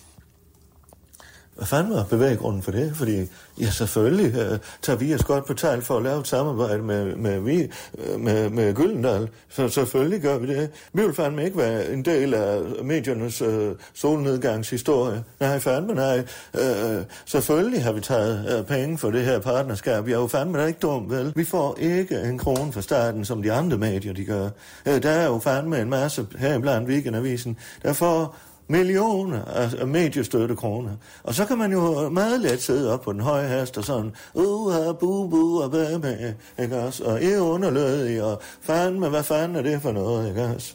[1.56, 2.92] Hvad fanden var bevæggrunden for det?
[2.94, 3.26] Fordi,
[3.60, 7.16] ja, selvfølgelig øh, tager vi os godt på tal for at lave et samarbejde med,
[7.16, 9.28] med, vi, øh, med, med Gyldendal.
[9.48, 10.70] Så selvfølgelig gør vi det.
[10.92, 15.24] Vi vil fandme ikke være en del af mediernes øh, solnedgangshistorie.
[15.40, 16.18] Nej, fandme nej.
[16.54, 20.08] Øh, selvfølgelig har vi taget øh, penge for det her partnerskab.
[20.08, 21.32] Jeg er jo fandme da ikke dum, vel?
[21.36, 24.48] Vi får ikke en krone fra staten, som de andre medier, de gør.
[24.86, 28.36] Øh, der er jo fandme en masse her blandt Weekendavisen, der får
[28.68, 30.90] millioner af mediestøttekroner.
[31.22, 34.12] Og så kan man jo meget let sidde op på den høje hest og sådan,
[34.34, 37.04] uha, bu, bu, og hvad med, ikke også?
[37.04, 40.74] Og er underlødig, og fandme, hvad fanden er det for noget, ikke også?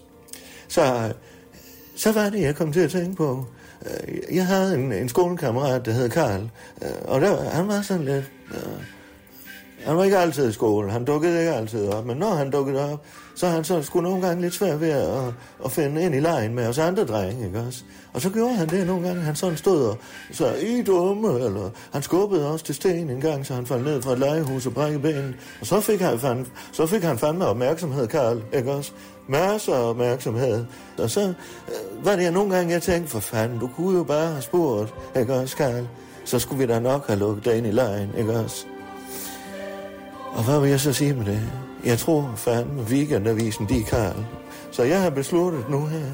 [0.68, 1.14] Så,
[1.96, 3.46] så var det, jeg kom til at tænke på.
[3.86, 6.50] Øh, jeg havde en, en skolekammerat, der hed Karl,
[6.82, 8.32] øh, og der, han var sådan lidt...
[8.52, 8.84] øh,
[9.86, 12.94] Han var ikke altid i skole, han dukkede ikke altid op, men når han dukkede
[12.94, 13.04] op,
[13.40, 15.34] så han så skulle nogle gange lidt svært ved at,
[15.66, 17.84] at finde ind i lejen med os andre drenge, ikke også?
[18.14, 19.98] Og så gjorde han det nogle gange, han sådan stod og
[20.32, 24.02] så I dumme, eller han skubbede også til sten en gang, så han faldt ned
[24.02, 25.36] fra et legehus og brækkede benet.
[25.62, 28.92] Og så fik han, fand, så fik han fandme opmærksomhed, Karl, ikke også?
[29.28, 30.66] Masser af opmærksomhed.
[30.98, 34.04] Og så øh, var det jeg nogle gange, jeg tænkte, for fanden, du kunne jo
[34.04, 35.88] bare have spurgt, ikke også, Karl?
[36.26, 38.66] Så skulle vi da nok have lukket dig ind i lejen, ikke også?
[40.32, 41.69] Og hvad vil jeg så sige med det?
[41.86, 44.14] Jeg tror fandme, weekendavisen, de kan.
[44.72, 46.06] Så jeg har besluttet nu her,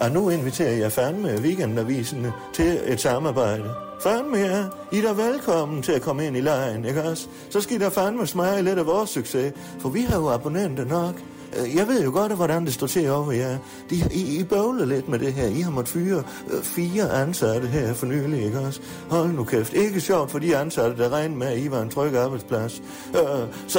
[0.00, 3.70] at nu inviterer jeg fandme weekendavisen til et samarbejde.
[4.02, 7.26] Fandme ja, I er da velkommen til at komme ind i lejen, ikke også?
[7.50, 10.84] Så skal I da fandme smage lidt af vores succes, for vi har jo abonnenter
[10.84, 11.14] nok.
[11.58, 13.58] Øh, jeg ved jo godt, hvordan det står til over jer.
[13.90, 15.46] De, I, I bøvler lidt med det her.
[15.46, 18.80] I har måttet fyre øh, fire ansatte her for nylig, ikke også?
[19.10, 19.72] Hold nu kæft.
[19.72, 22.82] Ikke sjovt for de ansatte, der regner med, at I var en tryg arbejdsplads.
[23.14, 23.20] Øh,
[23.68, 23.78] så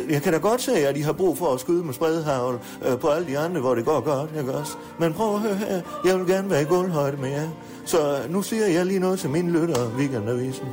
[0.00, 2.60] øh, jeg kan da godt se, at I har brug for at skyde med spredhavl
[2.88, 4.72] øh, på alle de andre, hvor det går godt, ikke også?
[4.98, 5.80] Men prøv at høre her.
[6.04, 7.48] Jeg vil gerne være i gulvhøjde med jer.
[7.84, 10.66] Så øh, nu siger jeg lige noget til mine lyttere, Weekendavisen.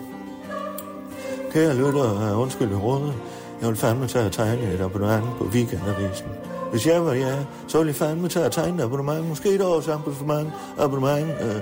[1.52, 3.14] Kære lyttere, undskyld, jeg råder.
[3.62, 6.28] Jeg vil fandme tage at tegne et abonnement på Weekendavisen.
[6.72, 9.28] Hvis jeg var jer, så ville jeg fandme tage at tegne et abonnement.
[9.28, 10.50] Måske et års abonnement,
[10.80, 11.62] abonnement øh, øh,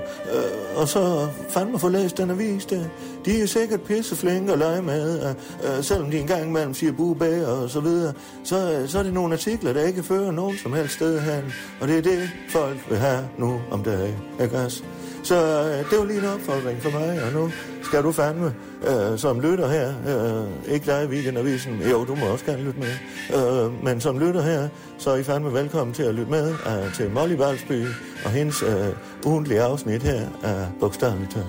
[0.75, 2.83] og så fandme få læst den avis der.
[3.25, 7.45] De er sikkert pisseflinke at lege med, øh, øh, selvom de engang imellem siger bubæ
[7.45, 8.13] og så videre.
[8.43, 11.53] Så, øh, så er det nogle artikler, der ikke fører nogen som helst sted hen.
[11.81, 14.15] Og det er det, folk vil have nu om dagen.
[14.41, 14.83] Ikke også?
[15.23, 17.51] Så øh, det var lige en opfordring for mig, og nu
[17.83, 18.55] skal du fandme
[18.87, 22.93] øh, som lytter her, øh, ikke lege weekendavisen, jo, du må også gerne lytte med,
[23.37, 26.93] øh, men som lytter her, så er I fandme velkommen til at lytte med øh,
[26.93, 27.85] til Molly Valsby
[28.25, 31.45] og hendes øh, ugentlige afsnit her af Bogstaveligt talt.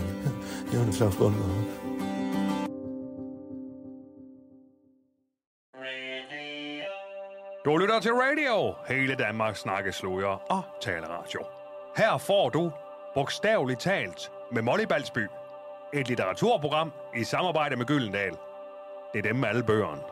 [0.70, 1.80] Det var det slags bundmål.
[7.64, 8.74] Du lytter til radio.
[8.88, 11.40] Hele Danmark snakkesluger og taleradio.
[11.96, 12.72] Her får du
[13.14, 15.39] bogstaveligt talt med Molly Balsby.
[15.93, 18.36] Et litteraturprogram i samarbejde med Gyldendal.
[19.12, 20.03] Det er dem med alle bøgerne.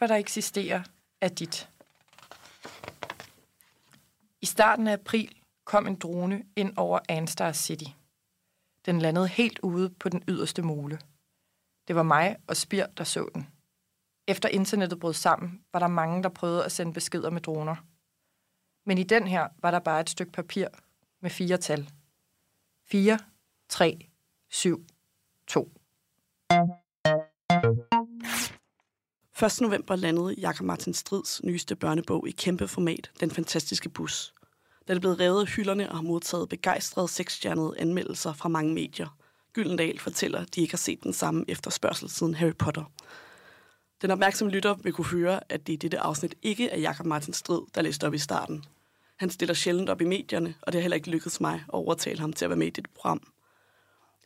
[0.00, 0.82] Hvad der eksisterer,
[1.20, 1.70] er dit.
[4.40, 7.90] I starten af april kom en drone ind over Anstar City.
[8.86, 10.98] Den landede helt ude på den yderste mole.
[11.88, 13.48] Det var mig og Spir, der så den.
[14.26, 17.76] Efter internettet brød sammen, var der mange, der prøvede at sende beskeder med droner.
[18.84, 20.68] Men i den her var der bare et stykke papir
[21.20, 21.90] med fire tal.
[22.86, 23.18] 4,
[23.68, 24.08] 3,
[24.48, 24.86] 7,
[25.46, 25.72] 2.
[29.46, 29.60] 1.
[29.60, 34.34] november landede Jakob Martin Strids nyeste børnebog i kæmpe format, Den Fantastiske Bus.
[34.88, 39.16] Den er blevet revet af hylderne og har modtaget begejstrede seksstjernede anmeldelser fra mange medier.
[39.52, 42.84] Gyldendal fortæller, at de ikke har set den samme efterspørgsel siden Harry Potter.
[44.02, 47.34] Den opmærksomme lytter vil kunne høre, at det i dette afsnit ikke er Jakob Martin
[47.34, 48.64] Strid, der læste op i starten.
[49.16, 52.20] Han stiller sjældent op i medierne, og det har heller ikke lykkedes mig at overtale
[52.20, 53.22] ham til at være med i dette program.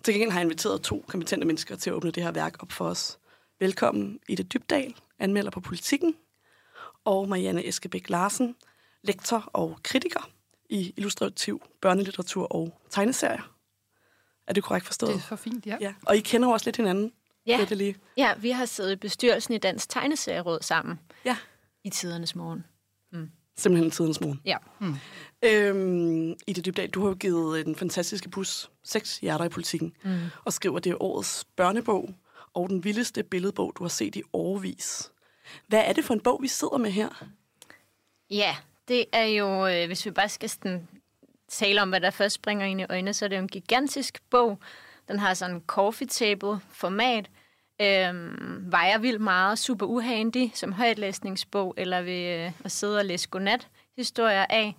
[0.05, 2.73] Til gengæld har jeg inviteret to kompetente mennesker til at åbne det her værk op
[2.73, 3.19] for os.
[3.61, 6.15] Velkommen Ida Dybdal, anmelder på Politikken,
[7.05, 8.57] og Marianne Eskebæk Larsen,
[9.03, 10.31] lektor og kritiker
[10.71, 13.51] i illustrativ børnelitteratur og tegneserier.
[14.47, 15.13] Er det korrekt forstået?
[15.15, 15.77] Det er for fint, ja.
[15.81, 15.95] ja.
[16.07, 17.13] Og I kender jo også lidt hinanden.
[17.47, 17.67] Ja.
[17.69, 17.97] Det lige.
[18.17, 21.37] ja, vi har siddet i bestyrelsen i Dansk Tegneserieråd sammen Ja.
[21.85, 22.65] i tidernes morgen.
[23.57, 24.41] Simpelthen tidens morgen.
[24.45, 24.57] Ja.
[24.81, 24.95] Mm.
[25.43, 30.19] Øhm, Ida Dybdal, du har jo givet den fantastiske bus seks hjerter i politikken, Mm.
[30.45, 32.15] og skriver, det er årets børnebog
[32.55, 35.13] og den vildeste billedbog, du har set i årvis.
[35.67, 37.09] Hvad er det for en bog, vi sidder med her?
[38.31, 38.57] Ja,
[38.89, 40.89] det er jo, øh, hvis vi bare skal sådan,
[41.49, 44.23] tale om, hvad der først springer ind i øjnene, så er det jo en gigantisk
[44.31, 44.59] bog.
[45.09, 47.31] Den har sådan en coffee table format,
[47.81, 53.29] øhm, vejer vildt meget, super uhandy som højtlæsningsbog, eller ved øh, at sidde og læse
[53.29, 54.77] godnat historier af.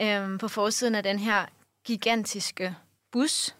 [0.00, 1.46] Øhm, på forsiden af den her
[1.84, 2.76] gigantiske
[3.12, 3.56] bus,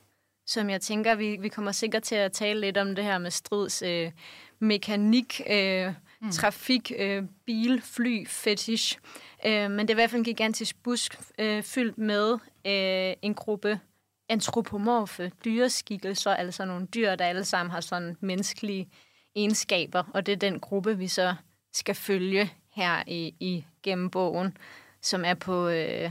[0.46, 3.30] som jeg tænker, vi, vi kommer sikkert til at tale lidt om det her med
[3.30, 4.12] strids øh,
[4.58, 6.30] mekanik, øh, mm.
[6.30, 8.98] trafik, øh, bil, fly, fetish.
[9.46, 12.32] Øh, men det er i hvert fald en gigantisk bus øh, fyldt med
[12.66, 13.80] øh, en gruppe
[14.28, 18.88] antropomorfe dyreskikkelser, altså nogle dyr, der alle sammen har sådan menneskelige
[19.36, 21.34] egenskaber, og det er den gruppe, vi så
[21.72, 24.56] skal følge her i, i gennem bogen,
[25.00, 26.10] som er på øh,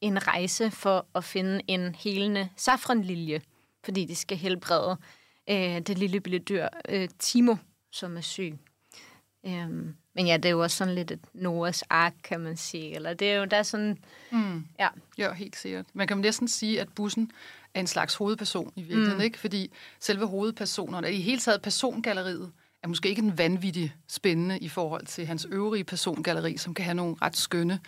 [0.00, 3.40] en rejse for at finde en helende safranlilje,
[3.86, 4.96] fordi de skal helbrede
[5.50, 7.56] øh, det lille bitte dyr, øh, Timo,
[7.92, 8.54] som er syg.
[9.46, 12.94] Øhm, men ja, det er jo også sådan lidt et Noahs ark, kan man sige.
[12.94, 13.98] Eller det er jo, der er sådan...
[14.30, 14.64] Mm.
[14.78, 14.88] Ja.
[15.18, 15.86] Ja, helt sikkert.
[15.94, 17.30] Man kan jo næsten sige, at bussen
[17.74, 19.24] er en slags hovedperson i virkeligheden, Mm.
[19.24, 19.38] ikke?
[19.38, 19.70] Fordi
[20.00, 22.52] selve hovedpersonerne, i hele taget persongalleriet,
[22.82, 26.94] er måske ikke en vanvittig spændende i forhold til hans øvrige persongalleri, som kan have
[26.94, 27.80] nogle ret skønne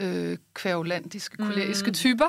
[0.00, 1.94] øh, kværulantiske, koleriske Mm.
[1.94, 2.24] typer.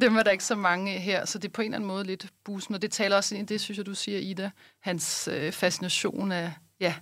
[0.00, 2.04] Dem er der ikke så mange her, så det er på en eller anden måde
[2.04, 4.50] lidt bussen, og det taler også ind i det, synes jeg, du siger, Ida,
[4.80, 6.94] hans øh, fascination af, ja,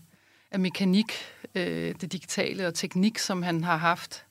[0.50, 1.12] af mekanik,
[1.54, 4.24] øh, det digitale og teknik, som han har haft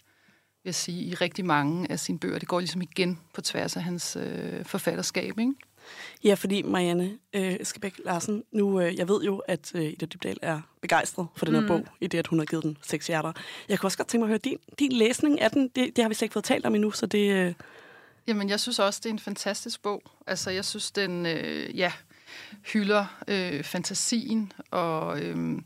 [0.66, 2.40] jeg sige, i rigtig mange af sine bøger.
[2.40, 5.54] Det går ligesom igen på tværs af hans øh, forfatterskab, ikke?
[6.24, 10.38] Ja, fordi Marianne øh, Skebæk Larsen, nu, øh, jeg ved jo, at øh, Ida Dybdal
[10.42, 11.68] er begejstret for den her Mm.
[11.68, 13.32] bog, i det, at hun har givet den seks hjerter.
[13.70, 15.68] Jeg kunne også godt tænke mig at høre din, din læsning af den.
[15.76, 17.32] Det, det har vi slet ikke fået talt om endnu, så det...
[17.34, 17.54] Øh,
[18.28, 20.02] Jamen, jeg synes også, det er en fantastisk bog.
[20.28, 21.92] Altså, jeg synes, den øh, ja,
[22.74, 25.20] hylder øh, fantasien og...
[25.22, 25.60] Øh,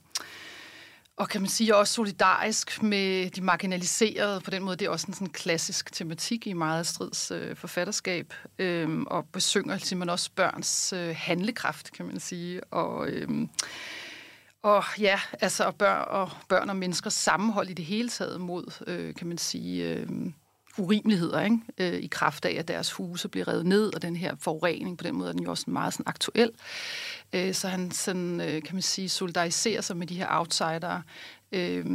[1.18, 4.42] og kan man sige også solidarisk med de marginaliserede.
[4.42, 7.56] På den måde, det er også en sådan klassisk tematik i meget af Strids øh,
[7.56, 8.34] forfatterskab.
[8.60, 12.64] Øhm, og besynger simpelthen også børns øh, handlekraft, kan man sige.
[12.64, 13.50] Og, øhm,
[14.64, 18.84] og ja, altså og børn, og børn og menneskers sammenhold i det hele taget mod,
[18.88, 20.08] øh, kan man sige, øh,
[20.78, 21.58] urimeligheder, ikke?
[21.78, 25.04] Øh, i kraft af, at deres huse bliver revet ned, og den her forurening, på
[25.04, 26.52] den måde er den jo også meget sådan aktuel.
[27.34, 31.02] Øh, så han sådan, øh, kan man sige, solidariserer sig med de her outsidere.
[31.52, 31.86] Øh,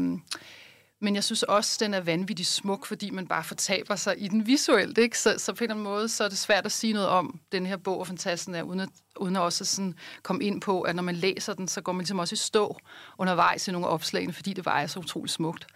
[1.00, 4.46] men jeg synes også, den er vanvittigt smuk, fordi man bare fortaber sig i den
[4.46, 4.98] visuelt.
[4.98, 5.18] Ikke?
[5.18, 7.40] Så, så på en eller anden måde, så er det svært at sige noget om
[7.52, 10.82] den her bog, og fantasten er, uden at, uden at også sådan komme ind på,
[10.82, 12.76] at når man læser den, så går man ligesom også i stå
[13.18, 15.66] undervejs i nogle af opslagene, fordi det var så utroligt smukt.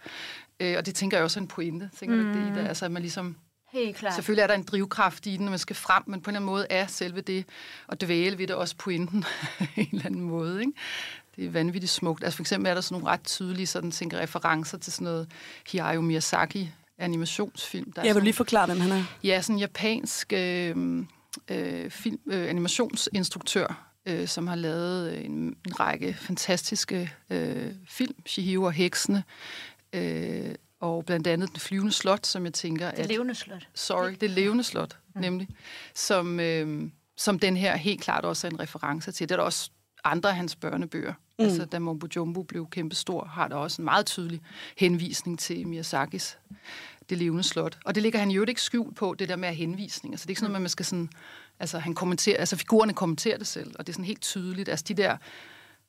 [0.59, 2.33] Øh, og det tænker jeg også er en pointe, tænker mm.
[2.33, 2.67] det, Ida?
[2.67, 3.35] Altså, at man ligesom
[3.71, 4.15] Helt klart.
[4.15, 6.39] Selvfølgelig er der en drivkraft i den, når man skal frem, men på en eller
[6.39, 7.45] anden måde er selve det
[7.89, 9.25] at dvæle ved det også pointen
[9.77, 10.59] en eller anden måde.
[10.59, 10.71] Ikke?
[11.35, 12.23] Det er vanvittigt smukt.
[12.23, 15.27] Altså for eksempel er der sådan nogle ret tydelige sådan, tænker, referencer til sådan noget
[15.71, 17.91] Hayao Miyazaki animationsfilm.
[17.91, 19.03] Der er jeg vil sådan- lige forklare, hvem han er.
[19.23, 21.05] Ja, sådan en japansk øh,
[21.51, 25.31] øh, film, øh, animationsinstruktør, øh, som har lavet en,
[25.67, 29.23] en række fantastiske øh, film, Shihiro og Heksene,
[29.93, 32.91] øh, og blandt andet Den flyvende slot, som jeg tænker...
[32.91, 33.67] Det levende slot.
[33.73, 35.47] Sorry, det levende slot, nemlig.
[35.95, 39.29] Som, øh, som den her helt klart også er en reference til.
[39.29, 39.71] Det er der også
[40.03, 41.13] andre af hans børnebøger.
[41.39, 41.45] Mm.
[41.45, 44.41] Altså, da Mumbo Jumbo blev kæmpestor, har der også en meget tydelig
[44.77, 46.37] henvisning til Miyazakis
[47.09, 47.77] Det levende slot.
[47.85, 50.13] Og det ligger han jo ikke skjult på, det der med henvisning.
[50.13, 51.09] Altså, det er ikke sådan noget, man skal sådan...
[51.59, 54.69] Altså, han kommenterer, altså, figurerne kommenterer det selv, og det er sådan helt tydeligt.
[54.69, 55.17] Altså, de der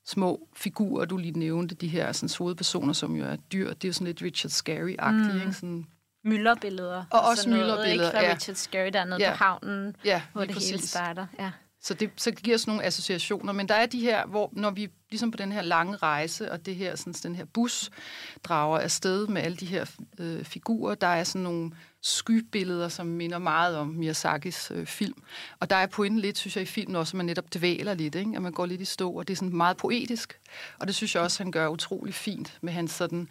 [0.07, 3.89] små figurer, du lige nævnte, de her sådan, hovedpersoner, som jo er dyr, det er
[3.89, 5.41] jo sådan lidt Richard Scary-agtigt, Mm.
[5.41, 5.53] ikke?
[5.53, 5.87] Sådan,
[6.25, 7.05] Mylderbilleder.
[7.11, 8.19] Og også sådan noget, mylderbilleder, Ikke?
[8.19, 8.35] Fra ja.
[8.35, 9.31] Richard Scary dernede Ja.
[9.31, 10.91] på havnen, Ja, hvor det hele præcis.
[10.91, 11.27] starter.
[11.39, 11.51] Ja.
[11.83, 14.71] Så det, så det giver os nogle associationer, men der er de her, hvor når
[14.71, 17.91] vi ligesom på den her lange rejse, og det her, sådan, den her bus
[18.45, 19.85] drager afsted med alle de her
[20.19, 21.71] øh, figurer, der er sådan nogle
[22.07, 25.23] skybilleder, som minder meget om Miyazakis øh, film.
[25.61, 28.15] Og der er pointen lidt, synes jeg, i filmen også, at man netop dvæler lidt,
[28.15, 28.33] ikke?
[28.37, 30.39] at man går lidt i stå, og det er sådan meget poetisk.
[30.79, 33.29] Og det synes jeg også, han gør utrolig fint med hans sådan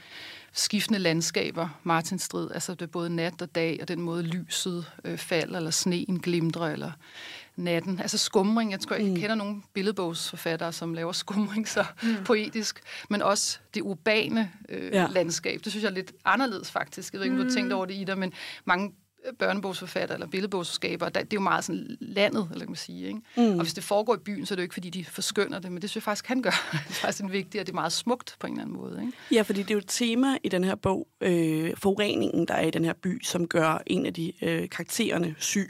[0.54, 4.92] skiftende landskaber, Martin Strid, altså det er både nat og dag, og den måde lyset
[5.04, 6.92] øh, falder, eller sneen glimtrer, eller
[7.56, 8.00] natten.
[8.00, 9.16] Altså skumring, jeg tror, jeg mm.
[9.16, 12.16] kender nogle billedbogsforfattere, som laver skumring så mm.
[12.26, 15.08] poetisk, men også det urbane øh, Ja.
[15.12, 15.60] landskab.
[15.64, 17.14] Det synes jeg er lidt anderledes faktisk.
[17.14, 17.76] Jeg ved ikke, om du har tænkt Mm.
[17.76, 18.34] over det, Ida, men
[18.66, 18.92] mange
[19.40, 23.08] børnebogsforfattere eller billedbogsskaber, der, det er jo meget sådan landet, eller kan man sige.
[23.08, 23.20] Ikke?
[23.38, 23.44] Mm.
[23.44, 25.72] Og hvis det foregår i byen, så er det jo ikke, fordi de forskynder det,
[25.72, 26.50] men det synes jeg faktisk, han gør.
[26.72, 29.02] det er faktisk en vigtig, og det er meget smukt på en eller anden måde.
[29.02, 29.14] Ikke?
[29.32, 32.66] Ja, fordi det er jo et tema i den her bog, øh, forureningen, der er
[32.66, 35.70] i den her by, som gør en af de øh, karaktererne syg.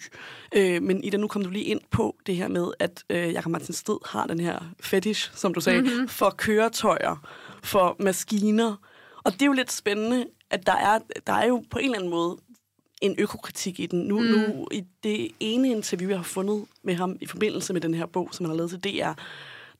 [0.55, 3.51] Øh, men Ida, nu kom du lige ind på det her med, at øh, Jakob
[3.51, 5.89] Martin Strid har den her fetish, som du sagde, Mhm.
[5.91, 6.07] mm-hmm.
[6.07, 7.27] for køretøjer,
[7.63, 8.75] for maskiner.
[9.23, 11.97] Og det er jo lidt spændende, at der er, der er jo på en eller
[11.97, 12.37] anden måde
[13.03, 13.99] en økokritik i den.
[13.99, 14.25] Nu, mm.
[14.25, 18.05] nu i det ene interview, jeg har fundet med ham i forbindelse med den her
[18.05, 19.11] bog, som han har lavet til DR,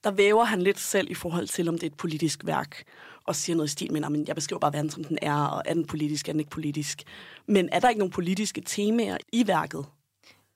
[0.04, 2.82] der væver han lidt selv i forhold til, om det er et politisk værk,
[3.26, 5.62] og siger noget i stil med, at jeg beskriver bare verden, som den er, og
[5.64, 7.02] er den politisk, er den ikke politisk.
[7.46, 9.86] Men er der ikke nogen politiske temaer i værket?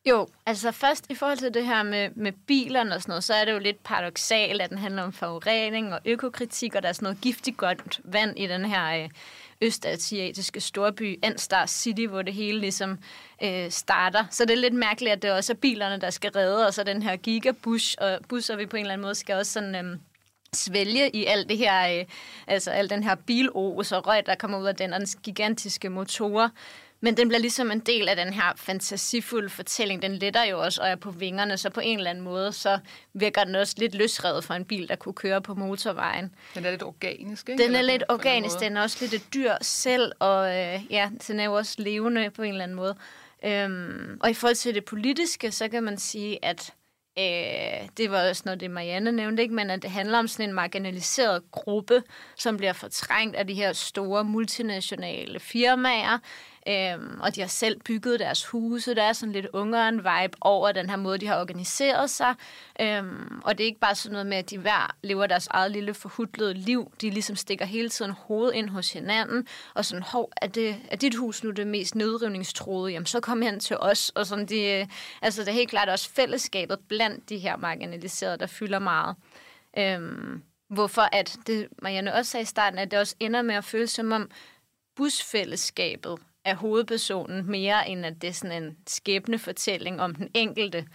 [0.08, 3.34] Jo, altså først i forhold til det her med, med bilerne og sådan noget, så
[3.34, 6.92] er det jo lidt paradoxalt, at den handler om forurening og økokritik, og der er
[6.92, 9.08] sådan noget giftigt godt vand i den her øh,
[9.62, 12.98] østasiatiske storby, Anstar City, hvor det hele ligesom
[13.42, 14.24] øh, starter.
[14.30, 16.84] Så det er lidt mærkeligt, at det også er bilerne, der skal redde, og så
[16.84, 19.74] den her gigabus, og busser vi på en eller anden måde skal også sådan...
[19.74, 19.98] Øh,
[20.52, 22.04] svælge i alt det her, øh,
[22.46, 25.88] altså al den her bilos og røg, der kommer ud af den, og den gigantiske
[25.88, 26.48] motorer.
[27.00, 30.02] Men den bliver ligesom en del af den her fantasifulde fortælling.
[30.02, 32.78] Den letter jo også og er på vingerne, så på en eller anden måde, så
[33.14, 36.34] virker den også lidt løsrevet fra en bil, der kunne køre på motorvejen.
[36.54, 37.62] Den er lidt organisk, ikke?
[37.62, 41.10] Den er Eller lidt organisk, den er også lidt et dyr selv, og øh, ja,
[41.28, 42.96] den er jo også levende på en eller anden måde.
[43.44, 46.72] Øhm, og i forhold til det politiske, så kan man sige, at
[47.18, 49.54] øh, det var også noget, det Marianne nævnte, ikke?
[49.54, 52.02] men at det handler om sådan en marginaliseret gruppe,
[52.36, 56.18] som bliver fortrængt af de her store multinationale firmaer,
[56.68, 58.94] Øhm, og de har selv bygget deres huse.
[58.94, 62.34] Der er sådan lidt ungeren vibe over den her måde, de har organiseret sig.
[62.80, 65.70] Øhm, og det er ikke bare sådan noget med, at de hver lever deres eget
[65.70, 66.92] lille forhudlede liv.
[67.00, 69.46] De ligesom stikker hele tiden hovedet ind hos hinanden.
[69.74, 72.92] Og sådan, hov, er, det, er dit hus nu det mest nedrivningstroede?
[72.92, 74.08] Jamen, så kom hen til os.
[74.14, 74.86] Og sådan, de, øh,
[75.22, 79.16] altså, det er helt klart også fællesskabet blandt de her marginaliserede, der fylder meget.
[79.78, 83.64] Øhm, hvorfor at, det Marianne også sagde i starten, at det også ender med at
[83.64, 84.30] føles som om
[84.96, 90.86] busfællesskabet af hovedpersonen, mere end at det er sådan en skæbne fortælling om den enkelte.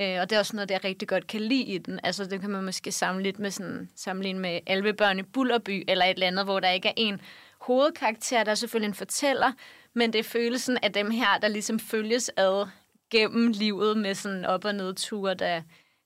[0.00, 2.00] Øh, og det er også noget, jeg rigtig godt kan lide i den.
[2.02, 6.04] Altså, det kan man måske sammenligne lidt med, sådan, sammenligne med Alvebørn i Bullerby, eller
[6.04, 7.20] et eller andet, hvor der ikke er en
[7.60, 9.52] hovedkarakter, der er selvfølgelig en fortæller,
[9.94, 12.66] men det er følelsen af dem her, der ligesom følges ad
[13.10, 15.62] gennem livet med sådan op- og nedture, der,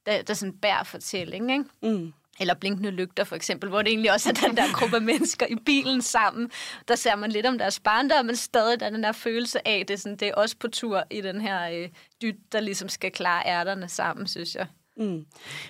[0.07, 1.65] der, der sådan bærer fortælling, ikke?
[1.83, 2.13] Mm.
[2.41, 5.55] Eller blinkende lygter for eksempel, hvor det egentlig også er den der gruppe mennesker i
[5.67, 6.51] bilen sammen.
[6.89, 9.85] Der ser man lidt om deres barndom, men stadig der er den der følelse af,
[9.89, 11.89] det er, sådan, det er også på tur i den her øh,
[12.23, 14.67] dyt, der ligesom skal klare ærterne sammen, synes jeg.
[14.97, 15.27] Mm.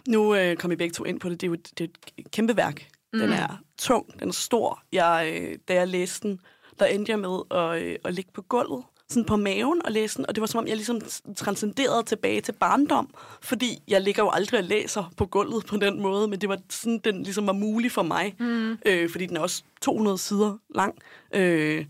[0.09, 1.40] Nu øh, kom I begge to ind på det.
[1.40, 2.89] Det er jo et, det er et kæmpe værk.
[3.12, 3.32] Den Mm.
[3.32, 4.82] er tung, den er stor.
[4.93, 6.40] Jeg, øh, da jeg læste den,
[6.78, 10.16] der endte jeg med at, øh, at ligge på gulvet, sådan på maven og læse
[10.16, 11.01] den, og det var som om, jeg ligesom
[11.36, 16.01] transcenderede tilbage til barndom, fordi jeg ligger jo aldrig og læser på gulvet på den
[16.02, 18.78] måde, men det var sådan, den ligesom var mulig for mig, Mm.
[18.86, 20.94] øh, fordi den er også 200 sider lang.
[21.34, 21.84] Øh,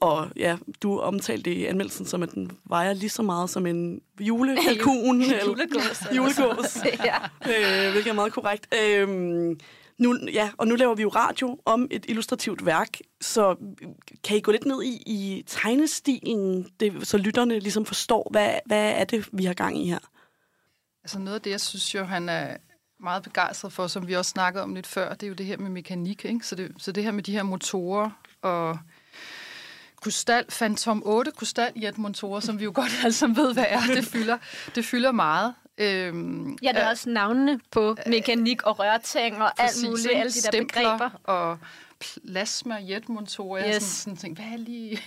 [0.00, 4.00] og ja, du omtalte i anmeldelsen som, at den vejer lige så meget som en
[4.20, 5.22] julekalkun.
[5.46, 6.76] Julegås, Julegås.
[7.04, 7.16] Ja.
[7.86, 8.74] øh, hvilket er meget korrekt.
[8.84, 9.08] Øh,
[9.98, 13.56] nu, ja, og nu laver vi jo radio om et illustrativt værk, så
[14.24, 18.92] kan I gå lidt ned i, i tegnestilen, det, så lytterne ligesom forstår, hvad, hvad
[18.92, 19.98] er det, vi har gang i her?
[21.04, 22.56] Altså noget af det, jeg synes jo, han er
[23.00, 25.56] meget begejstret for, som vi også snakkede om lidt før, det er jo det her
[25.56, 26.24] med mekanik.
[26.24, 26.46] Ikke?
[26.46, 28.10] Så, det, så det her med de her motorer
[28.42, 28.78] og
[30.02, 34.38] krystal, Phantom 8 krystaljetmotorer, som vi jo godt alle sammen ved, hvad er, det fylder,
[34.74, 35.54] det fylder meget.
[35.78, 40.20] Øhm, Ja, der er også navnene på mekanik og rørting og alt Præcis, muligt, ikke?
[40.20, 41.10] alle de der begreber.
[41.24, 41.58] og
[42.00, 43.64] plasma jetmotorer.
[43.64, 43.82] Jeg Yes.
[43.82, 44.98] sådan, sådan tænkte, hvad er lige...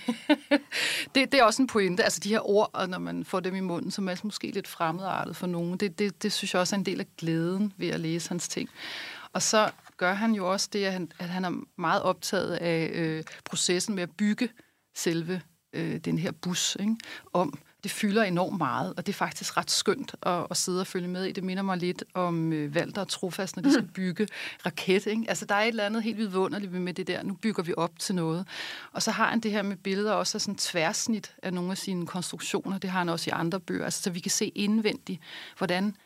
[1.14, 2.04] det, det er også en pointe.
[2.04, 4.68] Altså de her ord, og når man får dem i munden, som er måske lidt
[4.68, 7.88] fremmedartet for nogen, det, det, det synes jeg også er en del af glæden ved
[7.88, 8.68] at læse hans ting.
[9.32, 12.90] Og så gør han jo også det, at han, at han er meget optaget af
[12.94, 14.48] øh, processen med at bygge
[14.96, 15.40] selve
[15.72, 16.96] øh, den her bus ikke?
[17.32, 17.58] om.
[17.82, 21.08] Det fylder enormt meget, og det er faktisk ret skønt at, at sidde og følge
[21.08, 21.32] med i.
[21.32, 24.28] Det minder mig lidt om øh, Valter og Trofast, når de skal bygge
[24.66, 25.06] raket.
[25.06, 25.24] Ikke?
[25.28, 27.22] Altså, der er et eller andet helt vidunderligt med det der.
[27.22, 28.46] Nu bygger vi op til noget.
[28.92, 31.78] Og så har han det her med billeder også af sådan tværsnit af nogle af
[31.78, 32.78] sine konstruktioner.
[32.78, 33.84] Det har han også i andre bøger.
[33.84, 35.20] Altså, så vi kan se indvendigt,
[35.58, 35.96] hvordan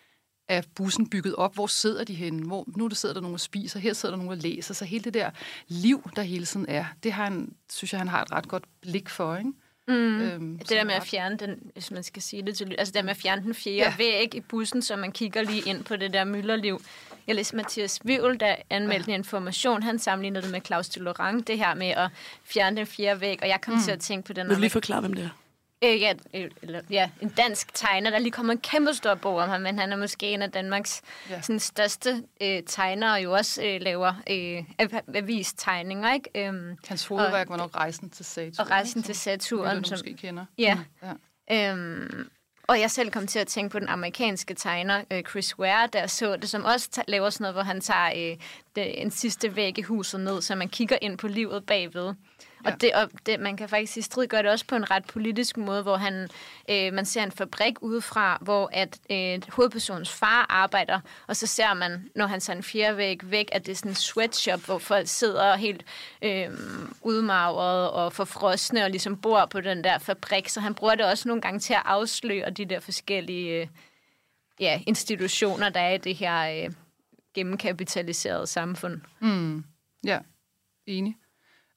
[0.49, 1.55] er bussen bygget op?
[1.55, 2.47] Hvor sidder de henne?
[2.47, 4.75] Hvor, nu der sidder der nogen og spiser, her sidder der nogen og læser.
[4.75, 5.31] Så hele det der
[5.69, 8.65] liv, der hele tiden er, det har han, synes jeg, han har et ret godt
[8.81, 9.53] blik for, ikke?
[9.89, 10.21] Mm.
[10.21, 12.95] Øhm, det der med at fjerne den, hvis man skal sige det til altså det
[12.95, 13.95] der med at fjerne den fjerde Ja.
[13.99, 16.81] væg i bussen, så man kigger lige ind på det der mylderliv.
[17.27, 19.15] Jeg læste Mathias Vivl, der anmeldte ja.
[19.15, 22.09] en information, han sammenlignede det med Claus de Lorang, det her med at
[22.45, 23.81] fjerne den fjerde væg, og jeg kom mm.
[23.81, 25.29] til at tænke på den Vil du lige forklare, hvem det er?
[25.85, 28.11] Øh, ja, øh, eller, ja, en dansk tegner.
[28.11, 30.43] Der er lige kommet en kæmpe stor bog om ham, men han er måske en
[30.43, 31.41] af Danmarks Ja.
[31.41, 36.13] sådan, største øh, tegnere, og jo også øh, laver øh, av- avistegninger.
[36.15, 36.31] Ikke?
[36.47, 38.55] Øhm, Hans hovedværk var nok Rejsen til Saturn.
[38.67, 39.59] og rejsen til Som Saturn.
[39.65, 40.45] lytterne Som, måske kender.
[40.59, 40.75] Ja.
[40.75, 41.09] Mm,
[41.51, 41.71] ja.
[41.73, 42.29] Øhm,
[42.69, 46.07] og jeg selv kom til at tænke på den amerikanske tegner, øh, Chris Ware, der
[46.07, 48.37] så det, som også laver sådan noget, hvor han tager øh,
[48.77, 52.15] det, en sidste væg i huset ned, så man kigger ind på livet bagved.
[52.65, 52.71] Ja.
[52.71, 55.05] Og, det, og det, man kan faktisk i strid gøre det også på en ret
[55.05, 56.29] politisk måde, hvor han,
[56.71, 61.75] øh, man ser en fabrik udefra, hvor at øh, hovedpersonens far arbejder, og så ser
[61.75, 64.79] man, når han tager en fjerde væg væk, at det er sådan en sweatshop, hvor
[64.79, 65.85] folk sidder helt
[66.23, 66.51] øh,
[67.03, 70.49] udmagret og forfrosne og ligesom bor på den der fabrik.
[70.49, 73.67] Så han bruger det også nogle gange til at afsløre de der forskellige øh,
[74.61, 76.73] ja, institutioner, der er i det her øh,
[77.35, 79.01] gennemkapitaliserede samfund.
[79.21, 79.65] Mm.
[80.05, 80.19] Ja,
[80.87, 81.17] enig.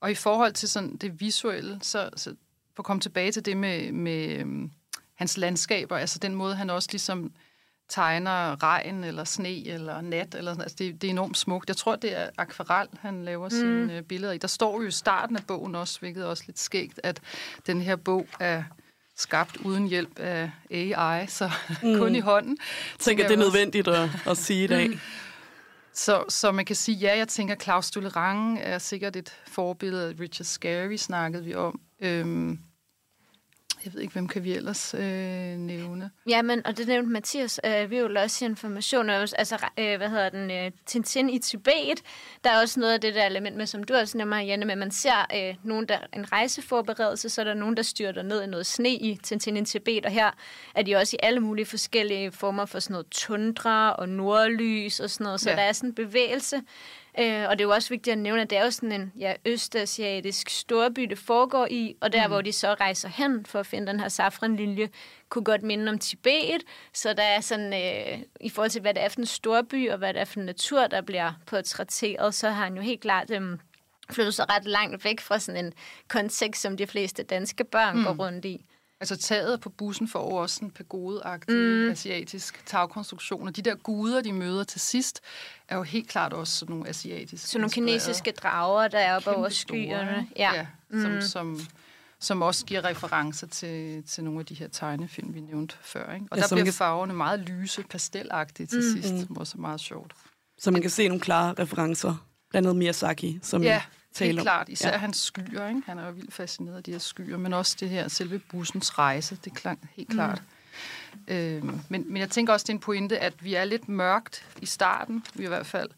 [0.05, 2.35] Og i forhold til sådan det visuelle, så, så
[2.75, 4.71] for at komme tilbage til det med, med øhm,
[5.15, 7.31] hans landskaber, altså den måde, han også ligesom
[7.89, 11.69] tegner regn eller sne eller nat, eller sådan, altså det, det er enormt smukt.
[11.69, 13.49] Jeg tror, det er akvarel, han laver mm.
[13.49, 14.37] sine øh, billeder i.
[14.37, 17.21] Der står jo i starten af bogen også, hvilket er også lidt skægt, at
[17.67, 18.63] den her bog er
[19.17, 21.51] skabt uden hjælp af AI, så
[21.83, 21.97] mm.
[21.97, 22.57] kun i hånden.
[22.91, 24.89] Jeg tænker, det er nødvendigt at, at sige i dag.
[25.95, 30.15] Så, så man kan sige, ja, jeg tænker, Claus Stullerang er sikkert et forbillede.
[30.19, 31.79] Richard Scarry snakkede vi om.
[32.01, 32.59] Øhm,
[33.85, 35.01] jeg ved ikke, hvem kan vi ellers øh,
[35.57, 36.11] nævne?
[36.29, 39.97] Ja, men, og det nævnte Mathias, øh, vi er jo også i information, altså, øh,
[39.97, 42.03] hvad hedder den, øh, Tintin i Tibet,
[42.43, 44.77] der er også noget af det der element med, som du også nævner, Janne, at
[44.77, 48.47] man ser øh, nogen, der, en rejseforberedelse, så er der nogen, der styrter ned i
[48.47, 50.31] noget sne i Tintin i Tibet, og her
[50.75, 55.09] er de også i alle mulige forskellige former for sådan noget tundra og nordlys og
[55.09, 55.55] sådan noget, så ja.
[55.55, 56.61] der er sådan en bevægelse,
[57.19, 59.13] Øh, og det er jo også vigtigt at nævne, at det er jo sådan en
[59.19, 62.31] ja, østasiatisk storby, det foregår i, og der, Mm.
[62.33, 64.89] hvor de så rejser hen for at finde den her safranlinje,
[65.29, 66.63] kunne godt minde om Tibet.
[66.93, 69.97] Så der er sådan, øh, i forhold til, hvad det er for en storby, og
[69.97, 73.31] hvad det er for en natur, der bliver portrætteret, så har han jo helt klart
[73.31, 73.41] øh,
[74.11, 75.73] flyttet sig ret langt væk fra sådan en
[76.07, 78.03] kontekst, som de fleste danske børn mm.
[78.03, 78.65] går rundt i.
[78.99, 81.91] Altså taget på bussen får jo også en pagodeagtig Mm.
[81.91, 85.21] asiatisk tagkonstruktion, og de der guder, de møder til sidst,
[85.67, 89.29] er jo helt klart også sådan nogle asiatiske Så nogle kinesiske drager, der er oppe
[89.29, 90.19] over store, skyerne.
[90.21, 90.33] ikke?
[90.37, 90.53] Ja.
[90.53, 90.67] ja
[91.01, 91.21] som, Mm.
[91.21, 91.59] som,
[92.19, 96.13] som også giver referencer til, til nogle af de her tegnefilm, vi nævnte før.
[96.13, 96.25] Ikke?
[96.31, 99.01] Og Ja, der bliver kan- farverne meget lyse, pastelagtige til Mm.
[99.01, 99.25] sidst, Mm.
[99.25, 100.13] som også er meget sjovt.
[100.57, 103.81] Så man kan se nogle klare referencer, blandt andet Miyazaki, som ja,
[104.15, 104.43] I taler helt om.
[104.43, 104.69] klart.
[104.69, 104.97] Især Ja.
[104.97, 105.67] hans skyer.
[105.67, 105.81] Ikke?
[105.85, 108.97] Han er jo vildt fascineret af de her skyer, men også det her selve bussens
[108.99, 109.37] rejse.
[109.45, 110.15] Det klang helt Mm.
[110.15, 110.41] klart.
[111.27, 114.45] Øhm, men, men jeg tænker også, det er en pointe, at vi er lidt mørkt
[114.61, 115.89] i starten, i hvert fald.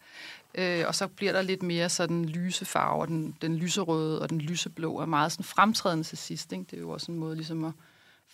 [0.55, 3.05] Øh, og så bliver der lidt mere sådan lyse farver.
[3.05, 6.51] Den, den lyserøde og den lyseblå er meget sådan fremtrædende til sidst.
[6.51, 6.65] Ikke?
[6.71, 7.71] Det er jo også en måde ligesom at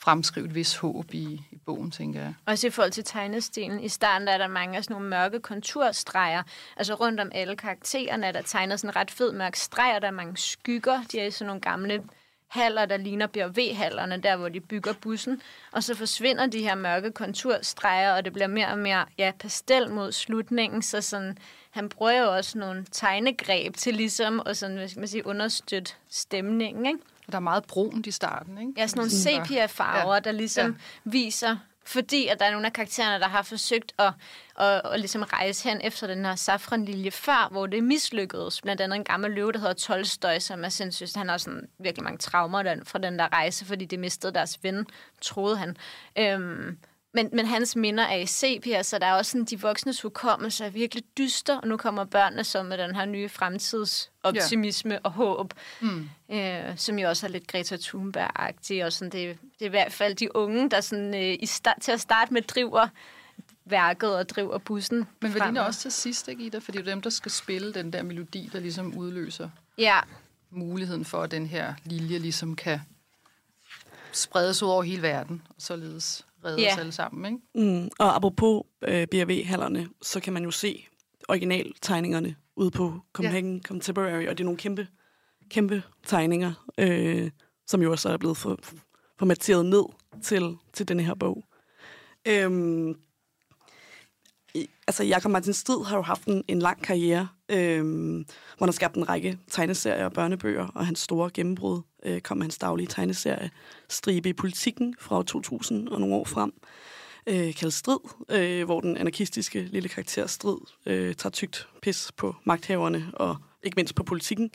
[0.03, 2.33] fremskrive et vis håb i, i bogen, tænker jeg.
[2.45, 3.79] Også i forhold til tegnestilen.
[3.83, 6.43] I starten der er der mange af sådan nogle mørke konturstreger.
[6.77, 10.01] Altså rundt om alle karaktererne er der tegnet sådan en ret fed mørk streg, og
[10.01, 11.03] der er mange skygger.
[11.11, 12.03] De er i sådan nogle gamle
[12.47, 15.41] haller, der ligner BRV-hallerne, der hvor de bygger bussen.
[15.71, 19.91] Og så forsvinder de her mørke konturstreger, og det bliver mere og mere ja, pastel
[19.91, 20.81] mod slutningen.
[20.81, 21.37] Så sådan,
[21.71, 25.93] han bruger jo også nogle tegnegreb til ligesom at sådan, hvad skal man sige, understøtte
[26.09, 26.85] stemningen.
[26.85, 26.99] Ikke?
[27.27, 28.73] Og der er meget brunt i starten, ikke?
[28.77, 30.19] Ja, sådan nogle sepia-farver, Ja.
[30.19, 30.77] der ligesom ja.
[31.03, 34.13] viser, fordi at der er nogle af karaktererne, der har forsøgt at,
[34.59, 38.61] at, at ligesom rejse hen efter den her safranlilje før, hvor det mislykkedes.
[38.61, 41.15] Blandt andet en gammel løve, der hedder Tolstoy, som er sindssygt.
[41.15, 44.59] Han har sådan virkelig mange traumer den, fra den der rejse, fordi de mistede deres
[44.63, 44.85] ven,
[45.21, 45.77] troede han.
[46.19, 46.77] Øhm,
[47.13, 50.65] men, men hans minder er i sepia, så der er også sådan, de voksnes hukommelse
[50.65, 54.99] er virkelig dyster, og nu kommer børnene så med den her nye fremtidsoptimisme ja.
[55.03, 56.09] og håb, Mm.
[56.31, 59.93] øh, som jo også er lidt Greta Thunberg-agtig, og sådan, det, det er i hvert
[59.93, 62.87] fald de unge, der sådan, øh, i start, til at starte med driver
[63.65, 65.61] værket og driver bussen Men vel fremad.
[65.61, 66.57] også til sidst, ikke, Ida?
[66.57, 69.99] Fordi det er dem, der skal spille den der melodi, der ligesom udløser Ja,
[70.49, 72.79] muligheden for, at den her lilje ligesom kan
[74.11, 76.73] spredes ud over hele verden, og således redde Ja.
[76.73, 77.25] os alle sammen,
[77.55, 77.71] ikke?
[77.81, 80.85] Mm, og apropos øh, B&V-hallerne, så kan man jo se
[81.29, 83.61] originaltegningerne ude på Copenhagen ja.
[83.61, 84.87] Contemporary, og det er nogle kæmpe,
[85.49, 87.29] kæmpe tegninger, øh,
[87.67, 88.59] som jo også er blevet for,
[89.19, 89.83] formateret ned
[90.23, 91.43] til, til denne her bog.
[92.27, 92.95] Øhm,
[94.53, 98.17] i- altså, Jakob Martin Strid har jo haft en, en lang karriere, øhm,
[98.57, 102.37] hvor han har skabt en række tegneserier og børnebøger, og hans store gennembrud øh, kom
[102.37, 103.51] med hans daglige tegneserie
[103.89, 106.53] Stribe i politikken fra 2000 og nogle år frem,
[107.27, 107.99] øh, kaldet Strid,
[108.29, 113.75] øh, hvor den anarkistiske lille karakter Strid øh, tager tygt pis på magthaverne og ikke
[113.75, 114.51] mindst på politikken.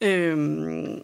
[0.00, 0.98] Øh,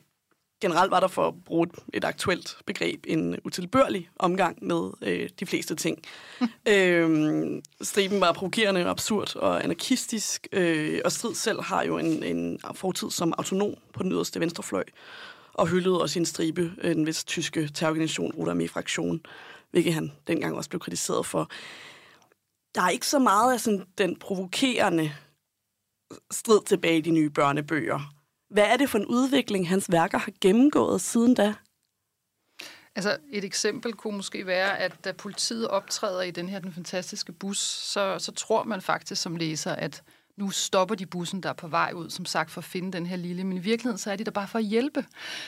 [0.63, 5.47] generelt var der for at bruge et, aktuelt begreb en utilbørlig omgang med øh, de
[5.47, 5.99] fleste ting.
[6.69, 12.59] øhm, striben var provokerende, absurd og anarkistisk, øh, og Strid selv har jo en, en
[12.75, 14.85] fortid som autonom på den yderste venstrefløj,
[15.53, 19.21] og hyldede også i en stribe øh, den vist tyske terrororganisation Roter Armee Fraktion,
[19.71, 21.51] hvilket han dengang også blev kritiseret for.
[22.75, 25.13] Der er ikke så meget af sådan, den provokerende
[26.31, 28.15] strid tilbage i de nye børnebøger.
[28.53, 31.55] Hvad er det for en udvikling, hans værker har gennemgået siden da?
[32.95, 37.33] Altså, et eksempel kunne måske være, at da politiet optræder i den her den fantastiske
[37.33, 40.03] bus, så, så tror man faktisk som læser, at
[40.37, 43.07] nu stopper de bussen, der er på vej ud, som sagt, for at finde den
[43.07, 43.45] her lille.
[43.45, 45.05] Men i virkeligheden, så er de der bare for at hjælpe.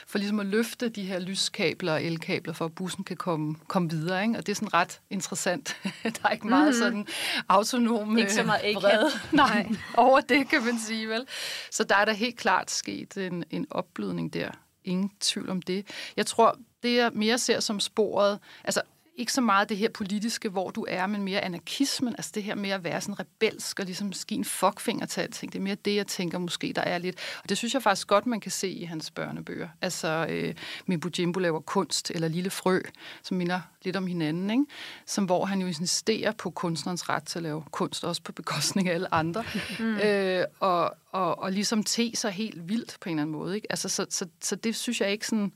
[0.06, 3.90] For ligesom at løfte de her lyskabler og elkabler, for at bussen kan komme, komme
[3.90, 4.22] videre.
[4.22, 4.38] Ikke?
[4.38, 5.76] Og det er sådan ret interessant.
[6.02, 6.78] der er ikke meget Mhm.
[6.78, 7.06] sådan
[7.48, 8.74] autonom Ikke så øh, meget.
[9.32, 9.76] Nej, Nej.
[9.96, 11.26] over det kan man sige, vel?
[11.70, 14.50] Så der er der helt klart sket en, en opblødning der.
[14.84, 15.86] Ingen tvivl om det.
[16.16, 18.82] Jeg tror, det jeg mere ser som sporet, altså
[19.16, 22.54] ikke så meget det her politiske, hvor du er, men mere anarkismen, altså det her
[22.54, 25.52] med at være sådan rebelsk og ligesom ske en fuckfinger til alting.
[25.52, 27.16] Det er mere det, jeg tænker måske, der er lidt.
[27.42, 29.68] Og det synes jeg faktisk godt, man kan se i hans børnebøger.
[29.82, 30.54] Altså, øh,
[30.86, 32.80] Mimbo Jimbo laver kunst, eller Lille Frø,
[33.22, 34.64] som minder lidt om hinanden, ikke?
[35.06, 38.88] Som, hvor han jo insisterer på kunstnerens ret til at lave kunst, også på bekostning
[38.88, 39.44] af alle andre.
[39.78, 39.96] Mm.
[39.96, 43.54] Øh, og, og, og ligesom te sig helt vildt på en eller anden måde.
[43.54, 43.66] Ikke?
[43.70, 45.52] Altså, så, så, så det synes jeg ikke sådan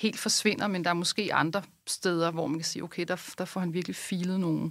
[0.00, 3.44] helt forsvinder, men der er måske andre steder, hvor man kan sige, okay, der, der
[3.44, 4.70] får han virkelig filet nogle,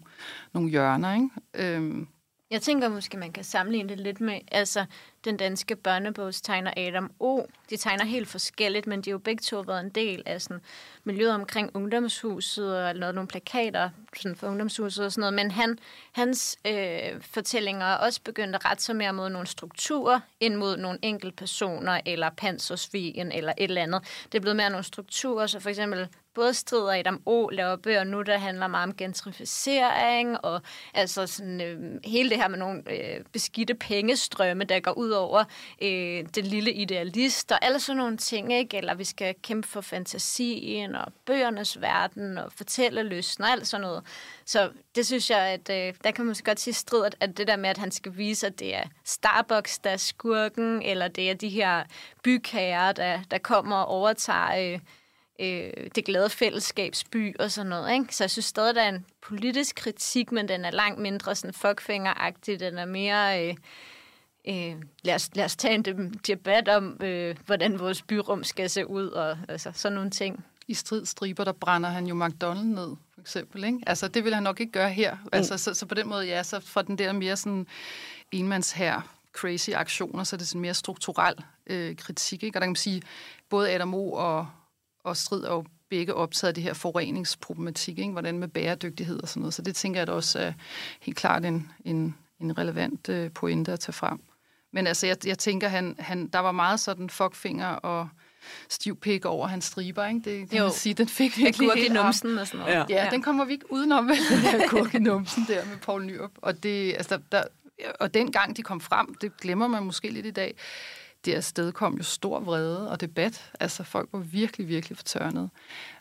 [0.53, 1.29] nogle hjørner, ikke?
[1.53, 2.07] Øhm,
[2.51, 4.85] jeg tænker måske, man kan sammenligne det lidt med, altså,
[5.25, 7.41] den danske børnebogstegner Adam O.
[7.69, 10.61] De tegner helt forskelligt, men de har jo begge to været en del af sådan,
[11.03, 15.33] miljøet omkring ungdomshuset, og noget, nogle plakater sådan for ungdomshuset og sådan noget.
[15.33, 15.79] Men han,
[16.11, 20.77] hans øh, fortællinger er også begyndt at rette sig mere mod nogle strukturer, end mod
[20.77, 24.01] nogle enkelte personer, eller pansersvigen, eller et eller andet.
[24.31, 26.07] Det er blevet mere nogle strukturer, så for eksempel
[26.39, 27.49] både strider og Adam O.
[27.49, 30.61] laver bøger nu, der handler meget om gentrificering, og
[30.93, 35.43] altså sådan, øh, hele det her med nogle øh, beskidte pengestrømme, der går ud over
[35.81, 38.77] øh, det lille idealist, og alle sådan nogle ting, ikke?
[38.77, 43.81] Eller vi skal kæmpe for fantasien, og bøgernes verden, og fortælle lysten, og alt sådan
[43.81, 44.03] noget.
[44.45, 47.47] Så det synes jeg, at øh, der kan man så godt sige strid, at, det
[47.47, 51.29] der med, at han skal vise, at det er Starbucks, der er skurken, eller det
[51.29, 51.83] er de her
[52.23, 54.73] bykager, der, der kommer og overtager...
[54.73, 54.79] Øh,
[55.39, 57.93] øh, det glade fællesskabsby og sådan noget.
[57.93, 58.15] Ikke?
[58.15, 61.53] Så jeg synes stadig, der er en politisk kritik, men den er langt mindre sådan
[61.53, 62.59] fuckfingeragtig.
[62.59, 63.47] Den er mere...
[63.47, 63.55] Øh,
[64.47, 68.87] øh, lad, os, lad os tage en debat om, øh, hvordan vores byrum skal se
[68.87, 70.45] ud, og altså, sådan nogle ting.
[70.67, 73.63] I stridstriber, der brænder han jo McDonald's ned, for eksempel.
[73.63, 73.79] Ikke?
[73.87, 75.15] Altså, det vil han nok ikke gøre her.
[75.23, 75.29] Mm.
[75.31, 77.67] Altså, så, så på den måde, ja, så fra den der mere sådan
[78.31, 79.01] enmands her
[79.33, 81.35] crazy aktioner, så er det sådan mere strukturel
[81.67, 82.43] øh, kritik.
[82.43, 82.57] Ikke?
[82.57, 83.01] Og der kan man sige,
[83.49, 84.11] både Adam O.
[84.11, 84.47] og,
[85.09, 88.11] og Strid er jo begge optaget af det her forureningsproblematik, ikke?
[88.11, 89.53] hvordan med bæredygtighed og sådan noget.
[89.53, 90.53] Så det tænker jeg, at også er
[91.01, 94.19] helt klart en, en, en relevant øh, pointe at tage frem.
[94.71, 98.09] Men altså, jeg, jeg tænker, han, han, der var meget sådan fuckfinger og
[98.69, 100.21] stiv pik over hans striber, ikke?
[100.25, 100.63] Det kan Jo.
[100.63, 102.73] man sige, den fik virkelig helt numsen og sådan noget.
[102.73, 103.09] Ja, ja, Ja.
[103.09, 106.31] den kommer vi ikke udenom, vel, den der agurk i numsen der med Paul Nyrup.
[106.35, 107.43] Og, det, altså, der, der,
[107.99, 110.55] og den gang de kom frem, det glemmer man måske lidt i dag,
[111.25, 113.51] det afsted kom jo stor vrede og debat.
[113.59, 115.49] Altså, folk var virkelig, virkelig fortørnet.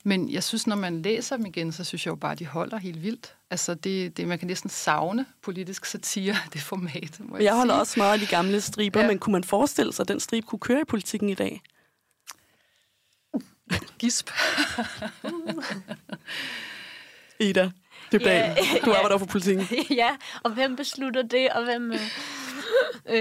[0.04, 2.46] Men jeg synes, når man læser dem igen, så synes jeg jo bare, at de
[2.46, 3.34] holder helt vildt.
[3.50, 7.74] Altså, det, det, man kan næsten savne politisk satire, det format, må jeg, Jeg holder
[7.74, 7.80] sige.
[7.80, 9.06] også meget af de gamle striber, ja.
[9.06, 11.62] men kunne man forestille sig, at den strib kunne køre i politikken i dag?
[13.98, 14.30] Gisp.
[17.40, 17.70] Ida,
[18.12, 18.54] det er Ja,
[18.84, 18.96] Du ja.
[18.96, 19.66] arbejder for politikken.
[20.02, 21.92] ja, og hvem beslutter det, og hvem...
[21.92, 22.00] Øh,
[23.06, 23.16] øh,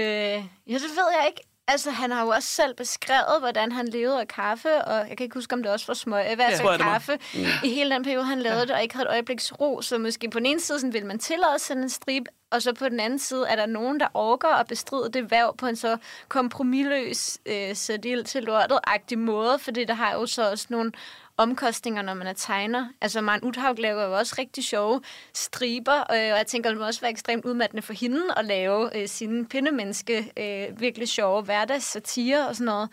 [0.66, 1.40] ja, det ved jeg ikke.
[1.70, 5.24] Altså, han har jo også selv beskrevet, hvordan han levede af kaffe, og jeg kan
[5.24, 6.62] ikke huske, om det også var smøg, hvert Ja.
[6.62, 6.76] var.
[6.76, 7.40] kaffe, Mm.
[7.64, 9.82] i hele den periode, han lavede det, og ikke havde et øjebliks ro.
[9.82, 12.72] Så måske på den ene side sådan, vil man tillade sådan en strip, og så
[12.72, 15.76] på den anden side er der nogen, der orker at bestride det værv på en
[15.76, 15.96] så
[16.28, 20.92] kompromilløs, øh, sæt ild til lortet-agtig måde, fordi der har jo så også nogle
[21.38, 22.88] omkostninger, når man er tegner.
[23.00, 25.02] Altså, Maren Uthaug laver jo også rigtig sjove
[25.34, 29.02] striber, øh, og jeg tænker, det må også være ekstremt udmattende for hende at lave
[29.02, 32.90] øh, sine pindemenneske øh, virkelig sjove hverdagssatire og sådan noget.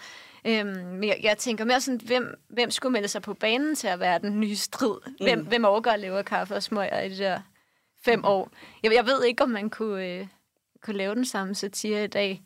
[0.48, 4.00] Øhm, jeg, jeg tænker mere sådan, hvem, hvem skulle melde sig på banen til at
[4.00, 4.96] være den nye strid?
[5.22, 5.46] Hvem, Mm.
[5.46, 7.40] hvem overgår at lave kaffe og smøger i de der
[8.06, 8.50] fem år?
[8.84, 10.28] Jeg, jeg ved ikke, om man kunne, øh,
[10.84, 12.42] kunne lave den samme satire i dag.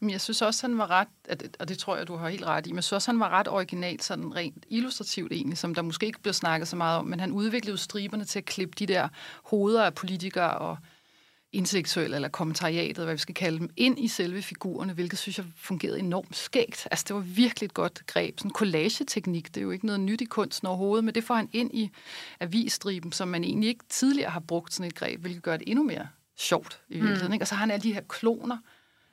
[0.00, 2.44] Men jeg synes også, han var ret, at- og det tror jeg, du har helt
[2.44, 5.74] ret i, men jeg synes også, han var ret original, sådan rent illustrativt egentlig, som
[5.74, 8.74] der måske ikke bliver snakket så meget om, men han udviklede striberne til at klippe
[8.78, 9.08] de der
[9.42, 10.76] hoveder af politikere og
[11.52, 15.46] intellektuelle eller kommentariatet, hvad vi skal kalde dem, ind i selve figurerne, hvilket synes jeg
[15.56, 16.88] fungerede enormt skægt.
[16.90, 18.38] Altså, det var virkelig et godt greb.
[18.38, 21.48] Sådan collageteknik, det er jo ikke noget nyt i kunsten overhovedet, men det får han
[21.52, 21.90] ind i
[22.40, 25.84] avisstriben, som man egentlig ikke tidligere har brugt sådan et greb, hvilket gør det endnu
[25.84, 27.28] mere sjovt i virkeligheden.
[27.28, 27.32] Mm.
[27.32, 27.42] Ikke?
[27.42, 28.56] Og så har han alle de her kloner,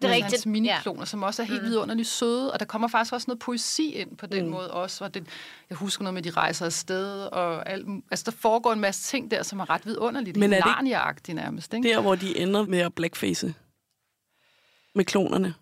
[0.02, 1.06] Det er rigtigt, Hans minikloner, ja.
[1.06, 1.70] som også er helt Mm.
[1.70, 4.52] vidunderligt søde, og der kommer faktisk også noget poesi ind på den Mm.
[4.52, 5.04] måde også.
[5.04, 5.28] Og det,
[5.70, 9.32] jeg husker noget med, de rejser afsted, og alt, altså der foregår en masse ting
[9.32, 10.38] der, som er ret vidunderligt.
[10.38, 11.74] Men er det Narnia-agtigt nærmest.
[11.74, 11.90] Ikke?
[11.90, 13.54] Der, hvor de ender med at blackface
[14.96, 15.54] med klonerne.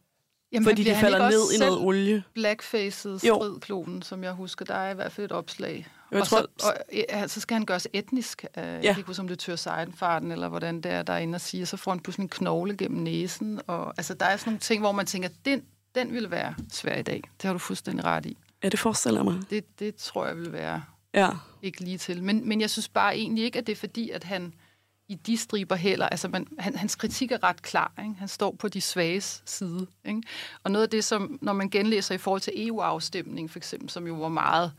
[0.52, 2.24] Jamen, fordi de falder ned i noget olie.
[2.34, 3.36] Blackfaced Jo.
[3.36, 5.88] stridklonen, som jeg husker, der er i hvert fald et opslag.
[6.12, 6.74] Jeg og, tror- så, og
[7.10, 8.46] ja, så skal han gøres etnisk.
[8.58, 8.72] Uh, ja.
[8.72, 11.36] Jeg kan ikke huske, om det tør sejdenfarten, eller hvordan det er, der er inde
[11.36, 11.66] og siger.
[11.66, 13.62] Så får han pludselig en knogle gennem næsen.
[13.68, 15.64] Og, altså, der er sådan nogle ting, hvor man tænker, den,
[15.96, 17.22] den ville være svær i dag.
[17.42, 18.38] Det har du fuldstændig ret i.
[18.64, 19.36] Ja, det forestiller mig.
[19.50, 21.30] Det, det tror jeg vil være Ja.
[21.62, 22.24] ikke lige til.
[22.24, 24.54] Men, men jeg synes bare egentlig ikke, at det er fordi, at han
[25.10, 27.92] i de striber heller, altså man, han, hans kritik er ret klar.
[28.00, 28.14] Ikke?
[28.20, 29.88] Han står på de svages side.
[30.06, 30.22] Ikke?
[30.64, 34.08] Og noget af det, som når man genlæser i forhold til EU-afstemningen, for eksempel, som
[34.08, 34.72] jo var meget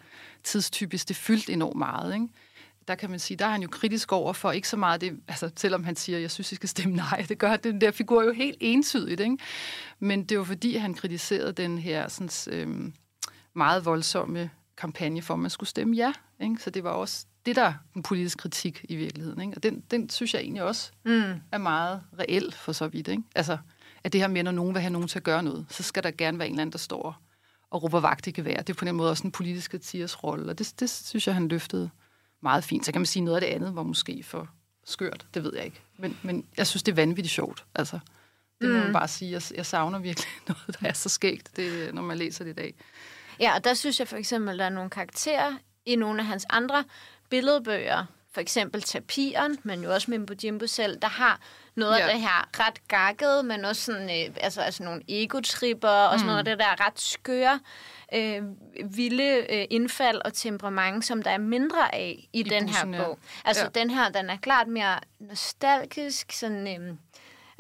[0.44, 2.28] tidstypisk, det fyldte enormt meget, ikke?
[2.88, 5.20] der kan man sige, der er han jo kritisk over for ikke så meget det,
[5.28, 8.22] altså selvom han siger, jeg synes, I skal stemme nej, det gør den der figur
[8.24, 9.38] jo helt entydigt, ikke?
[9.98, 12.92] Men det var fordi, han kritiserede den her sådan, øhm,
[13.54, 16.12] meget voldsomme kampagne for, at man skulle stemme ja.
[16.40, 16.56] Ikke?
[16.60, 19.40] Så det var også det, der er den politiske kritik i virkeligheden.
[19.40, 19.52] Ikke?
[19.56, 21.34] Og den, den synes jeg egentlig også Mm.
[21.52, 23.08] er meget reel for så vidt.
[23.08, 23.22] Ikke?
[23.34, 23.58] Altså,
[24.04, 26.02] at det her med, når nogen vil have nogen til at gøre noget, så skal
[26.02, 27.22] der gerne være en eller anden, der står
[27.70, 28.56] og råber vagt i gevær.
[28.56, 31.34] Det er på den måde også en politisk satirs rolle, og det, det synes jeg,
[31.34, 31.90] han løftede
[32.40, 32.86] meget fint.
[32.86, 34.48] Så kan man sige, noget af det andet var måske for
[34.84, 35.80] skørt, det ved jeg ikke.
[35.96, 37.64] Men, men jeg synes, det er vanvittigt sjovt.
[37.74, 37.98] Altså,
[38.60, 38.80] det må Mm.
[38.82, 39.30] man bare sige.
[39.32, 42.54] Jeg, jeg savner virkelig noget, der er så skægt, det, når man læser det i
[42.54, 42.74] dag.
[43.40, 45.52] Ja, og der synes jeg for eksempel, der er nogle karakterer
[45.86, 46.84] i nogle af hans andre
[47.30, 51.40] billedbøger, for eksempel Tapiren, men jo også Mimbo Jimbo selv, der har
[51.78, 52.06] noget Ja.
[52.06, 56.22] af det her ret gakket, men også sådan, øh, altså, altså nogle egotripper og sådan
[56.22, 56.26] Mm.
[56.26, 57.60] noget af det der ret skøre,
[58.14, 58.42] øh,
[58.96, 63.04] vilde øh, indfald og temperament, som der er mindre af i, I den bussen, her
[63.04, 63.18] bog.
[63.44, 63.80] Altså Ja.
[63.80, 66.66] den her, den er klart mere nostalgisk, sådan...
[66.68, 66.94] Øh,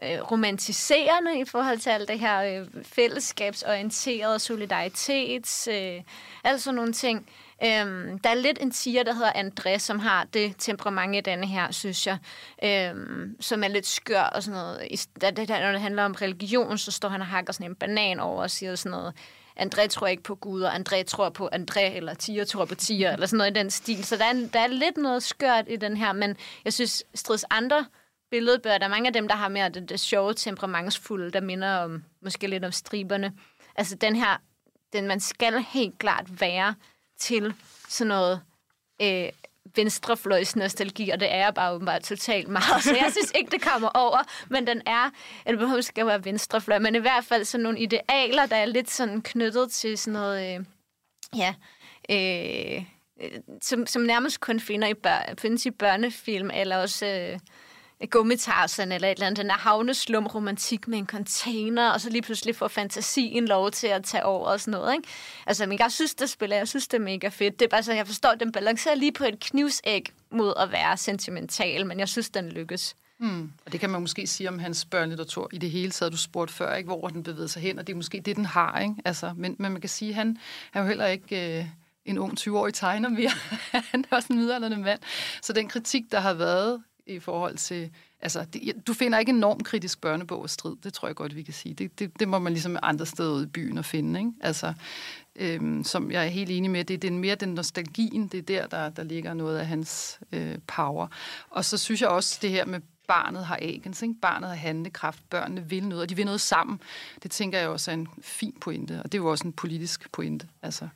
[0.02, 6.00] øh, romantiserende i forhold til alt det her øh, fællesskabsorienteret solidaritets, øh,
[6.44, 7.28] alt sådan nogle ting.
[7.64, 11.46] Øhm, der er lidt en tiger, der hedder André, som har det temperament i denne
[11.46, 12.18] her, synes jeg,
[12.64, 14.86] øhm, som er lidt skør og sådan noget.
[14.90, 17.70] I, da det, der, når det handler om religion, så står han og hakker sådan
[17.70, 19.14] en banan over og siger sådan noget,
[19.60, 23.12] André tror ikke på Gud, og André tror på André, eller Tiger tror på Tiger,
[23.12, 24.04] eller sådan noget i den stil.
[24.04, 27.44] Så der er, der er lidt noget skørt i den her, men jeg synes, Strids
[27.50, 27.86] andre
[28.30, 31.76] billedbøger, der er mange af dem, der har mere det, det sjove, temperamentsfulde, der minder
[31.76, 33.32] om, måske lidt om striberne.
[33.76, 34.40] Altså den her,
[34.92, 36.74] den man skal helt klart være
[37.18, 37.54] til
[37.88, 38.40] sådan noget
[39.02, 39.28] øh,
[39.76, 43.62] venstrefløjs nostalgi, og det er jeg bare åbenbart totalt meget, så jeg synes ikke, det
[43.62, 44.18] kommer over,
[44.48, 45.10] men den er,
[45.46, 48.90] eller behøver skal være venstrefløj, men i hvert fald sådan nogle idealer, der er lidt
[48.90, 50.64] sådan knyttet til sådan noget, øh,
[51.36, 51.54] ja,
[52.10, 52.84] øh,
[53.22, 53.30] øh
[53.62, 57.38] som, som nærmest kun finder i bør, findes i børnefilm, eller også øh,
[58.06, 62.22] gummitarsen eller et eller andet, den der havneslum romantik med en container, og så lige
[62.22, 65.08] pludselig får fantasien lov til at tage over og sådan noget, ikke?
[65.46, 67.58] Altså, men jeg synes, det spiller, jeg synes, det er mega fedt.
[67.60, 70.72] Det er bare sådan, jeg forstår, at den balancerer lige på et knivsæg mod at
[70.72, 72.96] være sentimental, men jeg synes, den lykkes.
[73.20, 73.52] Mm.
[73.66, 76.12] Og det kan man måske sige om hans børnelitteratur i det hele taget.
[76.12, 78.44] Du spurgte før, ikke, hvor den bevæger sig hen, og det er måske det, den
[78.44, 78.80] har.
[78.80, 78.94] Ikke?
[79.04, 80.38] Altså, men, men man kan sige, at han
[80.74, 81.66] er jo heller ikke øh,
[82.04, 83.30] en ung 20-årig tegner mere.
[83.90, 85.00] han er også en midaldrende mand.
[85.42, 87.90] Så den kritik, der har været i forhold til...
[88.20, 91.42] Altså, det, du finder ikke en normkritisk børnebog og strid, det tror jeg godt, vi
[91.42, 91.74] kan sige.
[91.74, 94.20] Det, det, det må man ligesom andre steder ude i byen at finde.
[94.20, 94.32] Ikke?
[94.40, 94.72] Altså,
[95.36, 98.42] øhm, som jeg er helt enig med, det, det er mere den nostalgien, det er
[98.42, 101.06] der, der, der ligger noget af hans øh, power.
[101.50, 104.14] Og så synes jeg også, det her med barnet har agens, ikke?
[104.22, 106.80] barnet har handlekraft, børnene vil noget, og de vil noget sammen.
[107.22, 110.12] Det tænker jeg også er en fin pointe, og det er jo også en politisk
[110.12, 110.48] pointe.
[110.62, 110.88] Altså.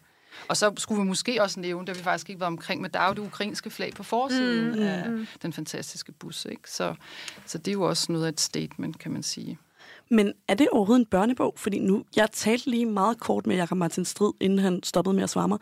[0.48, 3.14] Og så skulle vi måske også nævne, har vi faktisk ikke været omkring, er jo
[3.14, 5.26] det ukrainske flag på forsiden Mm, mm, mm, af mm.
[5.42, 6.44] den fantastiske bus.
[6.44, 6.70] Ikke?
[6.70, 6.94] Så,
[7.46, 9.58] så det er jo også noget af et statement, kan man sige.
[10.10, 11.54] Men er det overhovedet en børnebog?
[11.56, 15.22] Fordi nu, jeg talte lige meget kort med Jakob Martin Strid, inden han stoppede med
[15.22, 15.58] at svare mig.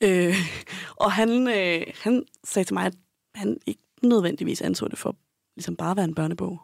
[0.00, 0.34] Øh,
[1.04, 2.94] og han, øh, han sagde til mig, at
[3.34, 5.16] han ikke nødvendigvis anså det for
[5.56, 6.60] ligesom bare at være en børnebog.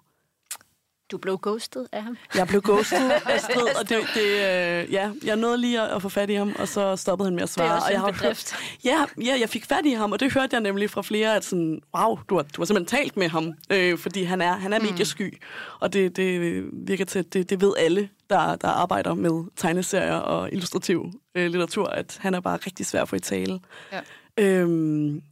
[1.11, 2.17] Du blev ghostet af ham.
[2.35, 6.03] Jeg blev ghostet af Strid, og det, det, øh, ja, jeg nåede lige at, at
[6.03, 7.67] få fat i ham, og så stoppede han med at svare.
[7.67, 8.53] Det er også og jeg en bedrift.
[8.55, 11.37] Hørt, ja, ja, jeg fik fat i ham, og det hørte jeg nemlig fra flere,
[11.37, 14.53] at sådan, wow, du har, du har simpelthen talt med ham, øh, fordi han er,
[14.57, 14.85] han er Mm.
[14.85, 15.39] mediesky,
[15.81, 20.15] og det, det virker til, at det, det ved alle, der, der arbejder med tegneserier
[20.17, 23.61] og illustrativ øh, litteratur, at han er bare rigtig svær at få i tale.
[23.93, 24.01] Ja.
[24.39, 25.23] Øhm,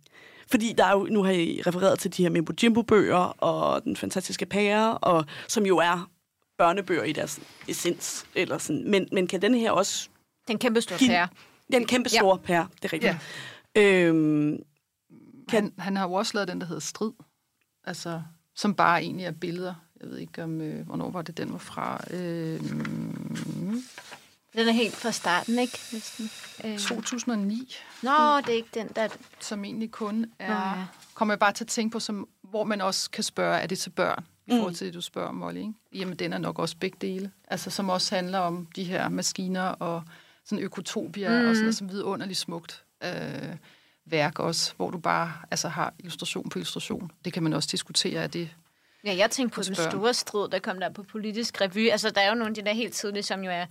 [0.55, 3.97] fordi der er jo, nu har I refereret til de her Mimbo Jimbo-bøger og Den
[3.97, 6.11] Fantastiske Pære, og, som jo er
[6.59, 8.27] børnebøger i deres essens.
[8.35, 8.91] Eller sådan.
[8.91, 10.09] Men, men kan den her også...
[10.49, 11.29] Den kæmpe store give- pære.
[11.73, 12.19] Den kæmpe Ja.
[12.19, 13.17] store pære, det er rigtigt.
[13.77, 13.83] Ja.
[13.83, 14.59] Øhm,
[15.49, 17.13] Han, han har jo også lavet den, der hedder Strid,
[17.85, 18.23] altså,
[18.55, 19.75] som bare egentlig er billeder.
[20.01, 22.05] Jeg ved ikke, om øh, hvornår var det, den var fra.
[22.11, 22.61] Øh,
[24.57, 25.79] Den er helt fra starten, ikke?
[25.93, 26.31] Næsten.
[26.65, 26.79] Øh.
[26.79, 27.75] 2009.
[28.03, 28.11] Nå,
[28.41, 29.09] det er ikke den, der...
[29.41, 30.49] Som egentlig kun er...
[30.49, 30.87] Nå, ja.
[31.15, 33.79] Kommer jeg bare til at tænke på, som, hvor man også kan spørge, er det
[33.79, 34.25] til børn?
[34.47, 34.59] I Mm.
[34.59, 35.73] forhold til det, du spørger om, Molly, ikke?
[35.93, 37.31] Jamen, den er nok også begge dele.
[37.49, 40.03] Altså, som også handler om de her maskiner og
[40.45, 41.35] sådan økotopia mm.
[41.35, 41.49] Mm.
[41.49, 43.11] og sådan noget, som vidunderligt smukt øh,
[44.07, 47.11] værk også, hvor du bare altså, har illustration på illustration.
[47.25, 48.51] Det kan man også diskutere, er det
[49.05, 51.91] Ja, jeg tænkte på den store strid, der kom der på politisk revy.
[51.91, 53.67] Altså, der er jo nogle af de der helt tidlige, som jo er...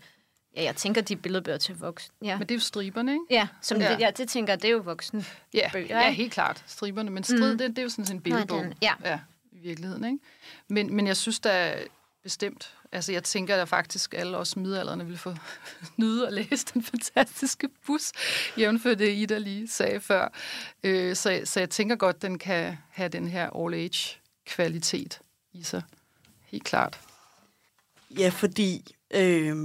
[0.55, 2.13] Ja, jeg tænker, de er billedbøger til voksne.
[2.23, 2.37] Ja.
[2.37, 3.23] Men det er jo striberne, ikke?
[3.29, 3.91] Ja, som Ja.
[3.91, 6.63] Det, ja, det tænker jeg, det er jo voksne Ja, bøger, ja helt klart.
[6.67, 7.11] Striberne.
[7.11, 7.57] Men strid, Mm.
[7.57, 8.63] det, det er jo sådan en billedbog.
[8.63, 8.93] den- ja.
[9.03, 9.19] ja.
[9.51, 10.03] i virkeligheden.
[10.05, 10.17] Ikke?
[10.67, 11.75] Men, men jeg synes da
[12.23, 15.35] bestemt, altså jeg tænker at faktisk alle os midalderne vil få
[15.97, 18.11] nyde at læse den fantastiske bus,
[18.57, 20.27] jævnfør det Ida lige sagde før.
[20.83, 25.19] Øh, så, så jeg tænker godt, den kan have den her all-age kvalitet
[25.53, 25.81] i sig.
[26.45, 26.99] Helt klart.
[28.17, 29.55] Ja, fordi øh,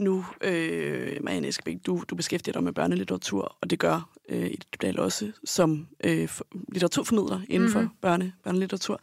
[0.00, 5.00] nu, øh, Marianne Eskebæk, du, du beskæftiger dig med børnelitteratur, og det gør øh, Dybdahl
[5.00, 7.84] også som øh, for, litteraturformidler inden for Mhm.
[7.84, 7.98] mm-hmm.
[8.00, 9.00] børne, børnelitteratur.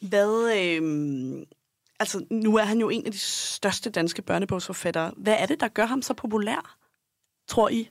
[0.00, 1.46] Hvad, øh,
[2.00, 5.12] altså nu er han jo en af de største danske børnebogsforfattere.
[5.16, 6.78] Hvad er det, der gør ham så populær?
[7.48, 7.88] tror I?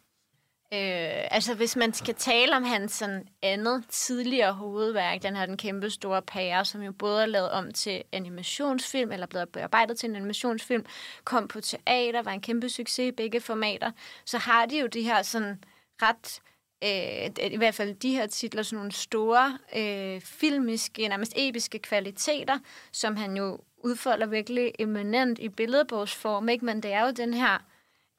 [0.74, 5.58] Øh, altså, hvis man skal tale om hans sådan andet tidligere hovedværk, den her Den
[5.58, 10.10] kæmpe store pære, som jo både er lavet om til animationsfilm, eller blevet bearbejdet til
[10.10, 10.86] en animationsfilm,
[11.24, 13.92] kom på teater, var en kæmpe succes i begge formater,
[14.26, 15.64] så har de jo de her sådan
[16.02, 16.42] ret
[16.84, 22.60] øh, i hvert fald de her titler, sådan nogle store øh, filmiske, nærmest episke kvaliteter,
[22.92, 26.66] som han jo udfolder virkelig eminent i billedbogsform, ikke?
[26.66, 27.58] men det er jo den her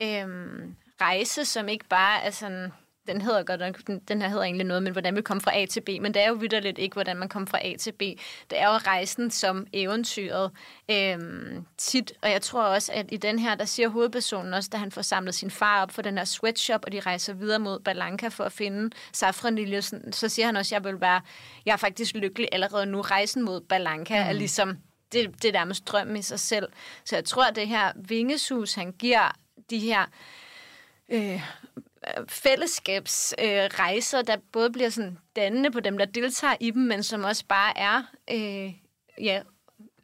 [0.02, 0.28] øh,
[1.02, 2.72] rejse, som ikke bare er sådan
[3.06, 5.58] den hedder godt nok, den, den her hedder egentlig noget, men hvordan vi kommer fra
[5.58, 7.92] A til B, men det er jo vidderligt ikke, hvordan man kommer fra A til
[7.92, 8.00] B.
[8.50, 10.50] Det er jo rejsen som eventyret
[10.90, 14.76] øhm, tit, og jeg tror også, at i den her, der siger hovedpersonen også, da
[14.76, 17.80] han får samlet sin far op for den her sweatshop, og de rejser videre mod
[17.80, 21.20] Balanka for at finde Safranilje, så siger han også, at jeg vil være,
[21.66, 23.00] jeg er faktisk lykkelig allerede nu.
[23.00, 24.28] Rejsen mod Balanka mm.
[24.28, 24.78] er ligesom,
[25.12, 26.68] det, det er nærmest drømmen i sig selv.
[27.04, 29.32] Så jeg tror, at det her vingesus, han giver
[29.70, 30.06] de her
[31.08, 31.40] øh,
[32.28, 37.24] fællesskabsrejser, øh, der både bliver sådan dannende på dem, der deltager i dem, men som
[37.24, 38.72] også bare er øh,
[39.24, 39.42] ja,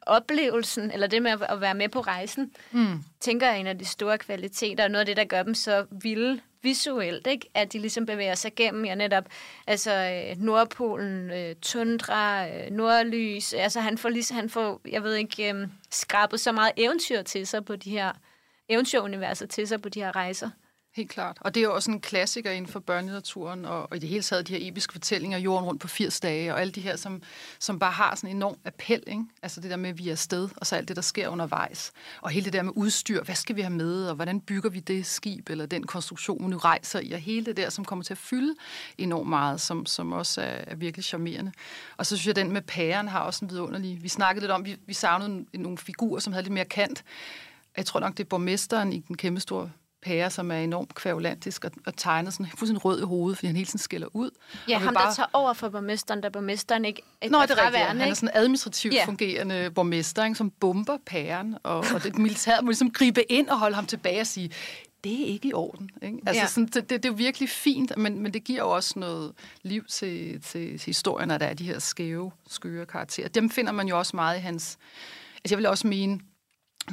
[0.02, 3.04] oplevelsen, eller det med at være med på rejsen, mm.
[3.20, 5.54] tænker jeg er en af de store kvaliteter, og noget af det, der gør dem
[5.54, 7.50] så vilde visuelt, ikke?
[7.54, 9.24] at de ligesom bevæger sig gennem ja, netop
[9.66, 13.52] altså, øh, Nordpolen, øh, tundra, øh, nordlys.
[13.52, 17.46] Altså han får, ligesom, han får jeg ved ikke, øh, skrabet så meget eventyr til
[17.46, 18.12] sig på de her
[18.68, 20.50] eventyruniverser til sig på de her rejser.
[20.98, 21.36] Helt klart.
[21.40, 24.22] Og det er jo også en klassiker inden for børnelitteraturen, og, og i det hele
[24.22, 27.22] taget de her episke fortællinger, jorden rundt på 80 dage, og alle de her, som,
[27.58, 29.24] som bare har sådan en enorm appel, ikke?
[29.42, 31.92] Altså det der med, at vi er afsted, og så alt det, der sker undervejs.
[32.20, 34.80] Og hele det der med udstyr, hvad skal vi have med, og hvordan bygger vi
[34.80, 38.02] det skib, eller den konstruktion, man nu rejser i, og hele det der, som kommer
[38.04, 38.54] til at fylde
[38.98, 41.52] enormt meget, som, som også er, er virkelig charmerende.
[41.96, 44.02] Og så synes jeg, at den med pæren har også en vidunderlig...
[44.02, 47.04] Vi snakkede lidt om, vi, vi savnede nogle figurer, som havde lidt mere kant.
[47.76, 49.70] Jeg tror nok, det er borgmesteren i den kæmpe store
[50.02, 53.56] pære, som er enormt kvævlantisk og, og tegner sådan fuldstændig rød i hovedet, fordi han
[53.56, 54.30] hele tiden skiller ud.
[54.68, 55.06] Ja, og ham bare...
[55.06, 57.84] der tager over for borgmesteren, da borgmesteren ikke, ikke Nå, er det er rigtigt.
[57.84, 59.06] Han er sådan administrativt yeah.
[59.06, 63.58] fungerende borgmester, ikke, som bomber pæren, og, og det militæret må ligesom gribe ind og
[63.58, 64.50] holde ham tilbage og sige,
[65.04, 65.90] det er ikke i orden.
[66.02, 66.18] Ikke?
[66.26, 66.46] Altså, Ja.
[66.46, 69.84] sådan, det, det, det er virkelig fint, men, men det giver jo også noget liv
[69.84, 73.28] til, til historien, at der er de her skæve, skøre karakterer.
[73.28, 74.78] Dem finder man jo også meget i hans...
[75.44, 76.20] Altså, jeg vil også mene,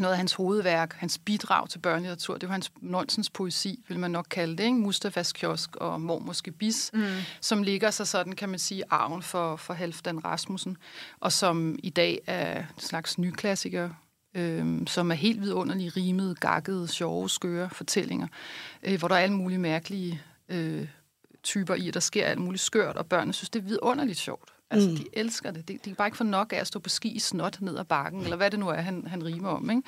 [0.01, 3.99] noget af hans hovedværk, hans bidrag til børnelitteratur, det er jo hans nonsens poesi, vil
[3.99, 4.77] man nok kalde det, ikke?
[4.77, 7.03] Mustafas kiosk og Mormors Gebis, mm.
[7.41, 10.77] som ligger sig sådan, kan man sige, arven for, for Halfdan Rasmussen,
[11.19, 13.89] og som i dag er en slags nyklassiker,
[14.35, 18.27] øhm, som er helt vidunderlige, rimede, gakkede, sjove, skøre fortællinger,
[18.83, 20.87] øh, hvor der er alle mulige mærkelige øh,
[21.43, 24.54] typer i, der sker alt muligt skørt, og børnene synes, det er vidunderligt sjovt.
[24.71, 24.95] Altså, Mm.
[24.95, 25.67] de elsker det.
[25.67, 27.77] De, de kan bare ikke få nok af at stå på ski i snot ned
[27.77, 29.81] ad bakken, eller hvad det nu er, han, han rimer om, ikke?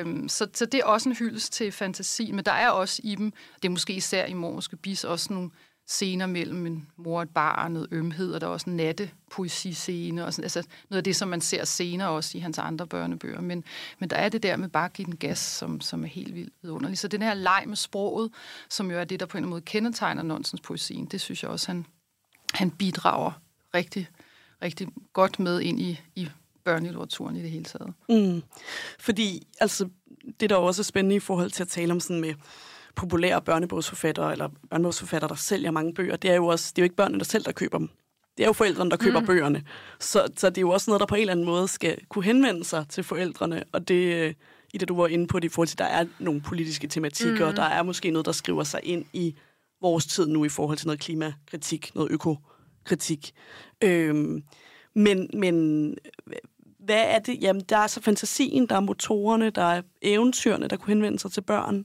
[0.00, 3.14] Øhm, så, så det er også en hyldest til fantasi, men der er også i
[3.14, 3.32] dem,
[3.62, 5.50] det er måske især i Morske Bis, også nogle
[5.86, 10.24] scener mellem en mor og et barn, noget ømhed, og der er også en nattepoesiscene,
[10.24, 13.40] og sådan, altså noget af det, som man ser senere også i hans andre børnebøger.
[13.40, 13.64] Men,
[13.98, 16.34] men der er det der med bare at give den gas, som, som er helt
[16.34, 17.00] vildt vidunderligt.
[17.00, 18.30] Så den her leg med sproget,
[18.70, 21.50] som jo er det, der på en eller anden måde kendetegner nonsenspoesien, det synes jeg
[21.50, 21.86] også, han,
[22.54, 23.32] han bidrager
[23.78, 24.08] rigtig,
[24.62, 26.28] rigtig godt med ind i, i
[26.64, 27.92] børnelitteraturen i det hele taget.
[28.08, 28.42] Mm.
[28.98, 29.88] Fordi altså,
[30.40, 32.34] det, der også er spændende i forhold til at tale om sådan med
[32.94, 36.84] populære børnebogsforfattere, eller børnebogsforfattere, der sælger mange bøger, det er jo også, det er jo
[36.84, 37.88] ikke børnene der selv, der køber dem.
[38.36, 39.26] Det er jo forældrene, der køber Mm.
[39.26, 39.62] bøgerne.
[40.00, 42.24] Så, så det er jo også noget, der på en eller anden måde skal kunne
[42.24, 43.64] henvende sig til forældrene.
[43.72, 44.34] Og det, øh,
[44.74, 47.48] i det du var inde på, det i forhold til, der er nogle politiske tematikker,
[47.50, 47.54] Mm.
[47.56, 49.34] der er måske noget, der skriver sig ind i
[49.80, 52.10] vores tid nu i forhold til noget klimakritik, noget
[52.88, 53.32] kritik.
[53.84, 54.42] Øhm,
[54.94, 55.96] men, men
[56.78, 57.42] hvad er det?
[57.42, 61.32] Jamen, der er så fantasien, der er motorerne, der er eventyrene, der kunne henvende sig
[61.32, 61.84] til børn.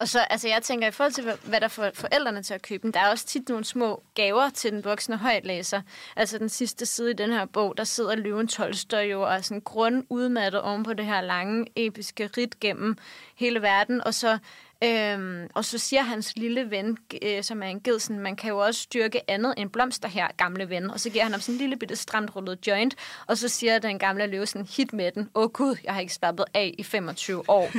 [0.00, 2.82] Og så, altså jeg tænker, i forhold til, hvad- der får forældrene til at købe
[2.82, 5.80] den, der er også tit nogle små gaver til den voksne højtlæser.
[6.16, 9.40] Altså den sidste side i den her bog, der sidder Løven Tolstoy jo og er
[9.40, 12.96] sådan grundudmattet oven på det her lange, episke rit gennem
[13.36, 14.38] hele verden, og så
[14.84, 18.58] Øhm, og så siger hans lille ven, øh, som er en gedsen, man kan jo
[18.58, 20.90] også styrke andet end blomster her, gamle ven.
[20.90, 22.94] Og så giver han ham sådan en lille bitte stramt rullet joint,
[23.26, 25.30] og så siger den gamle løve sådan, hit med den.
[25.34, 27.70] Åh oh, gud, jeg har ikke slappet af i 25 år.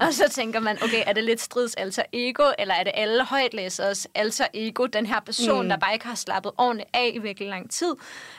[0.06, 3.24] og så tænker man, okay, er det lidt strids alter ego, eller er det alle
[3.24, 5.68] højtlæsers alter ego, den her person, Mm.
[5.68, 7.94] der bare ikke har slappet ordentligt af i virkelig lang tid.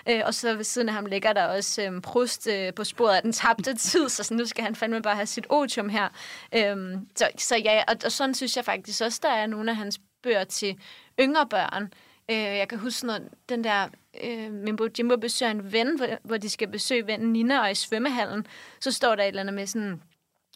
[0.10, 3.16] Øh, og så ved siden af ham ligger der også øh, Proust øh, på sporet
[3.16, 6.08] af den tabte tid, så sådan, nu skal han fandme bare have sit otium her.
[6.56, 9.78] Øhm, så, så ja, og, og sådan synes jeg faktisk også, der er nogle af
[9.78, 10.80] hans bøger til
[11.20, 11.94] yngre børn.
[12.32, 13.88] Øh, jeg kan huske noget, den der,
[14.24, 17.72] øh, min bror Jimbo besøger en ven, hvor, hvor de skal besøge vennen Nina, og
[17.72, 18.48] i svømmehallen,
[18.80, 20.02] så står der et eller andet med sådan,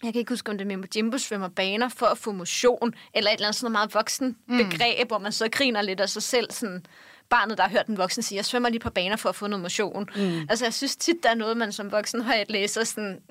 [0.04, 2.94] jeg kan ikke huske, om det er med Jimbo svømmer baner for at få motion,
[3.14, 6.24] eller et eller andet sådan meget voksen begreb, hvor man så griner lidt af sig
[6.24, 6.86] selv, sådan
[7.30, 9.48] barnet, der har hørt en voksen sige, jeg svømmer lige på baner for at få
[9.48, 10.10] noget motion.
[10.16, 10.42] Mm.
[10.50, 13.22] Altså, jeg synes tit, der er noget, man som voksen højt læser, sådan,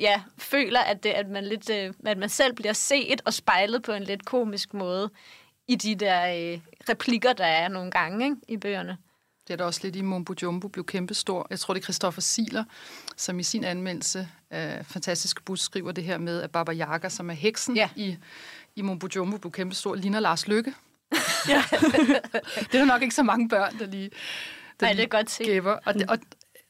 [0.00, 3.82] ja, føler, at, det, at, man lidt, øh, at man selv bliver set og spejlet
[3.82, 5.10] på en lidt komisk måde
[5.68, 8.96] i de der øh, replikker, der er nogle gange ikke, i bøgerne.
[9.46, 11.46] Det er der også lidt i Mumbo Jumbo blev kæmpestor.
[11.50, 12.64] Jeg tror, det er Christoffer Siler,
[13.16, 17.30] som i sin anmeldelse af Fantastiske Bus skriver det her med, at Baba Yaga, som
[17.30, 17.88] er heksen ja.
[17.96, 18.16] i,
[18.76, 20.74] i Mumbo Jumbo, blev kæmpestor, ligner Lars Lykke.
[21.10, 24.10] Det er der nok ikke så mange børn, der lige
[24.80, 25.46] der Ej, det er godt set.
[25.46, 25.78] Gæber.
[25.84, 26.18] Og, det, og,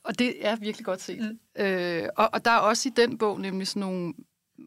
[0.04, 1.38] og det er virkelig godt set.
[1.56, 1.62] Mm.
[1.64, 4.14] Øh, og, og der er også i den bog nemlig sådan nogle,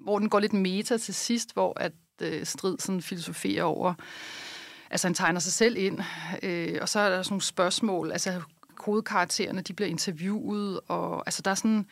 [0.04, 3.94] hvor den går lidt meta til sidst, hvor at øh, Strid sådan filosoferer over,
[4.90, 6.00] altså han tegner sig selv ind,
[6.44, 8.42] øh, og så er der sådan nogle spørgsmål, altså
[8.76, 11.86] kodekaraktererne, de bliver interviewet, og altså der er sådan,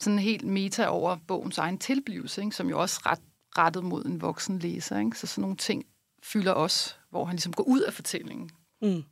[0.00, 3.20] sådan helt meta over bogens egen tilblivelse, ikke, som jo også ret
[3.58, 4.98] rettet mod en voksen læser.
[4.98, 5.18] Ikke?
[5.18, 5.84] Så sådan nogle ting
[6.22, 8.50] fylder også, hvor han ligesom går ud af fortællingen.
[8.82, 9.04] Mm.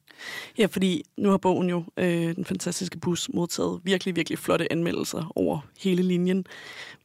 [0.59, 5.33] Ja, fordi nu har bogen jo, øh, Den Fantastiske Bus, modtaget virkelig, virkelig flotte anmeldelser
[5.37, 6.47] over hele linjen.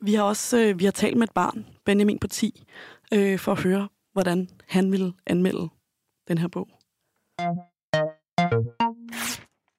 [0.02, 2.64] Vi har også øh, vi har talt med et barn, Benjamin på 10,
[3.14, 5.70] øh, for at høre, hvordan han ville anmelde
[6.28, 6.70] den her bog.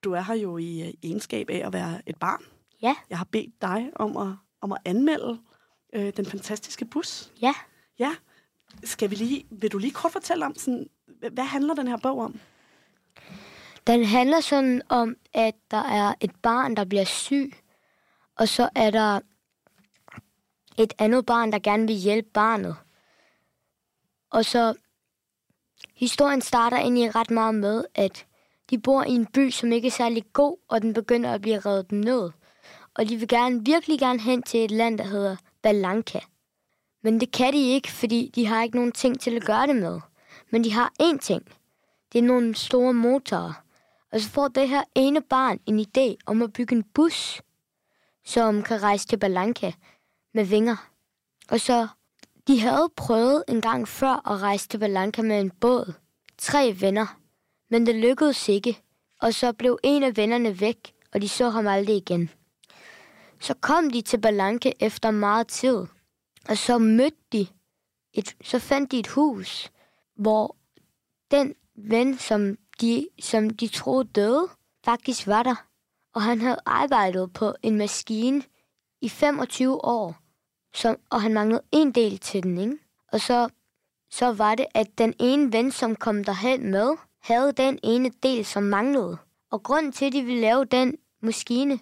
[0.05, 2.45] Du er her jo i øh, egenskab af at være et barn.
[2.83, 2.95] Ja.
[3.11, 5.39] Jeg har bedt dig om at, om at anmelde
[5.93, 7.33] øh, Den Fantastiske Bus.
[7.43, 7.55] Ja.
[7.99, 8.15] Ja.
[8.85, 10.87] Skal vi lige, vil du lige kort fortælle om, sådan,
[11.33, 12.41] hvad handler den her bog om?
[13.87, 17.53] Den handler sådan om, at der er et barn, der bliver syg,
[18.37, 19.21] og så er der
[20.79, 22.77] et andet barn, der gerne vil hjælpe barnet.
[24.31, 24.75] Og så
[25.95, 28.27] historien starter egentlig ret meget med, at
[28.71, 31.59] de bor i en by, som ikke er særlig god, og den begynder at blive
[31.59, 32.31] revet ned.
[32.95, 36.21] Og de vil gerne, virkelig gerne hen til et land, der hedder Balanka.
[37.03, 39.77] Men det kan de ikke, fordi de har ikke nogen ting til at gøre det
[39.77, 40.01] med.
[40.51, 41.43] Men de har én ting.
[42.17, 43.63] Det er nogle store motorer.
[44.13, 47.43] Og så får det her ene barn en idé om at bygge en bus,
[48.25, 49.73] som kan rejse til Balanka
[50.35, 50.91] med vinger.
[51.51, 51.89] Og så,
[52.47, 55.93] de havde prøvet en gang før at rejse til Balanka med en båd.
[56.39, 57.19] Tre venner.
[57.71, 58.83] Men det lykkedes ikke.
[59.23, 62.31] Og så blev en af vennerne væk, og de så ham aldrig igen.
[63.41, 65.87] Så kom de til Balanka efter meget tid.
[66.49, 67.47] Og så mødte de,
[68.13, 69.71] et, så fandt de et hus,
[70.15, 70.57] hvor
[71.31, 74.49] den ven, som de, som de troede døde,
[74.85, 75.67] faktisk var der.
[76.15, 78.43] Og han havde arbejdet på en maskine
[79.01, 80.17] i 25 år,
[80.75, 82.79] som, og han manglede en del til den, ikke?
[83.13, 83.49] Og så,
[84.11, 88.45] så var det, at den ene ven, som kom derhen med, havde den ene del,
[88.45, 89.19] som manglede.
[89.51, 91.79] Og grunden til, at de ville lave den maskine,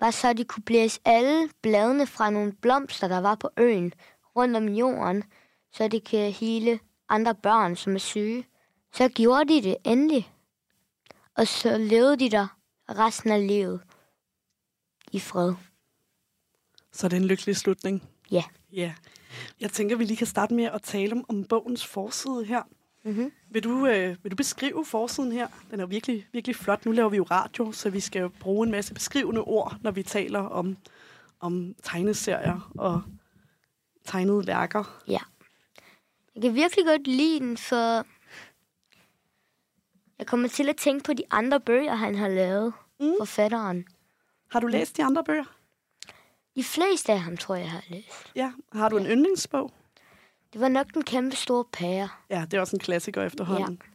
[0.00, 3.92] var så, at de kunne blæse alle bladene fra nogle blomster, der var på øen,
[4.36, 5.24] rundt om jorden,
[5.72, 8.44] så det kan hele andre børn, som er syge.
[8.98, 10.32] Så gjorde de det endelig.
[11.36, 12.58] Og så levede de der
[12.88, 13.80] resten af livet
[15.12, 15.54] i fred.
[16.92, 18.08] Så er det en lykkelig slutning.
[18.30, 18.44] Ja.
[18.72, 18.94] Ja.
[19.60, 22.62] Jeg tænker, vi lige kan starte med at tale om, om bogens forside her.
[23.04, 23.32] Mm-hmm.
[23.50, 25.48] Vil, du, øh, vil du beskrive forsiden her?
[25.70, 26.86] Den er jo virkelig, virkelig flot.
[26.86, 29.90] Nu laver vi jo radio, så vi skal jo bruge en masse beskrivende ord, når
[29.90, 30.76] vi taler om,
[31.40, 33.02] om tegneserier og
[34.04, 35.02] tegnede værker.
[35.08, 35.20] Ja.
[36.34, 38.06] Jeg kan virkelig godt lide den, for
[40.18, 43.12] jeg kommer til at tænke på de andre bøger, han har lavet, mm.
[43.18, 43.84] forfatteren.
[44.50, 45.44] Har du læst de andre bøger?
[46.56, 48.32] De fleste af ham, tror jeg, jeg har læst.
[48.34, 48.52] Ja.
[48.72, 49.72] Har du en yndlingsbog?
[50.52, 52.08] Det var nok den kæmpe store pære.
[52.30, 53.78] Ja, det er også en klassiker efterhånden.
[53.84, 53.88] Ja.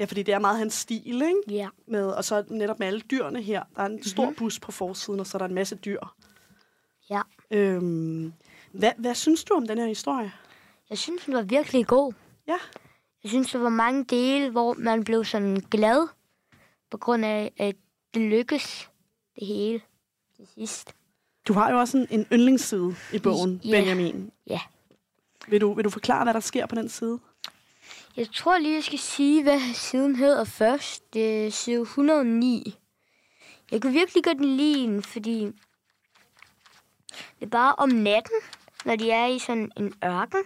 [0.00, 1.42] Ja, fordi det er meget hans stil, ikke?
[1.48, 1.68] Ja.
[1.86, 3.62] Med, og så netop med alle dyrene her.
[3.76, 4.36] Der er en stor mm-hmm.
[4.36, 6.00] bus på forsiden, og så er der en masse dyr.
[7.10, 7.20] Ja.
[7.50, 8.32] Øhm,
[8.72, 10.32] hvad, hvad synes du om den her historie?
[10.90, 12.12] Jeg synes, den var virkelig god.
[12.46, 12.58] Ja.
[13.22, 16.08] Jeg synes, der var mange dele, hvor man blev sådan glad,
[16.90, 17.76] på grund af, at
[18.14, 18.90] det lykkes
[19.38, 19.80] det hele
[20.36, 20.94] til sidst.
[21.48, 23.70] Du har jo også en, en yndlingsside i bogen, Ja.
[23.70, 24.30] Benjamin.
[24.46, 24.60] Ja.
[25.48, 27.18] Vil du, vil du forklare, hvad der sker på den side?
[28.16, 31.14] Jeg tror lige, jeg skal sige, hvad siden hedder først.
[31.14, 32.74] Det er side 109.
[33.70, 35.40] Jeg kan virkelig godt lide den, fordi
[37.40, 38.36] det er bare om natten,
[38.84, 40.40] når de er i sådan en ørken.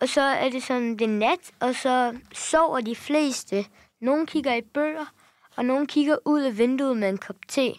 [0.00, 3.64] Og så er det sådan, det er nat, og så sover de fleste.
[4.00, 5.06] Nogle kigger i bøger,
[5.56, 7.74] og nogle kigger ud af vinduet med en kop te.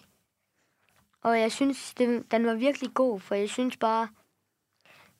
[1.22, 4.08] Og jeg synes, det, den var virkelig god, for jeg synes bare,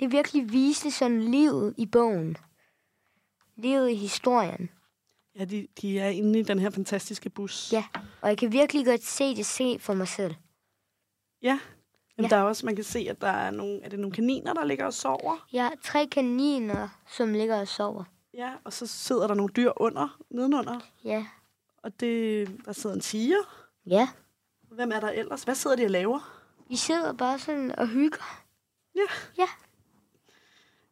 [0.00, 2.36] det virkelig viste sådan livet i bogen.
[3.56, 4.70] Livet i historien.
[5.38, 7.72] Ja, de, de er inde i den her fantastiske bus.
[7.72, 7.84] Ja,
[8.20, 10.34] og jeg kan virkelig godt se det se for mig selv.
[11.42, 11.58] Ja,
[12.22, 12.28] ja.
[12.28, 14.64] der er også, man kan se, at der er nogle, er det nogle kaniner, der
[14.64, 15.46] ligger og sover.
[15.52, 18.04] Ja, tre kaniner, som ligger og sover.
[18.34, 20.80] Ja, og så sidder der nogle dyr under, nedenunder.
[21.04, 21.26] Ja.
[21.82, 23.66] Og det, der sidder en tiger.
[23.86, 24.08] Ja.
[24.70, 25.42] Hvem er der ellers?
[25.42, 26.42] Hvad sidder de og laver?
[26.68, 28.42] Vi sidder bare sådan og hygger.
[28.94, 29.06] Ja.
[29.38, 29.48] Ja.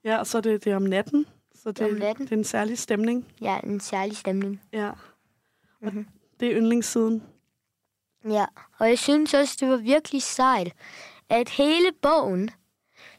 [0.04, 1.26] Ja, og så er det, det er om natten.
[1.54, 2.26] Så det, om natten.
[2.26, 3.32] det er en særlig stemning.
[3.40, 4.62] Ja, en særlig stemning.
[4.72, 4.90] Ja.
[5.80, 6.06] Mm-hmm.
[6.40, 7.22] Det er yndlingssiden.
[8.24, 8.46] Ja,
[8.78, 10.72] og jeg synes også, det var virkelig sejt,
[11.30, 12.50] at hele bogen,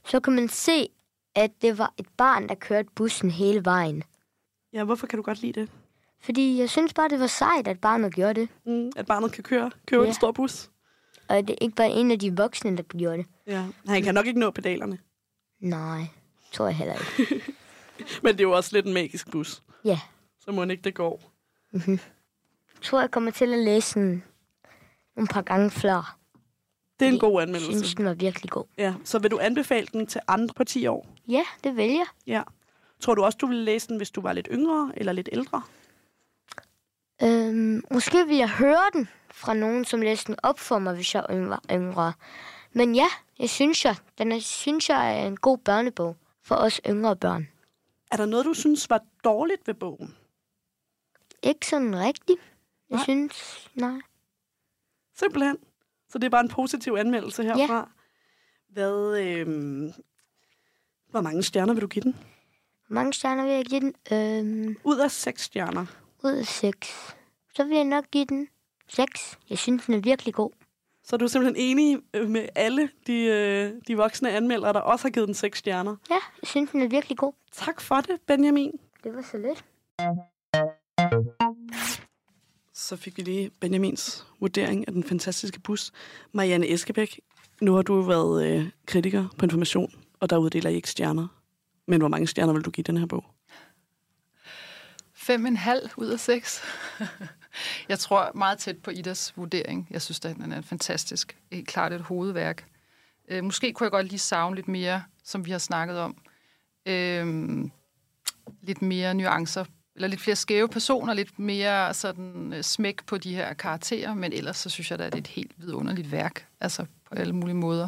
[0.05, 0.89] så kan man se,
[1.35, 4.03] at det var et barn, der kørte bussen hele vejen.
[4.73, 5.69] Ja, hvorfor kan du godt lide det?
[6.21, 8.49] Fordi jeg synes bare, det var sejt, at barnet gjorde det.
[8.65, 10.07] Mm, at barnet kan køre, køre ja.
[10.07, 10.69] en stor bus.
[11.27, 13.25] Og at det ikke bare en af de voksne, der gjorde det.
[13.47, 14.97] Ja, han kan nok ikke nå pedalerne.
[15.59, 16.07] Nej,
[16.51, 17.43] tror jeg heller ikke.
[18.23, 19.63] Men det er jo også lidt en magisk bus.
[19.85, 19.99] Ja.
[20.39, 21.31] Så må ikke det går.
[21.71, 21.99] Mm-hmm.
[22.73, 24.23] Jeg tror, jeg kommer til at læse den
[25.15, 26.18] nogle par gange før.
[26.99, 27.71] Det er en god anmeldelse.
[27.71, 28.63] Jeg synes, den var virkelig god.
[28.77, 31.07] Ja, så vil du anbefale den til andre på 10 år?
[31.27, 32.05] Ja, det vil jeg.
[32.27, 32.43] Ja.
[32.99, 35.61] Tror du også, du ville læse den, hvis du var lidt yngre eller lidt ældre?
[37.23, 41.15] Øhm, måske vil jeg høre den fra nogen, som læste den op for mig, hvis
[41.15, 42.13] jeg var yngre.
[42.73, 43.07] Men ja,
[43.39, 47.47] jeg synes, jeg, den er, synes jeg er en god børnebog for os yngre børn.
[48.11, 50.15] Er der noget, du synes var dårligt ved bogen?
[51.43, 52.39] Ikke sådan rigtigt.
[52.89, 53.03] Jeg Nej.
[53.03, 53.99] synes, nej.
[55.15, 55.57] Simpelthen.
[56.09, 57.75] Så det er bare en positiv anmeldelse herfra.
[57.75, 57.83] Ja.
[58.69, 59.91] Hvad, øhm,
[61.09, 62.15] hvor mange stjerner vil du give den?
[62.87, 63.93] Hvor mange stjerner vil jeg give den?
[64.11, 65.85] Øhm, Ud af seks stjerner.
[66.23, 67.15] ud af seks.
[67.55, 68.47] Så vil jeg nok give den
[68.87, 69.37] seks.
[69.49, 70.51] Jeg synes, den er virkelig god.
[71.03, 75.05] Så er du simpelthen enig øh, med alle de, øh, de voksne anmeldere, der også
[75.05, 75.95] har givet den seks stjerner.
[76.09, 77.33] Ja, jeg synes, den er virkelig god.
[77.51, 78.71] Tak for det, Benjamin.
[79.03, 79.65] Det var så lidt.
[82.79, 85.91] Så fik vi lige Benjamins vurdering af den fantastiske bus.
[86.31, 87.19] Marianne Eskebæk,
[87.61, 91.27] nu har du været øh, kritiker på Information, og der uddeler I ikke stjerner.
[91.87, 93.25] Men hvor mange stjerner vil du give den her bog?
[95.13, 96.61] Fem en halv ud af seks.
[97.89, 99.87] jeg tror meget tæt på Idas vurdering.
[99.89, 101.37] Jeg synes, at den er fantastisk.
[101.51, 102.65] Helt klart et hovedværk.
[103.29, 106.17] Øh, måske kunne jeg godt lige savne lidt mere, som vi har snakket om.
[106.85, 107.25] Øh,
[108.61, 109.65] lidt mere nuancer,
[109.99, 114.33] eller lidt flere skæve personer, lidt mere sådan øh, smæk på de her karakterer, men
[114.33, 117.55] ellers så synes jeg, at det er et helt vidunderligt værk, altså på alle mulige
[117.55, 117.87] måder.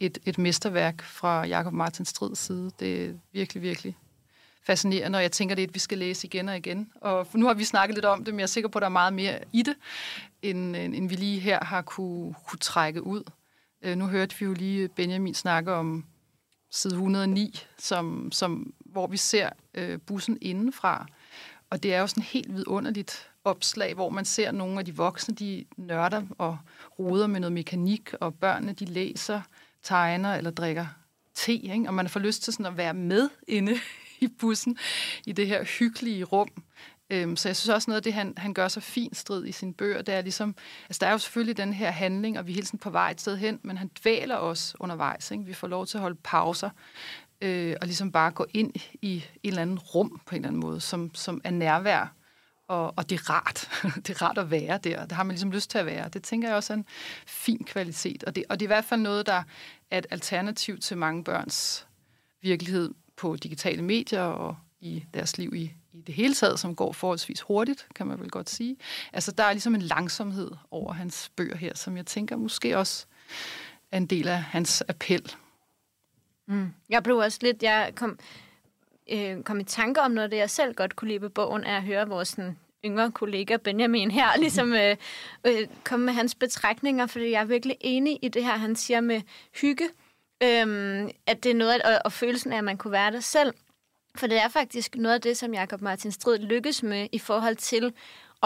[0.00, 2.70] Et, et mesterværk fra Jakob Martin Strids side.
[2.80, 3.96] Det er virkelig, virkelig
[4.66, 6.90] fascinerende, og jeg tænker, det er et, vi skal læse igen og igen.
[7.00, 8.86] Og nu har vi snakket lidt om det, men jeg er sikker på, at der
[8.86, 9.74] er meget mere i det,
[10.42, 13.22] end, end, end vi lige her har kunne, kunne trække ud.
[13.82, 16.04] Øh, nu hørte vi jo lige Benjamin snakke om
[16.70, 21.06] side 109, som, som, hvor vi ser øh, bussen indenfra.
[21.70, 25.34] Og det er jo sådan helt vidunderligt opslag, hvor man ser nogle af de voksne,
[25.34, 26.58] de nørder og
[26.98, 29.40] roder med noget mekanik, og børnene, de læser,
[29.82, 30.86] tegner eller drikker
[31.34, 31.88] te, ikke?
[31.88, 33.74] og man får lyst til sådan at være med inde
[34.20, 34.78] i bussen,
[35.26, 36.48] i det her hyggelige rum.
[37.10, 39.52] Øhm, så jeg synes også noget af det, han, han gør så fint strid i
[39.52, 40.54] sine bøger, det er ligesom,
[40.88, 43.10] altså der er jo selvfølgelig den her handling, og vi er hele tiden på vej
[43.10, 45.30] et sted hen, men han dvæler os undervejs.
[45.30, 45.44] Ikke?
[45.44, 46.70] Vi får lov til at holde pauser,
[47.40, 48.72] øh, og ligesom bare gå ind
[49.02, 52.12] i et eller andet rum på en eller anden måde, som, som er nærvær,
[52.68, 53.70] og, og det er rart.
[54.06, 55.02] det er rart at være der.
[55.06, 56.08] Det har man ligesom lyst til at være.
[56.08, 56.86] Det tænker jeg også er en
[57.26, 58.24] fin kvalitet.
[58.24, 59.42] Og det, og det er i hvert fald noget, der
[59.90, 61.86] er et alternativ til mange børns
[62.42, 66.92] virkelighed på digitale medier og i deres liv i, i det hele taget, som går
[66.92, 68.76] forholdsvis hurtigt, kan man vel godt sige.
[69.12, 73.06] Altså, der er ligesom en langsomhed over hans bøger her, som jeg tænker måske også
[73.92, 75.34] er en del af hans appel.
[76.46, 76.72] Mm.
[76.88, 78.18] Jeg blev også lidt, jeg kom,
[79.12, 81.64] øh, kom i tanke om noget af det, jeg selv godt kunne lide på bogen,
[81.64, 84.96] er at høre vores sådan, yngre kollega Benjamin her, ligesom øh,
[85.46, 89.00] øh, komme med hans betragtninger, fordi jeg er virkelig enig i det her, han siger
[89.00, 89.20] med
[89.60, 89.84] hygge,
[90.42, 93.54] øh, at det er noget, og, og følelsen af, at man kunne være der selv.
[94.16, 97.56] For det er faktisk noget af det, som Jakob Martin Strid lykkes med i forhold
[97.56, 97.92] til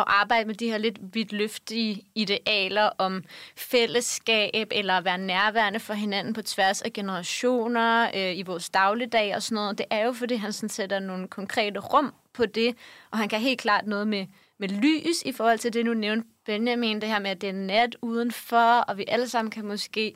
[0.01, 3.25] at arbejde med de her lidt vidtløftige idealer om
[3.57, 9.37] fællesskab eller at være nærværende for hinanden på tværs af generationer øh, i vores dagligdag
[9.37, 9.79] og sådan noget.
[9.79, 12.77] Det er jo, fordi han sådan sætter nogle konkrete rum på det,
[13.11, 14.27] og han kan helt klart noget med,
[14.59, 17.53] med lys i forhold til det, nu nævnte Benjamin, det her med, at det er
[17.53, 20.15] nat udenfor, og vi alle sammen kan måske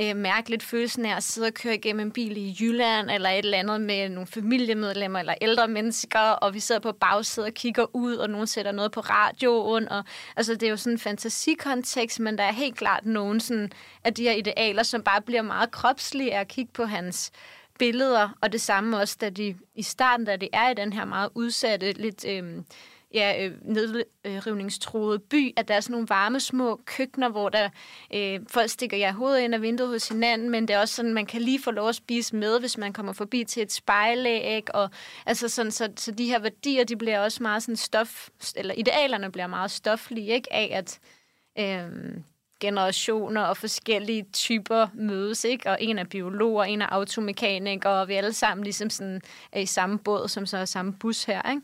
[0.00, 3.30] øh, mærke lidt følelsen af at sidde og køre igennem en bil i Jylland, eller
[3.30, 7.54] et eller andet med nogle familiemedlemmer, eller ældre mennesker, og vi sidder på bagsædet og
[7.54, 10.04] kigger ud, og nogen sætter noget på radioen, og
[10.36, 13.72] altså, det er jo sådan en fantasikontekst, men der er helt klart nogen sådan,
[14.04, 17.30] af de her idealer, som bare bliver meget kropslige af at kigge på hans
[17.78, 21.04] billeder, og det samme også, da de i starten, da det er i den her
[21.04, 22.24] meget udsatte, lidt...
[22.28, 22.62] Øh,
[23.14, 27.68] ja, øh, nedrivningstroede by, at der er sådan nogle varme små køkkener, hvor der
[28.14, 31.14] øh, folk stikker jer hovedet ind og vinduet hos hinanden, men det er også sådan,
[31.14, 34.74] man kan lige få lov at spise med, hvis man kommer forbi til et spejlæg,
[34.74, 34.90] og
[35.26, 39.32] altså sådan, så, så de her værdier, de bliver også meget sådan stof, eller idealerne
[39.32, 41.00] bliver meget stoflige, ikke, af at
[41.58, 42.22] øh,
[42.60, 45.70] generationer og forskellige typer mødes, ikke?
[45.70, 49.20] Og en er biolog, og en er automekaniker, og vi alle sammen ligesom sådan
[49.52, 51.62] er i samme båd, som så er samme bus her, ikke?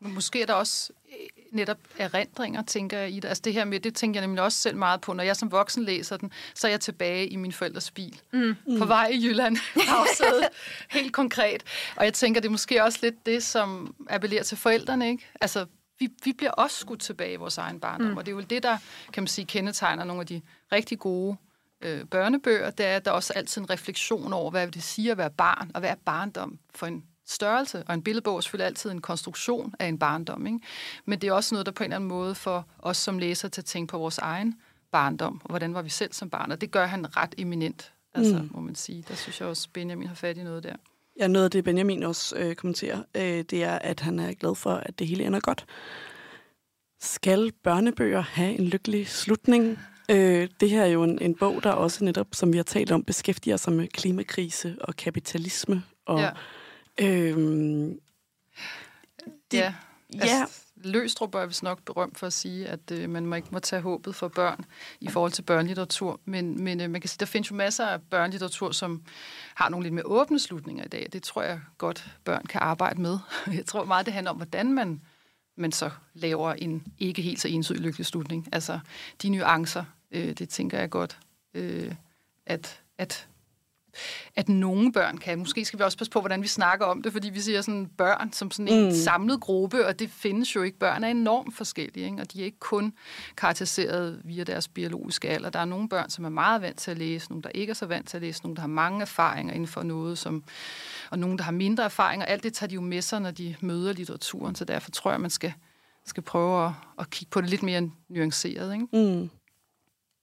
[0.00, 3.28] Men måske er der også øh, netop erindringer, tænker jeg i det.
[3.28, 5.12] Altså det her med, det tænker jeg nemlig også selv meget på.
[5.12, 8.20] Når jeg som voksen læser den, så er jeg tilbage i min forældres bil.
[8.32, 8.56] Mm.
[8.78, 9.56] På vej i Jylland.
[9.74, 10.48] Bagsædet.
[10.90, 11.62] Helt konkret.
[11.96, 15.26] Og jeg tænker, det er måske også lidt det, som appellerer til forældrene, ikke?
[15.40, 15.66] Altså,
[15.98, 18.10] vi, vi bliver også skudt tilbage i vores egen barndom.
[18.10, 18.16] Mm.
[18.16, 18.78] Og det er jo det, der,
[19.12, 20.40] kan man sige, kendetegner nogle af de
[20.72, 21.36] rigtig gode
[21.80, 22.70] øh, børnebøger.
[22.70, 25.30] Det er, at der er også altid en refleksion over, hvad det siger at være
[25.30, 29.00] barn, og hvad er barndom for en størrelse, og en billedbog er selvfølgelig altid en
[29.00, 30.46] konstruktion af en barndom.
[30.46, 30.58] Ikke?
[31.04, 33.48] Men det er også noget, der på en eller anden måde for os som læser
[33.48, 34.54] til at tænke på vores egen
[34.92, 38.38] barndom, og hvordan var vi selv som barn, og det gør han ret eminent, altså,
[38.38, 38.50] mm.
[38.52, 39.04] må man sige.
[39.08, 40.76] Der synes jeg også, Benjamin har fat i noget der.
[41.20, 44.54] Ja, noget af det, Benjamin også øh, kommenterer, øh, det er, at han er glad
[44.54, 45.66] for, at det hele ender godt.
[47.00, 49.78] Skal børnebøger have en lykkelig slutning?
[50.10, 52.90] Øh, det her er jo en, en bog, der også netop, som vi har talt
[52.90, 55.82] om, beskæftiger sig med klimakrise og kapitalisme.
[56.06, 56.30] Og, Ja.
[57.00, 58.00] Øhm,
[59.50, 59.74] Det, ja,
[60.14, 60.20] ja.
[60.20, 63.58] altså, Løstrup er vist nok berømt for at sige, at øh, man må ikke må
[63.58, 64.64] tage håbet for børn
[65.00, 66.20] i forhold til børnelitteratur.
[66.24, 69.02] Men, men øh, man kan sige, der findes jo masser af børnelitteratur, som
[69.54, 71.08] har nogle lidt mere åbne slutninger i dag.
[71.12, 73.18] Det tror jeg godt, børn kan arbejde med.
[73.56, 75.00] Jeg tror meget, det handler om, hvordan man,
[75.56, 78.48] man så laver en ikke helt så entydig lykkelig slutning.
[78.52, 78.80] Altså
[79.22, 81.18] de nuancer, øh, det tænker jeg godt,
[81.54, 81.94] øh,
[82.46, 83.28] at, at
[84.36, 85.38] at nogle børn kan.
[85.38, 87.86] Måske skal vi også passe på, hvordan vi snakker om det, fordi vi siger sådan
[87.98, 88.90] børn som sådan en Mm.
[88.94, 90.78] samlet gruppe, og det findes jo ikke.
[90.78, 92.20] Børn er enormt forskellige, ikke?
[92.22, 92.92] og de er ikke kun
[93.36, 95.50] karakteriseret via deres biologiske alder.
[95.50, 97.74] Der er nogle børn, som er meget vant til at læse, nogle, der ikke er
[97.74, 100.44] så vant til at læse, nogle, der har mange erfaringer inden for noget, som,
[101.10, 102.26] og nogle, der har mindre erfaringer.
[102.26, 105.20] Alt det tager de jo med sig, når de møder litteraturen, så derfor tror jeg,
[105.20, 105.52] man skal,
[106.06, 108.72] skal prøve at, at kigge på det lidt mere nuanceret.
[108.74, 108.86] Ikke?
[108.92, 109.30] Mm.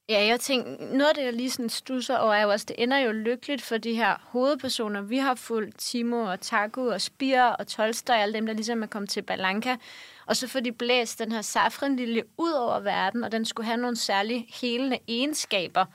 [0.09, 2.75] Ja, jeg tænker, noget af det, jeg lige sådan stusser over, er jo også, det
[2.83, 5.01] ender jo lykkeligt for de her hovedpersoner.
[5.01, 8.87] Vi har fulgt Timo og Taku og Spir og Tolstoy, alle dem, der ligesom er
[8.87, 9.75] kommet til Balanka.
[10.25, 13.77] Og så får de blæst den her safranlilje ud over verden, og den skulle have
[13.77, 15.85] nogle særlige helende egenskaber.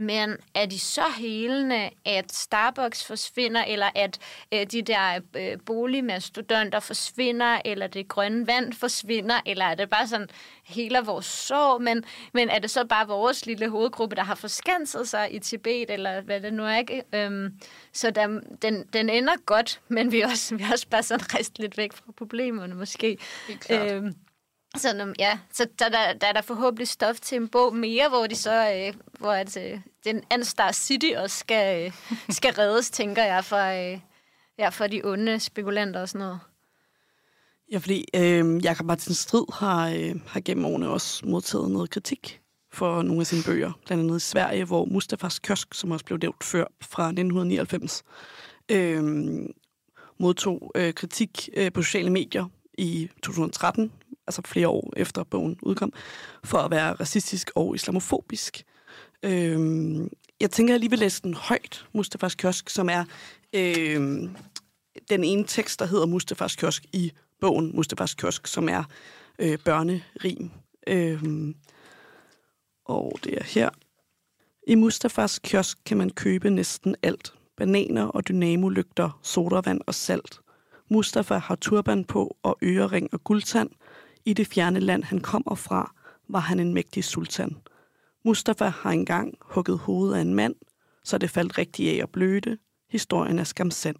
[0.00, 4.18] Men er de så helende, at Starbucks forsvinder, eller at
[4.54, 10.08] øh, de der øh, boligmastodonter forsvinder, eller det grønne vand forsvinder, eller er det bare
[10.08, 10.28] sådan
[10.64, 15.08] hele vores sorg, men, men er det så bare vores lille hovedgruppe, der har forskanset
[15.08, 17.02] sig i Tibet, eller hvad det nu er, ikke?
[17.12, 17.54] Øhm,
[17.92, 21.34] så der, den, den ender godt, men vi er også, vi er også bare sådan
[21.34, 23.18] rejst lidt væk fra problemerne, måske.
[23.48, 23.92] Helt klart.
[23.92, 24.14] Øhm,
[24.76, 28.26] så, ja, så der, der, der er der forhåbentlig stof til en bog mere, hvor
[28.26, 31.92] de så, øh, hvor at, øh, den Anstar City også skal, øh,
[32.30, 34.00] skal reddes, tænker jeg, for, øh,
[34.58, 36.40] ja, for de onde spekulanter og sådan noget.
[37.72, 42.40] Ja, fordi øh, Jakob Martin Strid har, øh, har gennem årene også modtaget noget kritik
[42.72, 43.72] for nogle af sine bøger.
[43.86, 48.04] Blandt andet i Sverige, hvor Mustafas Kiosk, som også blev nævnt før fra 1999,
[48.68, 49.02] øh,
[50.18, 52.46] modtog øh, kritik øh, på sociale medier
[52.78, 53.92] i 2013,
[54.28, 55.92] altså flere år efter bogen udkom,
[56.44, 58.64] for at være racistisk og islamofobisk.
[59.22, 60.08] Øhm,
[60.40, 63.04] jeg tænker, jeg lige vil læse den højt, Mustafas Kiosk, som er
[63.52, 64.36] øhm,
[65.10, 68.84] den ene tekst, der hedder Mustafas Kiosk i bogen Mustafas Kiosk, som er
[69.38, 70.50] øh, børnerim.
[70.86, 71.54] Øhm,
[72.84, 73.70] og det er her.
[74.66, 77.32] I Mustafas kiosk kan man købe næsten alt.
[77.56, 80.40] Bananer og dynamolygter, sodavand og salt.
[80.90, 83.70] Mustafa har turban på og ørering og guldtand.
[84.28, 85.94] I det fjerne land, han kommer fra,
[86.28, 87.56] var han en mægtig sultan.
[88.24, 90.54] Mustafa har engang hugget hovedet af en mand,
[91.04, 92.58] så det faldt rigtig af at bløde.
[92.90, 93.96] Historien er skamsand.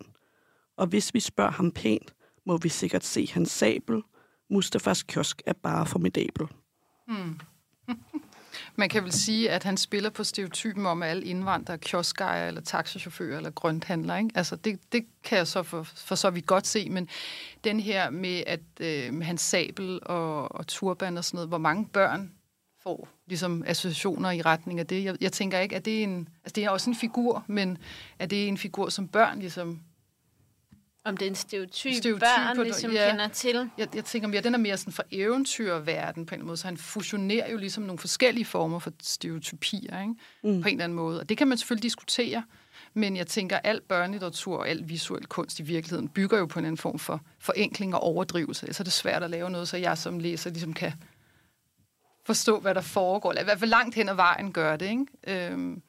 [0.77, 2.15] Og hvis vi spørger ham pænt,
[2.47, 4.03] må vi sikkert se hans sabel.
[4.51, 6.47] Mustafas kiosk er bare formidabel.
[7.07, 7.41] Hmm.
[8.79, 12.49] Man kan vel sige, at han spiller på stereotypen om, at alle indvandrere er kioskejere,
[12.49, 14.19] eller taxachauffører, eller grønthandlere.
[14.19, 14.31] Ikke?
[14.35, 17.09] Altså, det, det kan jeg så for, for så vidt godt se, men
[17.65, 21.59] den her med, at øh, med hans sabel og, og turban og sådan noget, hvor
[21.59, 22.33] mange børn
[22.83, 25.05] får ligesom associationer i retning af det.
[25.05, 26.29] Jeg, jeg tænker ikke, at det er en...
[26.45, 27.79] Altså, det er også en figur, men
[28.19, 29.81] er det en figur, som børn ligesom
[31.09, 33.70] om det er en stereotyp, stereotyp børn på ligesom kender til.
[33.78, 36.56] Jeg, jeg tænker mere, den er mere sådan fra eventyrverden på en eller anden måde,
[36.56, 40.14] så han fusionerer jo ligesom nogle forskellige former for stereotypier, ikke?
[40.44, 40.62] Mm.
[40.62, 41.20] på en eller anden måde.
[41.20, 42.43] Og det kan man selvfølgelig diskutere,
[42.94, 46.64] Men jeg tænker, al børnelitteratur og al visuel kunst i virkeligheden bygger jo på en
[46.64, 48.74] anden form for forenkling og overdrivelse.
[48.74, 50.93] Så er det svært at lave noget, så jeg som læser ligesom kan
[52.26, 53.30] forstå, hvad der foregår.
[53.30, 55.06] Eller i hvert fald langt hen ad vejen gør det, ikke?
[55.52, 55.82] Øhm,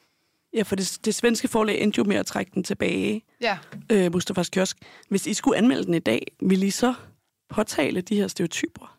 [0.53, 3.57] Ja, for det, det svenske forlag endte jo med at trække den tilbage, ja.
[3.91, 4.77] øh, Mustafas kiosk.
[5.09, 6.93] Hvis I skulle anmelde den i dag, ville I så
[7.49, 8.97] påtale de her stereotyper?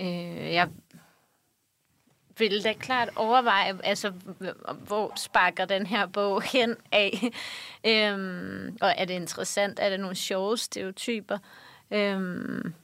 [0.00, 0.68] Øh, jeg
[2.38, 4.12] vil da klart overveje, altså,
[4.86, 7.32] hvor sparker den her bog hen af?
[7.86, 9.78] øhm, og er det interessant?
[9.78, 11.38] Er det nogle sjove stereotyper?
[11.90, 12.74] Øhm,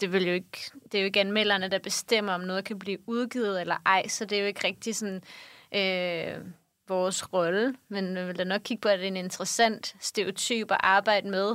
[0.00, 2.98] det, vil jo ikke, det er jo ikke anmelderne, der bestemmer, om noget kan blive
[3.06, 5.22] udgivet eller ej, så det er jo ikke rigtig sådan
[5.74, 6.44] øh,
[6.88, 7.74] vores rolle.
[7.88, 11.28] Men vi vil da nok kigge på, at det er en interessant stereotyp at arbejde
[11.28, 11.50] med.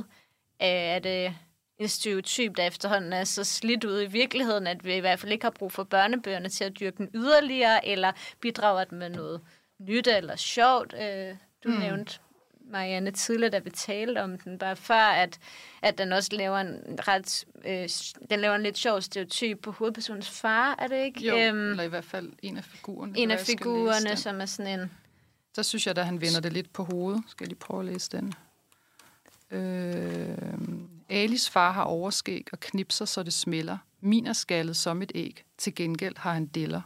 [0.62, 1.36] Øh, er det
[1.78, 5.32] en stereotyp, der efterhånden er så slidt ud i virkeligheden, at vi i hvert fald
[5.32, 9.40] ikke har brug for børnebøgerne til at dyrke den yderligere, eller bidrager den med noget
[9.80, 10.94] nyt eller sjovt.
[10.94, 11.78] Øh, du mm.
[11.78, 12.18] nævnte
[12.72, 15.38] Marianne tidligere, da vi talte om den, bare før, at,
[15.82, 17.88] at den også laver en ret, øh,
[18.30, 21.26] den laver en lidt sjov stereotyp på hovedpersonens far, er det ikke?
[21.26, 23.18] Jo, øhm, eller i hvert fald en af figurerne.
[23.18, 24.90] En af figurerne, som er sådan en...
[25.54, 27.22] Så synes jeg, at han vender det lidt på hovedet.
[27.28, 28.34] Skal jeg lige prøve at læse den?
[29.50, 30.38] Øh,
[31.10, 33.78] Alis far har overskæg og knipser, så det smelter.
[34.00, 35.44] Min er skaldet som et æg.
[35.58, 36.80] Til gengæld har han deller.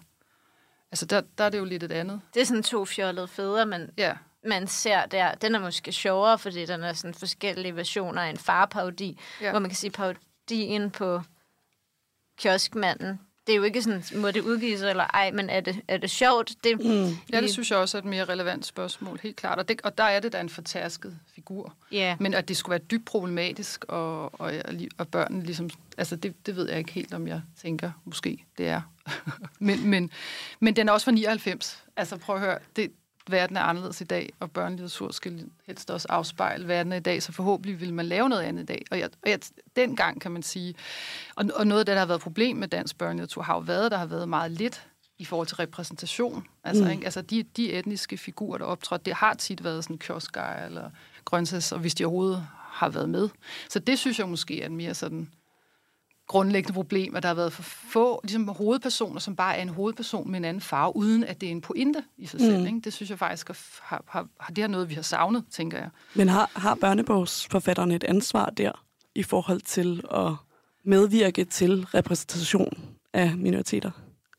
[0.90, 2.20] Altså, der, der er det jo lidt et andet.
[2.34, 4.14] Det er sådan to fjollede fædre, men ja.
[4.46, 5.34] Man ser der.
[5.34, 9.50] Den er måske sjovere, fordi den er sådan forskellige versioner af en farparodi, ja.
[9.50, 11.22] hvor man kan sige parodien på
[12.38, 13.20] kioskmanden.
[13.46, 16.10] Det er jo ikke sådan, må det udgives eller ej, men er det, er det
[16.10, 16.54] sjovt?
[16.64, 17.16] Det, mm.
[17.32, 19.58] Ja, det synes jeg også er et mere relevant spørgsmål, helt klart.
[19.58, 21.74] Og, det, og der er det da en fortærsket figur.
[21.92, 22.22] Yeah.
[22.22, 24.52] Men at det skulle være dybt problematisk, og, og,
[24.98, 25.70] og børnene ligesom...
[25.98, 28.80] Altså, det, det ved jeg ikke helt, om jeg tænker, måske det er.
[29.58, 30.10] men, men,
[30.60, 31.84] men den er også fra 99.
[31.96, 32.92] Altså, prøv at høre, det,
[33.30, 37.32] verden er anderledes i dag, og børnelitteratur skal helst også afspejle verden i dag, så
[37.32, 38.84] forhåbentlig vil man lave noget andet i dag.
[38.90, 39.38] Og, jeg, og jeg,
[39.76, 40.74] dengang kan man sige,
[41.34, 43.90] og, og noget af det, der har været problem med dansk børnelitteratur, har jo været,
[43.90, 44.86] der har været meget lidt
[45.18, 46.44] i forhold til repræsentation.
[46.64, 46.90] Altså, mm.
[46.90, 47.04] ikke?
[47.04, 50.90] altså de, de etniske figurer, der optrådte, det har tit været sådan kioskar eller
[51.24, 53.28] grøntsags, og hvis de overhovedet har været med.
[53.68, 55.30] Så det synes jeg måske er en mere sådan
[56.26, 60.30] grundlæggende problem, at der har været for få ligesom, hovedpersoner, som bare er en hovedperson
[60.30, 62.60] med en anden farve, uden at det er en pointe i sig selv.
[62.60, 62.66] Mm.
[62.66, 62.80] Ikke?
[62.80, 65.88] Det synes jeg faktisk har, har, har, det er noget, vi har savnet, tænker jeg.
[66.14, 68.72] Men har, har børnebogsforfatterne et ansvar der
[69.14, 70.32] i forhold til at
[70.84, 72.78] medvirke til repræsentation
[73.12, 73.90] af minoriteter?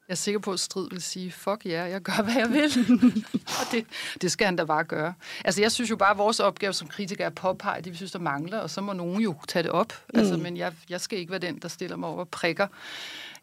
[0.07, 2.49] Jeg er sikker på, at Strid vil sige, fuck ja, yeah, jeg gør, hvad jeg
[2.49, 2.71] vil.
[3.59, 3.85] og det,
[4.21, 5.13] det skal han da bare gøre.
[5.45, 7.97] Altså, jeg synes jo bare, at vores opgave som kritiker er at påpege det, vi
[7.97, 9.93] synes, der mangler, og så må nogen jo tage det op.
[10.13, 10.19] Mm.
[10.19, 12.67] Altså, men jeg, jeg skal ikke være den, der stiller mig over og prikker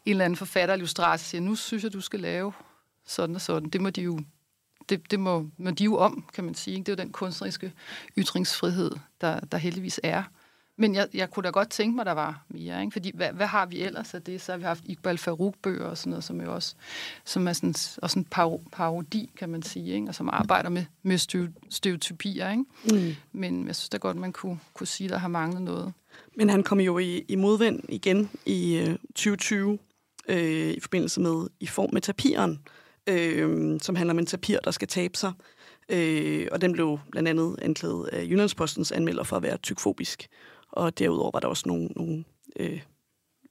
[0.05, 2.53] en eller anden forfatter eller illustrator siger, nu synes jeg, du skal lave
[3.07, 3.69] sådan og sådan.
[3.69, 4.19] Det må de jo
[4.89, 6.77] det, det må, må de jo om, kan man sige.
[6.77, 7.71] Det er jo den kunstneriske
[8.17, 10.23] ytringsfrihed, der, der heldigvis er.
[10.77, 12.81] Men jeg, jeg kunne da godt tænke mig, der var mere.
[12.81, 12.91] Ikke?
[12.91, 14.41] Fordi hvad, hvad har vi ellers af det?
[14.41, 16.75] Så har vi haft Iqbal Farouk-bøger og sådan noget, som jo også
[17.25, 18.25] som er sådan, også en
[18.71, 20.07] parodi, kan man sige, ikke?
[20.07, 21.17] og som arbejder med, med
[21.69, 22.51] stereotypier.
[22.51, 22.63] Ikke?
[22.91, 23.15] Mm.
[23.31, 25.93] Men jeg synes da godt, man kunne, kunne sige, der har manglet noget.
[26.37, 29.77] Men han kom jo i, i modvind igen i øh, 2020
[30.29, 32.59] øh, i forbindelse med I form med tapiren,
[33.07, 35.31] øh, som handler om en tapir, der skal tabe sig.
[35.89, 40.27] Øh, og den blev blandt andet anklaget af Jyllandspostens anmelder for at være tykfobisk.
[40.75, 42.23] Og derudover var der også nogle, nogle
[42.55, 42.81] øh,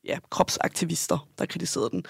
[0.05, 2.05] ja, kropsaktivister, der kritiserede den.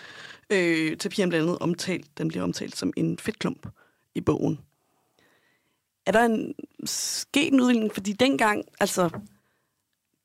[0.51, 3.67] Øh, tapiren blandt andet omtalt, den bliver omtalt som en fedtklump
[4.15, 4.61] i bogen.
[6.07, 6.55] Er der en
[6.85, 7.95] sket en udvikling?
[7.95, 9.11] Fordi dengang, altså,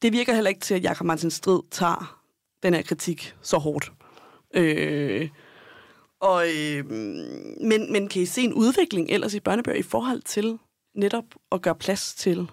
[0.02, 2.22] det virker heller ikke til, at Jakob Martin Strid tager
[2.64, 3.92] den her kritik så hårdt.
[4.54, 5.30] Øh,
[6.20, 6.90] og, øh,
[7.62, 10.60] men, men kan I se en udvikling ellers i børnebøger i forhold til
[10.96, 12.52] netop at gøre plads til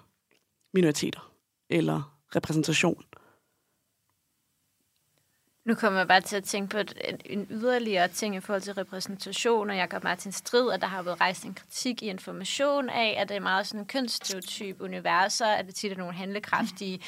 [0.73, 1.33] minoriteter
[1.69, 3.03] eller repræsentation.
[5.65, 6.77] Nu kommer jeg bare til at tænke på
[7.25, 11.21] en yderligere ting i forhold til repræsentation, og Jacob Martin Strid, at der har været
[11.21, 15.75] rejst en kritik i information af, at det er meget sådan kønsstereotyp universer, at det
[15.75, 16.99] tit er nogle handlekraftige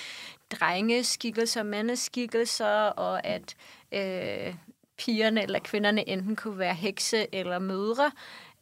[0.51, 3.55] drengeskikkelser, mandeskikkelser, og at
[3.91, 4.55] øh,
[4.97, 8.11] pigerne eller kvinderne enten kunne være hekse eller mødre.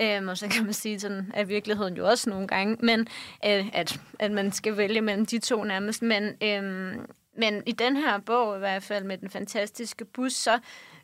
[0.02, 3.00] Øhm, og så kan man sige, sådan er virkeligheden jo også nogle gange, men
[3.46, 6.02] øh, at, at man skal vælge mellem de to nærmest.
[6.02, 7.06] Men, øhm,
[7.38, 10.60] men i den her bog, i hvert fald med den fantastiske bus, så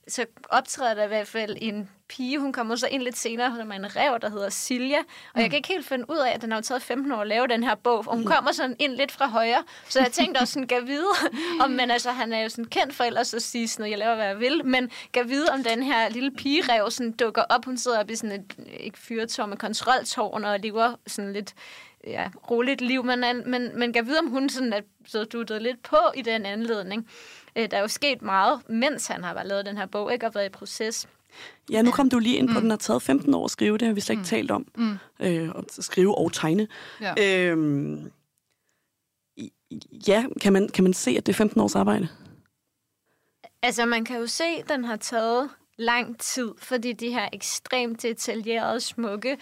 [0.07, 3.71] så optræder der i hvert fald en pige, hun kommer så ind lidt senere, som
[3.71, 4.99] er en rev, der hedder Silja,
[5.33, 7.21] og jeg kan ikke helt finde ud af, at den har jo taget 15 år
[7.21, 10.11] at lave den her bog, og hun kommer sådan ind lidt fra højre, så jeg
[10.11, 11.07] tænkte også sådan, kan vide,
[11.63, 14.15] om, men altså, han er jo sådan kendt for ellers at sige sådan jeg laver,
[14.15, 17.77] hvad jeg vil, men kan vide, om den her lille pigerev sådan dukker op, hun
[17.77, 21.53] sidder oppe i sådan et, ikke fyrtårn, med kontroltårn, og lever sådan lidt
[22.07, 25.83] ja, roligt liv, men, men, men kan vide, om hun sådan er så duttet lidt
[25.83, 27.07] på i den anledning.
[27.55, 30.35] Øh, Der er jo sket meget, mens han har lavet den her bog, ikke, og
[30.35, 31.07] været i proces.
[31.71, 32.61] Ja, nu kom du lige ind på, mm.
[32.61, 34.25] den har taget 15 år at skrive, det har vi slet ikke mm.
[34.25, 34.67] talt om.
[34.75, 34.97] Mm.
[35.19, 36.67] Øh, at skrive og tegne.
[37.01, 37.49] Ja.
[37.49, 38.11] Øhm,
[40.07, 42.07] ja, kan man, kan man se, at det er 15 års arbejde?
[43.61, 48.01] Altså, man kan jo se, at den har taget lang tid, fordi de her ekstremt
[48.01, 49.37] detaljerede, smukke,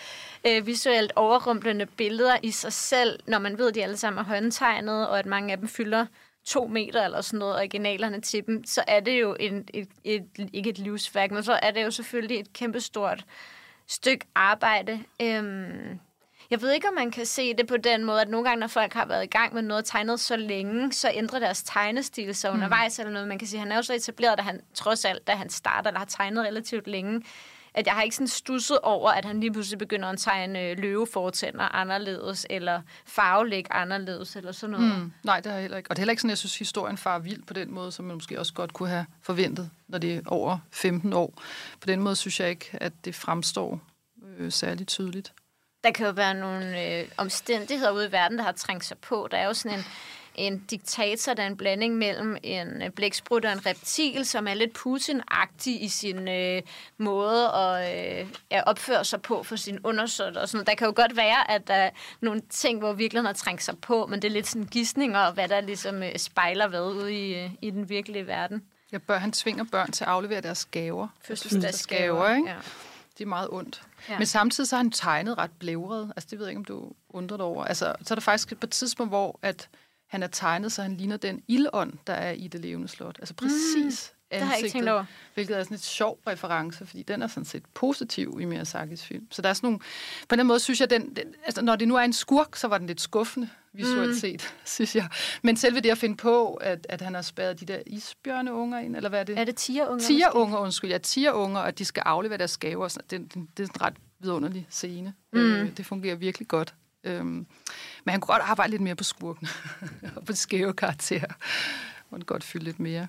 [0.47, 4.23] øh, visuelt overrumplende billeder i sig selv, når man ved, at de alle sammen er
[4.23, 6.05] håndtegnet, og at mange af dem fylder
[6.45, 10.49] to meter eller sådan noget, originalerne til dem, så er det jo en, et, et,
[10.53, 13.25] ikke et livsværk, men så er det jo selvfølgelig et kæmpestort
[13.87, 15.03] stykke arbejde.
[15.21, 15.99] Øhm,
[16.49, 18.67] jeg ved ikke, om man kan se det på den måde, at nogle gange, når
[18.67, 22.51] folk har været i gang med noget tegnet så længe, så ændrer deres tegnestil sig
[22.51, 23.27] undervejs eller noget.
[23.27, 25.49] Man kan sige, at han er jo så etableret, da han trods alt, da han
[25.49, 27.21] starter, eller har tegnet relativt længe,
[27.73, 31.75] at jeg har ikke sådan stusset over, at han lige pludselig begynder at tegne løvefortænder
[31.75, 34.99] anderledes, eller farvelæg anderledes, eller sådan noget.
[34.99, 35.11] Mm.
[35.23, 35.91] Nej, det har jeg heller ikke.
[35.91, 38.05] Og det er heller ikke sådan, jeg synes, historien far vild på den måde, som
[38.05, 41.41] man måske også godt kunne have forventet, når det er over 15 år.
[41.79, 43.79] På den måde synes jeg ikke, at det fremstår
[44.37, 45.33] øh, særligt tydeligt.
[45.83, 49.27] Der kan jo være nogle øh, omstændigheder ude i verden, der har trængt sig på.
[49.31, 49.85] Der er jo sådan en,
[50.35, 54.53] en diktator, der er en blanding mellem en øh, blæksprut og en reptil, som er
[54.53, 56.61] lidt Putin-agtig i sin øh,
[56.97, 60.67] måde at øh, at opføre sig på for sin undersøgter og sådan noget.
[60.67, 61.89] Der kan jo godt være, at der er
[62.21, 65.33] nogle ting, hvor virkeligheden har trængt sig på, men det er lidt sådan gissninger, og
[65.33, 68.63] hvad der ligesom øh, spejler hvad ude i, øh, i den virkelige verden.
[68.91, 71.07] Ja, bør, han tvinger børn til at aflevere deres gaver.
[71.21, 72.49] Fødselsdagsgaver, ikke?
[72.49, 72.55] ja.
[73.17, 73.81] Det er meget ondt.
[74.07, 74.13] Ja.
[74.13, 74.17] Ja.
[74.17, 76.13] Men samtidig så har han tegnet ret blævret.
[76.15, 77.65] Altså, det ved jeg ikke, om du undrer dig over.
[77.65, 79.69] Altså, så er der faktisk på et tidspunkt, hvor at
[80.11, 83.15] han er tegnet, så han ligner den ildånd, der er i det levende slot.
[83.19, 85.05] Altså præcis Mm, det har jeg ikke tænkt ansigtet, over.
[85.33, 89.27] Hvilket er sådan et sjov reference, fordi den er sådan set positiv i Miyazakis film.
[89.31, 89.79] Så der er sådan nogle...
[90.29, 92.67] På den måde synes jeg, den, den, altså, når det nu er en skurk, så
[92.67, 94.07] var den lidt skuffende visuelt Mm.
[94.07, 94.13] mm.
[94.19, 95.07] set, synes jeg.
[95.41, 98.95] Men selve det at finde på, at, at han har spærret de der isbjørneunger ind,
[98.95, 99.39] eller hvad er det?
[99.39, 100.05] Er det tigerunger?
[100.05, 100.89] Tigerunger, undskyld.
[100.91, 102.83] Ja, tigerunger, og de skal aflevere deres gaver.
[102.83, 105.13] og sådan- Det, det, det er en ret vidunderlig scene.
[105.33, 105.39] Mm.
[105.39, 105.45] Mm.
[105.45, 106.73] Øh, det fungerer virkelig godt.
[107.03, 107.47] Øhm,
[108.03, 109.47] men han kunne godt arbejde lidt mere på skurken,
[110.15, 111.33] og på skæve karakterer.
[112.09, 113.07] Og han godt fylde lidt mere.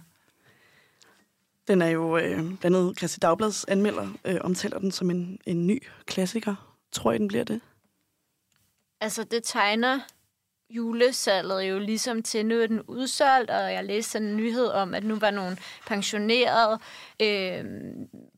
[1.69, 5.67] Den er jo øh, blandt andet Christi Dagblads anmelder, øh, omtaler den som en, en
[5.67, 6.77] ny klassiker.
[6.93, 7.61] Tror I, den bliver det?
[9.01, 10.01] Altså, det tegner
[10.73, 14.95] julesalget jo ligesom til, nu er den udsolgt, og jeg læste sådan en nyhed om,
[14.95, 16.79] at nu var nogle pensionerede
[17.23, 17.65] øh,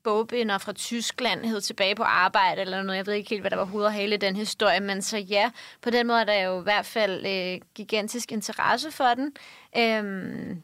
[0.05, 2.97] bogbinder fra Tyskland hed tilbage på arbejde, eller noget.
[2.97, 5.19] Jeg ved ikke helt, hvad der var hoved og hale i den historie, men så
[5.19, 5.51] ja,
[5.83, 9.33] på den måde er der jo i hvert fald øh, gigantisk interesse for den.
[9.77, 10.57] Øh,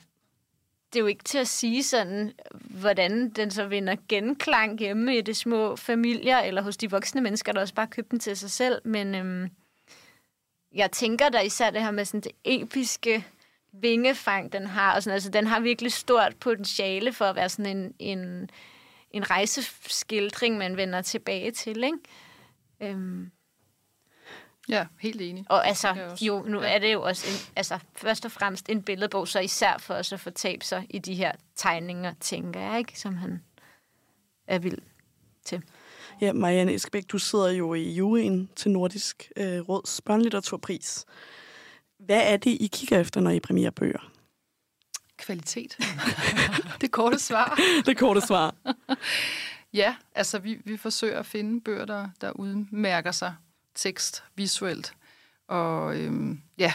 [0.92, 5.20] det er jo ikke til at sige sådan, hvordan den så vinder genklang hjemme i
[5.20, 8.50] de små familier, eller hos de voksne mennesker, der også bare købte den til sig
[8.50, 9.48] selv, men Øh,
[10.74, 13.26] jeg tænker der især det her med sådan det episke
[13.72, 17.76] vingefang, den har, og sådan, altså den har virkelig stort potentiale for at være sådan
[17.76, 18.50] en, en,
[19.10, 21.98] en rejseskildring, man vender tilbage til, ikke?
[22.80, 23.30] Øhm,
[24.68, 25.44] Ja, helt enig.
[25.48, 29.28] og altså, jo, nu er det jo også en, altså, først og fremmest en billedbog,
[29.28, 33.00] så især for os at få tab sig i de her tegninger, tænker jeg, ikke?
[33.00, 33.44] Som han
[34.46, 34.78] er vild
[35.44, 35.62] til.
[36.20, 41.04] Ja, Marianne Eskebæk, du sidder jo i juryen til Nordisk øh, Råds børnelitteraturpris.
[41.98, 44.12] Hvad er det, I kigger efter, når I premierer bøger?
[45.16, 45.78] Kvalitet.
[46.80, 47.58] det korte svar.
[47.86, 48.54] det korte svar.
[49.72, 53.34] Ja, altså vi, vi forsøger at finde bøger, der, der udmærker sig
[53.74, 54.94] tekst, visuelt.
[55.48, 56.72] Og øhm, ja,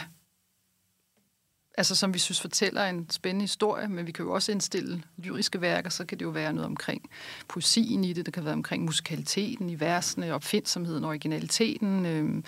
[1.76, 5.60] altså som vi synes fortæller en spændende historie, men vi kan jo også indstille lyriske
[5.60, 7.10] værker, så kan det jo være noget omkring
[7.48, 12.44] poesien i det, det kan være omkring musikaliteten i versene, opfindsomheden, originaliteten, øhm,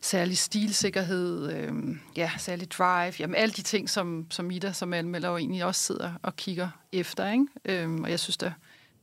[0.00, 5.28] særlig stilsikkerhed, øhm, ja, særlig drive, jamen alle de ting, som, som Ida som anmelder
[5.28, 7.46] jo egentlig også sidder og kigger efter, ikke?
[7.64, 8.52] Øhm, og jeg synes da,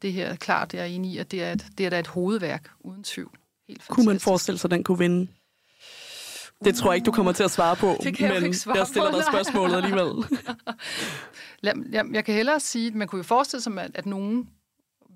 [0.01, 1.89] det her er klart, det er jeg enig i, at det er, et, det er
[1.89, 3.37] da et hovedværk, uden tvivl.
[3.67, 5.27] Helt Kunne man forestille sig, at den kunne vinde?
[6.65, 8.57] Det tror jeg ikke, du kommer til at svare på, Det kan jeg men ikke
[8.57, 10.39] svare jeg stiller på, dig spørgsmålet alligevel.
[11.61, 14.49] Lad, jeg, jeg kan hellere sige, at man kunne jo forestille sig, at, at nogen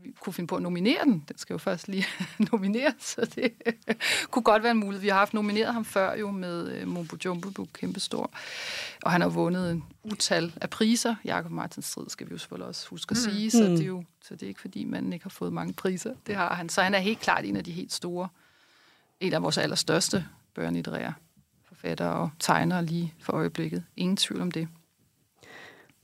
[0.03, 1.23] vi kunne finde på at nominere den.
[1.27, 2.05] Den skal jo først lige
[2.51, 3.53] nomineres, så det
[4.31, 5.01] kunne godt være en mulighed.
[5.01, 8.31] Vi har haft nomineret ham før jo med øh, Mumbo Jumbo Book, kæmpestor.
[9.03, 11.15] Og han har vundet en utal af priser.
[11.25, 13.31] Jakob Martin Strid skal vi jo selvfølgelig også huske at Mm.
[13.31, 13.69] sige, så Mm.
[13.69, 16.13] det er jo så det er ikke fordi, manden ikke har fået mange priser.
[16.27, 16.69] Det har han.
[16.69, 18.27] Så han er helt klart en af de helt store,
[19.19, 21.13] en af vores allerstørste børnelitterære
[21.81, 23.85] forfattere og tegnere lige for øjeblikket.
[23.97, 24.67] Ingen tvivl om det.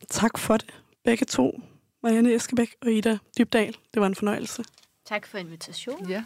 [0.10, 1.62] Tak for det, begge to.
[2.04, 3.78] Marianne Eskebæk og Ida Dybdal.
[3.94, 4.64] Det var en fornøjelse.
[5.06, 6.10] Tak for invitationen.
[6.10, 6.26] Ja,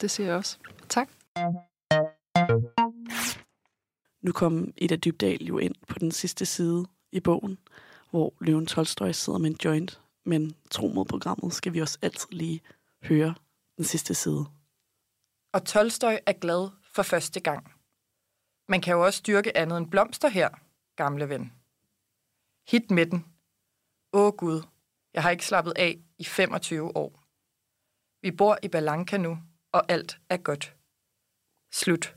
[0.00, 0.58] det siger jeg også.
[0.88, 1.08] Tak.
[4.22, 7.58] Nu kom Ida Dybdal jo ind på den sidste side i bogen,
[8.10, 10.00] hvor Løven Tolstoy sidder med en joint.
[10.24, 12.60] Men tro mod programmet skal vi også altid lige
[13.02, 13.34] høre
[13.76, 14.44] den sidste side.
[15.52, 17.75] Og Tolstoy er glad for første gang.
[18.68, 20.48] Man kan jo også dyrke andet end blomster her,
[20.96, 21.52] gamle ven.
[22.68, 23.24] Hit med den.
[24.12, 24.62] Åh Gud,
[25.14, 27.22] jeg har ikke slappet af i 25 år.
[28.22, 29.38] Vi bor i Balanka nu,
[29.72, 30.76] og alt er godt.
[31.72, 32.15] Slut.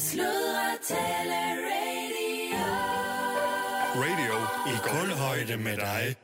[0.00, 2.64] Sludre, tale, radio.
[3.96, 4.36] Radio
[4.72, 6.16] i kulhøjde med dig.